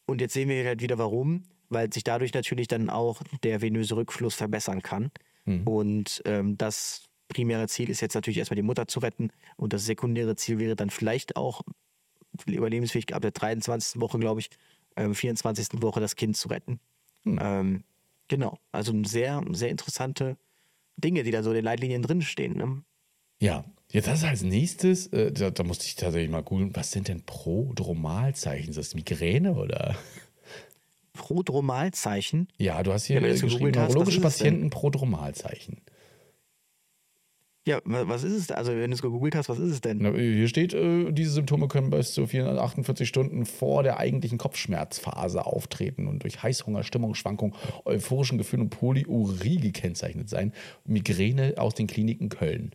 [0.06, 3.96] Und jetzt sehen wir halt wieder warum, weil sich dadurch natürlich dann auch der venöse
[3.96, 5.10] Rückfluss verbessern kann.
[5.44, 5.66] Mhm.
[5.66, 9.86] Und ähm, das primäre Ziel ist jetzt natürlich erstmal die Mutter zu retten und das
[9.86, 11.62] sekundäre Ziel wäre dann vielleicht auch
[12.46, 14.00] überlebensfähig ab der 23.
[14.00, 14.50] Woche, glaube ich,
[14.96, 15.82] äh, 24.
[15.82, 16.80] Woche das Kind zu retten.
[17.24, 17.38] Hm.
[17.40, 17.84] Ähm,
[18.28, 20.36] genau, also sehr, sehr interessante
[20.96, 22.56] Dinge, die da so in den Leitlinien drinstehen.
[22.56, 22.82] Ne?
[23.40, 26.90] Ja, jetzt hast du als nächstes, äh, da, da, musste ich tatsächlich mal googeln, was
[26.90, 28.70] sind denn Prodromalzeichen?
[28.70, 29.96] Ist das Migräne oder?
[31.14, 32.48] Prodromalzeichen?
[32.58, 35.80] Ja, du hast hier ja, geschrieben, neurologische Patienten Prodromalzeichen.
[37.66, 38.50] Ja, was ist es?
[38.50, 39.98] Also, wenn du es gegoogelt hast, was ist es denn?
[40.00, 45.44] Na, hier steht, äh, diese Symptome können bis zu 448 Stunden vor der eigentlichen Kopfschmerzphase
[45.44, 47.54] auftreten und durch Heißhunger, Stimmungsschwankungen,
[47.84, 50.54] euphorischen Gefühlen und Polyurie gekennzeichnet sein.
[50.86, 52.74] Migräne aus den Kliniken Köln.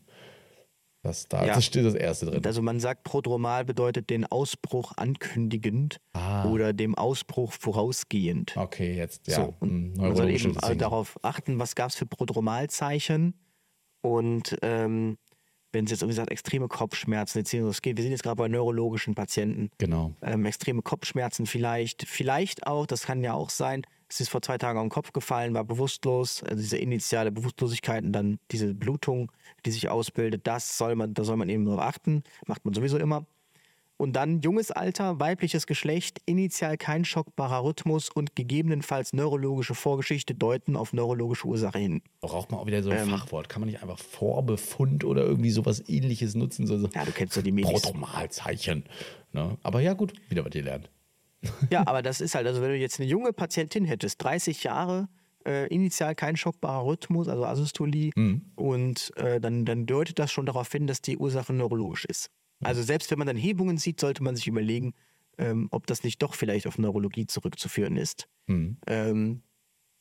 [1.01, 1.61] Das, da ja.
[1.61, 2.45] steht das erste drin.
[2.45, 6.45] Also man sagt, prodromal bedeutet den Ausbruch ankündigend ah.
[6.45, 8.57] oder dem Ausbruch vorausgehend.
[8.57, 9.35] Okay, jetzt ja.
[9.35, 13.35] So, und man soll eben darauf achten, was gab es für Prodromalzeichen
[14.05, 15.17] und ähm,
[15.71, 19.15] wenn es jetzt, wie gesagt, extreme Kopfschmerzen, jetzt geht, wir sind jetzt gerade bei neurologischen
[19.15, 19.71] Patienten.
[19.79, 20.13] Genau.
[20.21, 24.59] Ähm, extreme Kopfschmerzen vielleicht, vielleicht auch, das kann ja auch sein, es ist vor zwei
[24.59, 29.31] Tagen auf den Kopf gefallen, war bewusstlos, also diese initiale Bewusstlosigkeit und dann diese Blutung,
[29.65, 32.97] die sich ausbildet, das soll man, da soll man eben darauf achten, macht man sowieso
[32.97, 33.25] immer.
[33.97, 40.75] Und dann junges Alter, weibliches Geschlecht, initial kein schockbarer Rhythmus und gegebenenfalls neurologische Vorgeschichte deuten
[40.75, 42.01] auf neurologische Ursache hin.
[42.19, 43.47] Braucht man auch wieder so ein ähm, Fachwort.
[43.47, 46.67] Kann man nicht einfach Vorbefund oder irgendwie sowas ähnliches nutzen?
[46.67, 47.71] So, so ja, du kennst ja die Medis.
[47.71, 48.83] Protomalzeichen.
[49.31, 49.57] Ne?
[49.63, 50.89] Aber ja, gut, wieder was ihr lernt.
[51.69, 55.07] Ja, aber das ist halt, also wenn du jetzt eine junge Patientin hättest, 30 Jahre,
[55.45, 58.41] äh, initial kein schockbarer Rhythmus, also Asystolie, mhm.
[58.55, 62.31] und äh, dann, dann deutet das schon darauf hin, dass die Ursache neurologisch ist.
[62.63, 64.93] Also selbst wenn man dann Hebungen sieht, sollte man sich überlegen,
[65.37, 68.27] ähm, ob das nicht doch vielleicht auf Neurologie zurückzuführen ist.
[68.47, 68.77] Mhm.
[68.87, 69.41] Ähm,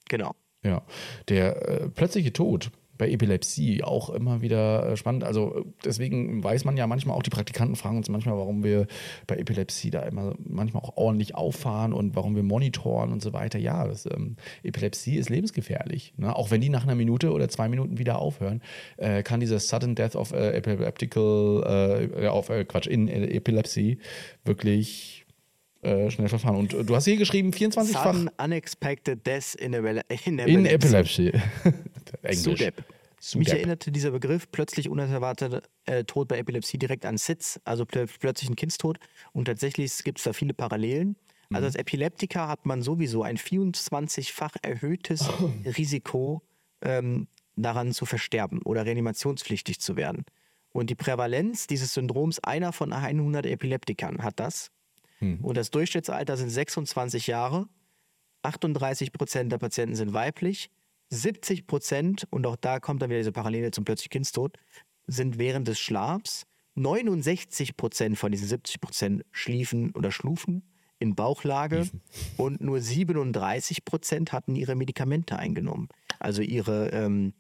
[0.08, 0.34] genau.
[0.62, 0.82] Ja,
[1.28, 5.24] der äh, plötzliche Tod bei Epilepsie auch immer wieder äh, spannend.
[5.24, 8.86] Also deswegen weiß man ja manchmal auch, die Praktikanten fragen uns manchmal, warum wir
[9.26, 13.58] bei Epilepsie da immer manchmal auch ordentlich auffahren und warum wir monitoren und so weiter.
[13.58, 16.14] Ja, das, ähm, Epilepsie ist lebensgefährlich.
[16.16, 16.34] Ne?
[16.34, 18.62] Auch wenn die nach einer Minute oder zwei Minuten wieder aufhören,
[18.96, 23.98] äh, kann dieser Sudden Death of äh, Epileptical, äh, auf äh, Quatsch, in Epilepsie
[24.44, 25.24] wirklich
[25.82, 26.56] äh, schnell verfahren.
[26.56, 30.52] Und du hast hier geschrieben, 24 Sudden Unexpected Death in, in Epilepsy.
[30.52, 31.32] In Epilepsy.
[32.22, 32.42] Englisch.
[32.42, 32.84] SUDEP.
[33.36, 38.06] Mich erinnerte dieser Begriff plötzlich unerwarteter äh, Tod bei Epilepsie direkt an SIDS, also pl
[38.20, 38.98] plötzlich ein Kindstod.
[39.32, 41.16] Und tatsächlich gibt es da viele Parallelen.
[41.50, 41.66] Also mhm.
[41.66, 45.28] als Epileptiker hat man sowieso ein 24-fach erhöhtes
[45.78, 46.42] Risiko,
[46.82, 50.24] ähm, daran zu versterben oder reanimationspflichtig zu werden.
[50.72, 54.70] Und die Prävalenz dieses Syndroms, einer von 100 Epileptikern hat das.
[55.20, 55.38] Mhm.
[55.44, 57.68] Und das Durchschnittsalter sind 26 Jahre.
[58.42, 60.70] 38 Prozent der Patienten sind weiblich.
[61.10, 64.56] 70 Prozent, und auch da kommt dann wieder diese Parallele zum plötzlich Kindstod,
[65.06, 66.46] sind während des Schlafs.
[66.76, 70.64] 69 Prozent von diesen 70 Prozent schliefen oder schlufen
[70.98, 71.88] in Bauchlage
[72.36, 75.88] und nur 37 Prozent hatten ihre Medikamente eingenommen.
[76.18, 77.32] Also ihre, ähm,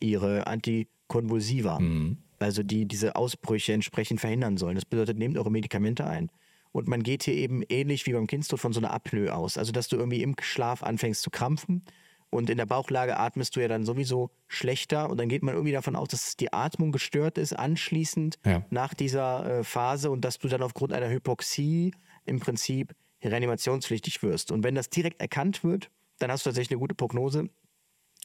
[0.00, 2.18] ihre Antikonvulsiva, mhm.
[2.38, 4.74] also die diese Ausbrüche entsprechend verhindern sollen.
[4.74, 6.30] Das bedeutet, nehmt eure Medikamente ein.
[6.72, 9.58] Und man geht hier eben ähnlich wie beim Kindstod von so einer Apnoe aus.
[9.58, 11.84] Also, dass du irgendwie im Schlaf anfängst zu krampfen
[12.32, 15.72] und in der Bauchlage atmest du ja dann sowieso schlechter und dann geht man irgendwie
[15.72, 18.64] davon aus, dass die Atmung gestört ist anschließend ja.
[18.70, 21.92] nach dieser äh, Phase und dass du dann aufgrund einer Hypoxie
[22.24, 24.50] im Prinzip reanimationspflichtig wirst.
[24.50, 27.50] Und wenn das direkt erkannt wird, dann hast du tatsächlich eine gute Prognose.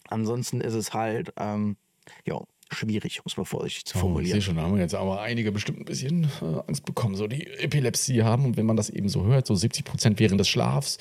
[0.08, 1.76] Ansonsten ist es halt, ähm,
[2.26, 2.41] ja,
[2.72, 4.24] schwierig, muss man vorsichtig zu formulieren.
[4.24, 6.86] Oh, ich sehe schon, da haben wir jetzt aber einige bestimmt ein bisschen äh, Angst
[6.86, 8.45] bekommen, so die Epilepsie haben.
[8.45, 10.97] Und wenn man das eben so hört, so 70 Prozent während des Schlafs.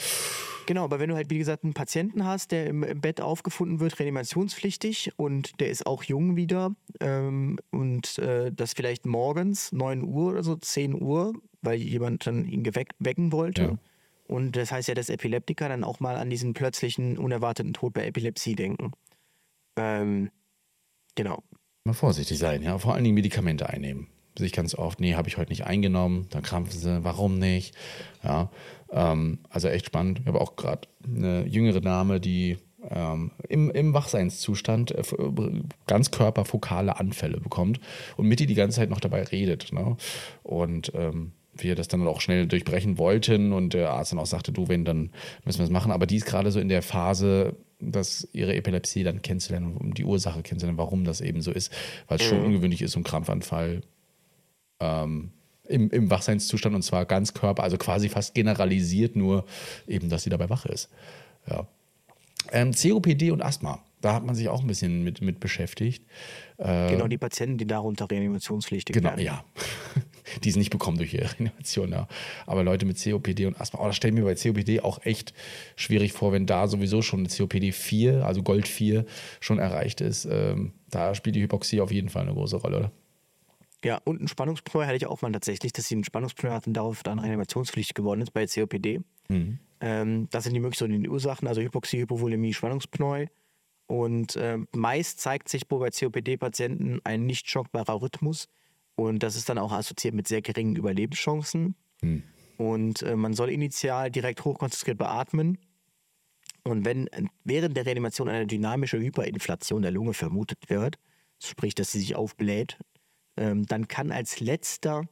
[0.67, 3.79] Genau, aber wenn du halt, wie gesagt, einen Patienten hast, der im, im Bett aufgefunden
[3.79, 10.03] wird, reanimationspflichtig und der ist auch jung wieder ähm, und äh, das vielleicht morgens, 9
[10.03, 13.63] Uhr oder so, 10 Uhr, weil jemand dann ihn wecken wollte.
[13.63, 13.79] Ja.
[14.27, 18.07] Und das heißt ja, dass Epileptiker dann auch mal an diesen plötzlichen, unerwarteten Tod bei
[18.07, 18.91] Epilepsie denken.
[19.77, 20.31] Ähm,
[21.15, 21.45] genau.
[21.87, 22.79] Mal vorsichtig sein, ja.
[22.79, 24.09] Vor allen Dingen Medikamente einnehmen.
[24.37, 26.27] Sich ganz oft, nee, habe ich heute nicht eingenommen.
[26.31, 27.77] Dann krampfen sie, warum nicht?
[28.25, 28.51] Ja.
[28.91, 30.19] Ähm, also echt spannend.
[30.19, 32.59] Ich habe auch gerade eine jüngere Dame, die
[32.91, 35.05] ähm, im, im Wachseinszustand äh,
[35.87, 37.79] ganz körperfokale Anfälle bekommt
[38.17, 39.73] und mit die die ganze Zeit noch dabei redet.
[39.73, 39.97] Ne?
[40.43, 44.53] Und ähm, wir das dann auch schnell durchbrechen wollten und der Arzt dann auch sagte,
[44.53, 45.11] du, wenn, dann
[45.45, 45.93] müssen wir es machen.
[45.93, 50.05] Aber die ist gerade so in der Phase, dass ihre Epilepsie dann kennenzulernen, um die
[50.05, 51.73] Ursache kennenzulernen, warum das eben so ist,
[52.09, 52.47] weil es schon mhm.
[52.47, 53.83] ungewöhnlich ist, so ein Krampfanfall
[54.81, 55.33] ähm,
[55.69, 59.45] im, im Wachseinszustand und zwar ganz Körper, also quasi fast generalisiert, nur
[59.87, 60.89] eben, dass sie dabei wach ist.
[61.49, 61.67] Ja.
[62.53, 66.05] Ähm, COPD und Asthma, da hat man sich auch ein bisschen mit, mit beschäftigt.
[66.59, 69.19] Äh, genau, die Patienten, die darunter reanimationspflichtig genau, werden.
[69.19, 69.45] Genau, ja.
[70.45, 71.91] Die es nicht bekommen durch ihre Reanimation.
[71.91, 72.09] Ja.
[72.47, 75.35] Aber Leute mit COPD und Asthma, oh, das stelle ich mir bei COPD auch echt
[75.77, 79.05] schwierig vor, wenn da sowieso schon eine COPD 4, also Gold 4,
[79.41, 80.27] schon erreicht ist.
[80.27, 82.93] Ähm, da spielt die Hypoxie auf jeden Fall eine große Rolle, oder?
[83.85, 87.03] Ja, und ein Spannungspneu hatte ich auch mal tatsächlich, dass sie einen Spannungspneu hatten, darauf
[87.03, 89.01] dann reanimationspflichtig geworden ist bei COPD.
[89.29, 89.59] Mhm.
[89.81, 93.27] Ähm, das sind die möglich so die Ursachen, also Hypoxie, Hypovolemie, Spannungspneu.
[93.87, 98.49] Und äh, meist zeigt sich bei COPD-Patienten ein nicht schockbarer Rhythmus.
[98.97, 101.77] Und das ist dann auch assoziiert mit sehr geringen Überlebenschancen.
[102.03, 102.23] Mhm.
[102.57, 105.59] Und äh, man soll initial direkt hochkonzentriert beatmen.
[106.65, 107.09] Und wenn
[107.45, 110.97] während der Reanimation eine dynamische Hyperinflation der Lunge vermutet wird,
[111.41, 112.79] sprich, dass sie sich aufbläht,
[113.37, 115.03] ähm, dann kann als letzter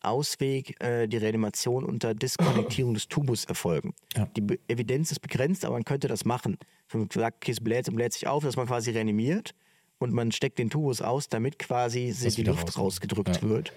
[0.00, 3.94] Ausweg äh, die Reanimation unter Diskonnektierung des Tubus erfolgen.
[4.16, 4.26] Ja.
[4.36, 6.58] Die Be Evidenz ist begrenzt, aber man könnte das machen.
[6.92, 9.54] Man sagt, es bläht und bläht sich auf, dass man quasi reanimiert
[9.98, 13.48] und man steckt den Tubus aus, damit quasi die Luft raus rausgedrückt ja.
[13.48, 13.72] wird.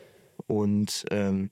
[0.47, 1.51] Und ähm,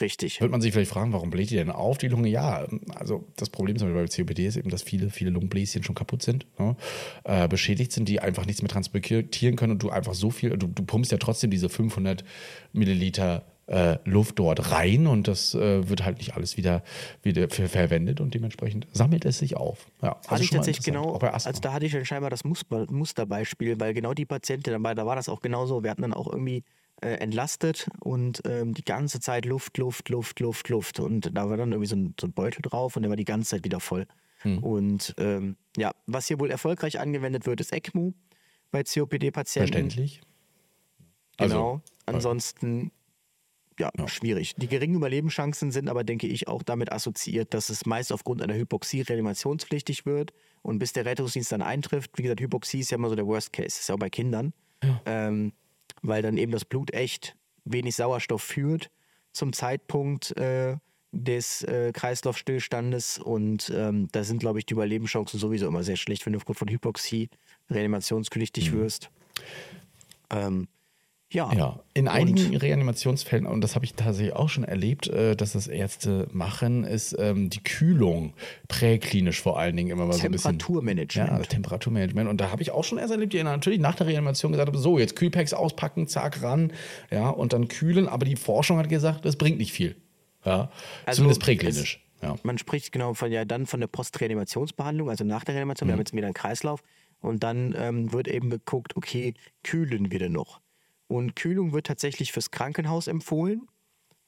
[0.00, 0.40] Richtig.
[0.40, 2.28] Wird man sich vielleicht fragen, warum bläht die denn auf, die Lunge?
[2.28, 5.94] Ja, also das Problem zum Beispiel bei COPD ist eben, dass viele, viele Lungenbläschen schon
[5.94, 6.76] kaputt sind, ne?
[7.24, 10.66] äh, beschädigt sind, die einfach nichts mehr transportieren können und du einfach so viel, du,
[10.66, 12.24] du pumpst ja trotzdem diese 500
[12.72, 16.82] Milliliter äh, Luft dort rein und das äh, wird halt nicht alles wieder,
[17.22, 19.90] wieder verwendet und dementsprechend sammelt es sich auf.
[20.02, 23.94] Ja, also hatte ich tatsächlich genau, also da hatte ich dann scheinbar das Musterbeispiel, weil
[23.94, 25.82] genau die Patientin dabei, da war das auch genauso.
[25.82, 26.62] Wir hatten dann auch irgendwie
[27.02, 31.00] äh, entlastet und ähm, die ganze Zeit Luft, Luft, Luft, Luft, Luft.
[31.00, 33.24] Und da war dann irgendwie so ein, so ein Beutel drauf und der war die
[33.24, 34.06] ganze Zeit wieder voll.
[34.38, 34.58] Hm.
[34.62, 38.14] Und ähm, ja, was hier wohl erfolgreich angewendet wird, ist ECMO
[38.70, 39.72] bei COPD-Patienten.
[39.72, 40.20] Verständlich.
[41.36, 41.72] Genau.
[41.72, 42.92] Also, Ansonsten
[43.78, 44.54] ja, ja, schwierig.
[44.56, 48.54] Die geringen Überlebenschancen sind aber, denke ich, auch damit assoziiert, dass es meist aufgrund einer
[48.54, 50.32] Hypoxie reanimationspflichtig wird.
[50.62, 53.52] Und bis der Rettungsdienst dann eintrifft, wie gesagt, Hypoxie ist ja immer so der Worst
[53.52, 54.52] Case, ist ja auch bei Kindern.
[54.82, 55.00] Ja.
[55.06, 55.52] Ähm,
[56.02, 58.90] weil dann eben das Blut echt wenig Sauerstoff führt
[59.32, 60.76] zum Zeitpunkt äh,
[61.12, 66.26] des äh, Kreislaufstillstandes und ähm, da sind, glaube ich, die Überlebenschancen sowieso immer sehr schlecht,
[66.26, 67.30] wenn du aufgrund von Hypoxie
[67.70, 68.78] reanimationspflichtig mhm.
[68.78, 69.10] wirst.
[70.30, 70.68] Ähm,
[71.32, 71.52] ja.
[71.52, 71.80] ja.
[71.92, 75.66] In einigen und Reanimationsfällen, und das habe ich tatsächlich auch schon erlebt, äh, dass das
[75.66, 78.34] Ärzte machen, ist ähm, die Kühlung
[78.68, 80.52] präklinisch vor allen Dingen immer mal so ein bisschen.
[80.52, 81.30] Temperaturmanagement.
[81.30, 82.28] Ja, Temperaturmanagement.
[82.30, 84.78] Und da habe ich auch schon erst erlebt, die natürlich nach der Reanimation gesagt haben:
[84.78, 86.72] so, jetzt Kühlpacks auspacken, zack, ran,
[87.10, 88.08] ja, und dann kühlen.
[88.08, 89.96] Aber die Forschung hat gesagt, das bringt nicht viel.
[90.44, 90.70] Ja,
[91.06, 92.04] also zumindest präklinisch.
[92.22, 92.36] Ja.
[92.44, 95.90] Man spricht genau von ja dann von der Postreanimationsbehandlung, also nach der Reanimation, mhm.
[95.90, 96.82] wir haben jetzt wieder einen Kreislauf.
[97.20, 100.60] Und dann ähm, wird eben geguckt, okay, kühlen wir denn noch?
[101.08, 103.68] Und Kühlung wird tatsächlich fürs Krankenhaus empfohlen.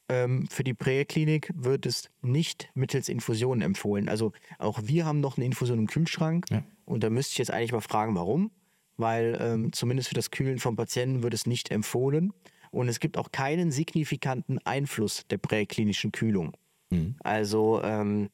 [0.07, 4.09] Ähm, für die Präklinik wird es nicht mittels Infusionen empfohlen.
[4.09, 6.45] Also auch wir haben noch eine Infusion im Kühlschrank.
[6.49, 6.63] Ja.
[6.85, 8.51] Und da müsste ich jetzt eigentlich mal fragen, warum.
[8.97, 12.33] Weil ähm, zumindest für das Kühlen von Patienten wird es nicht empfohlen.
[12.71, 16.55] Und es gibt auch keinen signifikanten Einfluss der präklinischen Kühlung.
[16.89, 17.15] Mhm.
[17.19, 18.29] Also ähm,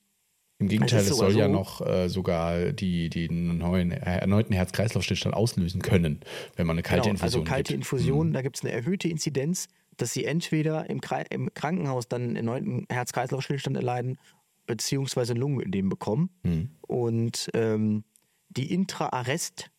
[0.57, 4.53] Im Gegenteil, Es soll sogar ja so- noch äh, sogar die, den neuen, äh, erneuten
[4.53, 6.21] Herz-Kreislauf-Stillstand auslösen können,
[6.55, 7.77] wenn man eine kalte Genau, Infusion Also kalte gibt.
[7.79, 9.67] Infusion, da gibt es eine erhöhte Inzidenz,
[9.97, 14.17] dass sie entweder im, Kre im Krankenhaus dann einen erneuten Herz-Kreislauf-Stillstand erleiden,
[14.65, 16.29] beziehungsweise Lungenödem bekommen.
[16.43, 16.69] Mhm.
[16.81, 18.03] Und ähm,
[18.49, 18.71] die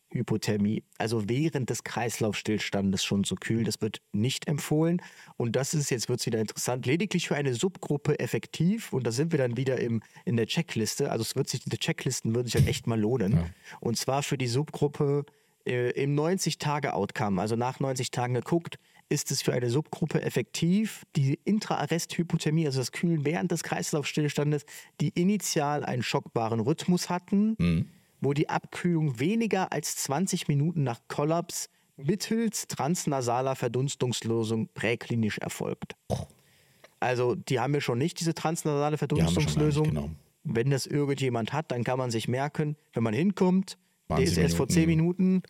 [0.09, 5.01] Intraarrest-Hypothermie, also während des Kreislaufstillstandes schon zu kühlen, das wird nicht empfohlen.
[5.37, 8.93] Und das ist, jetzt wird es wieder interessant, lediglich für eine Subgruppe effektiv.
[8.93, 11.11] Und da sind wir dann wieder im, in der Checkliste.
[11.11, 13.53] Also es wird sich, diese Checklisten würden sich halt echt mal lohnen.
[13.79, 15.25] Und zwar für die Subgruppe
[15.65, 18.77] äh, im 90-Tage-Outcome, also nach 90 Tagen geguckt,
[19.09, 24.65] ist es für eine Subgruppe effektiv, die Intraarrest-Hypothermie, also das Kühlen während des Kreislaufstillstandes,
[24.99, 27.55] die initial einen schockbaren Rhythmus hatten,
[28.21, 35.95] wo die Abkühlung weniger als 20 Minuten nach Kollaps mittels transnasaler Verdunstungslösung präklinisch erfolgt.
[36.99, 39.85] Also die haben wir schon nicht, diese transnasale Die Verdunstungslösung.
[39.85, 40.09] genau.
[40.43, 43.77] Wenn das irgendjemand hat, dann kann man sich merken, wenn man hinkommt,
[44.09, 45.43] der 20 ist erst vor 10 Minuten.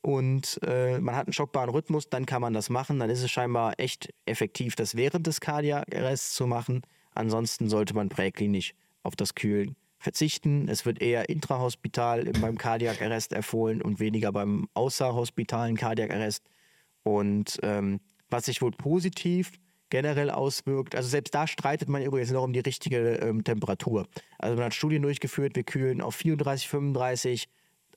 [0.00, 2.98] Und äh, man hat einen schockbaren Rhythmus, dann kann man das machen.
[2.98, 6.82] Dann ist es scheinbar echt effektiv, das während des Kardiakarrests zu machen.
[7.14, 10.68] Ansonsten sollte man präklinisch auf das Kühlen verzichten.
[10.68, 16.44] Es wird eher intrahospital beim Kardiakarrest empfohlen und weniger beim außerhospitalen Kardiakarrest.
[17.02, 19.52] Und ähm, was sich wohl positiv
[19.88, 24.06] generell auswirkt, also selbst da streitet man übrigens noch um die richtige ähm, Temperatur.
[24.38, 27.48] Also man hat Studien durchgeführt, wir kühlen auf 34, 35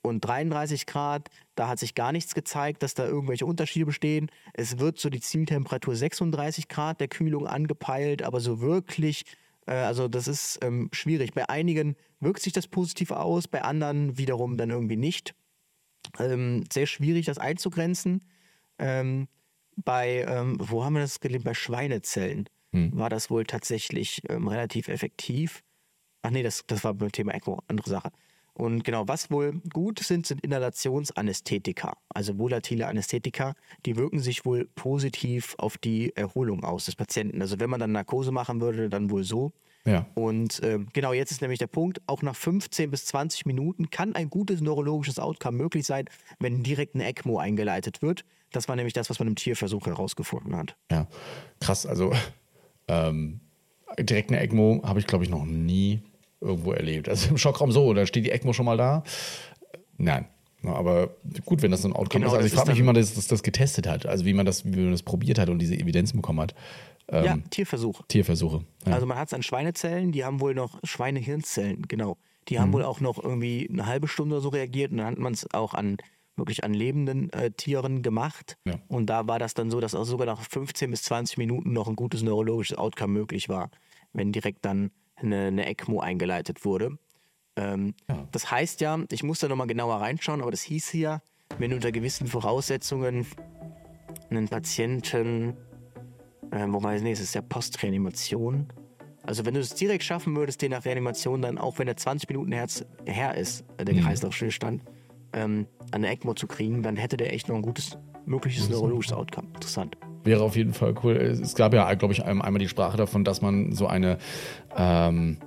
[0.01, 1.29] und 33 Grad.
[1.55, 4.29] Da hat sich gar nichts gezeigt, dass da irgendwelche Unterschiede bestehen.
[4.53, 9.25] Es wird so die Zieltemperatur 36 Grad der Kühlung angepeilt, aber so wirklich,
[9.72, 11.34] also das ist ähm, schwierig.
[11.34, 15.35] Bei einigen wirkt sich das positiv aus, bei anderen wiederum dann irgendwie nicht.
[16.19, 18.23] Ähm, sehr schwierig, das einzugrenzen.
[18.80, 19.27] Ähm,
[19.76, 21.44] bei, ähm, wo haben wir das gelesen?
[21.44, 22.49] Bei Schweinezellen
[22.94, 25.64] war das wohl tatsächlich ähm, relativ effektiv.
[26.22, 28.11] Ach nee, das, das war beim Thema ECMO, andere Sache.
[28.57, 33.53] Und genau, was wohl gut sind, sind Inhalationsanästhetika, also volatile Anästhetika.
[33.85, 37.39] Die wirken sich wohl positiv auf die Erholung aus des Patienten.
[37.43, 39.53] Also wenn man dann Narkose machen würde, dann wohl so.
[39.85, 40.07] Ja.
[40.15, 44.15] Und ähm, genau jetzt ist nämlich der Punkt, auch nach 15 bis 20 Minuten kann
[44.15, 46.05] ein gutes neurologisches Outcome möglich sein,
[46.39, 48.25] wenn direkt eine ECMO eingeleitet wird.
[48.51, 50.75] Das war nämlich das, was man im Tierversuch herausgefunden hat.
[50.91, 51.07] Ja,
[51.59, 51.85] krass.
[51.85, 52.11] Also
[52.88, 53.39] ähm,
[53.99, 56.01] direkt eine ECMO habe ich, glaube ich, noch nie
[56.41, 57.09] irgendwo erlebt.
[57.09, 59.03] Also im Schockraum so, da steht die ECMO schon mal da.
[59.97, 60.27] Nein.
[60.64, 61.15] Aber
[61.45, 62.35] gut, wenn das so ein Outcome Genau, ist.
[62.38, 64.05] Also ich frage mich, wie man das, das, das getestet hat.
[64.05, 66.55] Also wie man das, wie man das probiert hat und diese Evidenzen bekommen hat.
[67.09, 68.01] Ähm, ja, Tierversuch.
[68.07, 68.65] Tierversuche.
[68.85, 68.93] Ja.
[68.93, 72.18] Also man hat es an Schweinezellen, die haben wohl noch Schweinehirnzellen, genau.
[72.49, 72.59] Die Mhm.
[72.59, 75.34] haben wohl auch noch irgendwie eine halbe Stunde oder so reagiert und dann hat man
[75.34, 75.97] es auch an
[76.35, 78.57] wirklich an lebenden äh, Tieren gemacht.
[78.65, 78.76] Ja.
[78.89, 81.88] Und da war das dann so, dass auch sogar nach 15 bis 20 Minuten noch
[81.88, 83.72] ein gutes neurologisches Outcome möglich war,
[84.14, 86.98] wenn direkt dann eine, eine ECMO eingeleitet wurde.
[87.56, 87.95] Ähm,
[88.31, 91.22] Das heißt ja, ich muss da nochmal genauer reinschauen, aber das hieß ja,
[91.60, 93.26] wenn unter gewissen Voraussetzungen
[94.30, 95.56] einen Patienten,
[96.52, 98.68] äh, wobei, nee, es ist ja Postreanimation.
[99.23, 102.30] Also wenn du es direkt schaffen würdest, den nach Reanimation dann, auch wenn er 20
[102.30, 104.84] Minuten Herz her ist, äh, der Kreislaufstillstand,
[105.34, 109.14] ähm, an der ECMO zu kriegen, dann hätte der echt noch ein gutes, mögliches neurologisches
[109.14, 109.48] Outcome.
[109.53, 109.98] Interessant.
[110.28, 111.16] Wäre auf jeden Fall cool.
[111.16, 114.18] Es gab ja, glaube ich, einmal die Sprache davon, dass man so eine
[114.76, 115.38] ähm,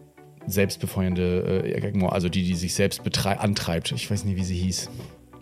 [0.47, 4.91] selbstbefeuernde äh, also die, die sich selbst antreibt, ich weiß nicht, wie sie hieß.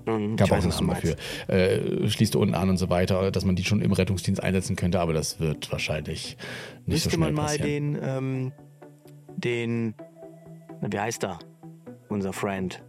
[0.07, 1.15] Mhm, Gab auch einen Namen dafür.
[1.47, 4.99] Äh, schließt unten an und so weiter, dass man die schon im Rettungsdienst einsetzen könnte,
[4.99, 6.37] aber das wird wahrscheinlich
[6.87, 7.95] nicht Müsste so schnell man mal passieren.
[7.95, 8.53] den, ähm,
[9.37, 9.95] den,
[10.81, 11.39] na, wie heißt er?
[12.09, 12.83] Unser Friend.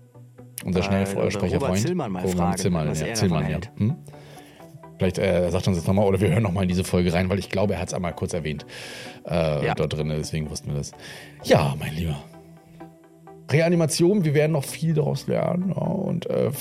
[0.66, 1.80] Unser äh, Schnellsprecher Robert Freund.
[1.82, 3.60] Zillmann mal Roman fragen, Zillmann, was ja, er Zillmann, ja.
[3.78, 3.96] Hm?
[5.00, 7.30] Vielleicht äh, sagt er uns jetzt nochmal oder wir hören nochmal in diese Folge rein,
[7.30, 8.66] weil ich glaube, er hat es einmal kurz erwähnt
[9.28, 9.74] äh, Ja.
[9.74, 10.92] dort drin, deswegen wussten wir das.
[11.44, 12.22] Ja, mein Lieber.
[13.52, 16.52] Reanimation, wir werden noch viel daraus lernen ja, und äh,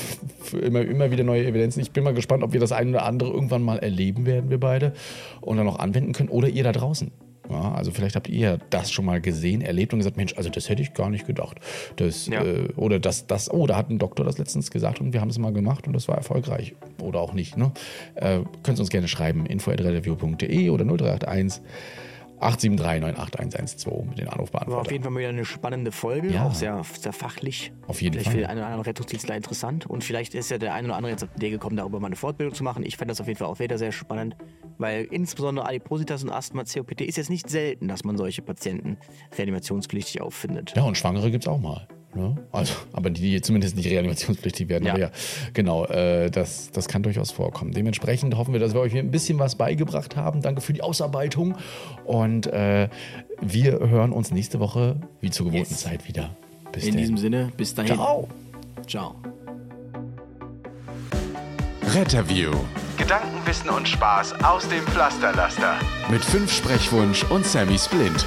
[0.62, 1.82] immer, immer wieder neue Evidenzen.
[1.82, 4.58] Ich bin mal gespannt, ob wir das eine oder andere irgendwann mal erleben werden, wir
[4.58, 4.94] beide,
[5.42, 7.10] und dann auch anwenden können oder ihr da draußen.
[7.50, 10.68] Ja, also vielleicht habt ihr das schon mal gesehen, erlebt und gesagt, Mensch, also das
[10.68, 11.58] hätte ich gar nicht gedacht.
[11.96, 12.42] Das, Ja.
[12.44, 15.30] äh, oder das, das, oh, da hat ein Doktor das letztens gesagt und wir haben
[15.30, 16.74] es mal gemacht und das war erfolgreich.
[17.00, 17.56] Oder auch nicht.
[17.56, 17.72] Ne?
[18.16, 21.62] Äh, könnt ihr uns gerne schreiben, info.review.de oder 0381
[22.40, 24.92] 873 98112 mit den War auf Anrufbeantwortern.
[24.92, 26.46] jeden Fall mal wieder eine spannende Folge, Ja.
[26.46, 27.72] auch sehr, sehr fachlich.
[27.86, 28.34] Auf jeden vielleicht Fall.
[28.34, 29.86] für den einen oder anderen Rettungsdienstler interessant.
[29.86, 32.06] Und vielleicht ist ja der eine oder andere jetzt auf die Idee gekommen, darüber mal
[32.06, 32.84] eine Fortbildung zu machen.
[32.84, 34.36] Ich fände das auf jeden Fall auch wieder sehr spannend,
[34.78, 38.96] weil insbesondere Adipositas und Asthma, COPD ist jetzt nicht selten, dass man solche Patienten
[39.36, 40.74] reanimationspflichtig auffindet.
[40.76, 41.86] Ja, und Schwangere gibt es auch mal.
[42.14, 42.36] Ne?
[42.52, 44.84] Also, aber die, die zumindest nicht reanimationspflichtig werden.
[44.86, 44.92] Ja.
[44.92, 45.10] Aber ja,
[45.52, 47.72] genau, äh, das, das kann durchaus vorkommen.
[47.72, 50.40] Dementsprechend hoffen wir, dass wir euch ein bisschen was beigebracht haben.
[50.40, 51.56] Danke für die Ausarbeitung.
[52.04, 52.88] Und äh,
[53.40, 55.80] wir hören uns nächste Woche wie zur gewohnten yes.
[55.80, 56.30] Zeit wieder.
[56.72, 57.00] Bis In denn.
[57.00, 57.94] diesem Sinne, bis dahin.
[57.94, 58.28] Ciao.
[58.86, 59.14] Ciao.
[61.94, 62.52] Retterview.
[62.96, 65.76] Gedanken, Wissen und Spaß aus dem Pflasterlaster.
[66.10, 68.26] Mit fünf Sprechwunsch und Sammy Splint.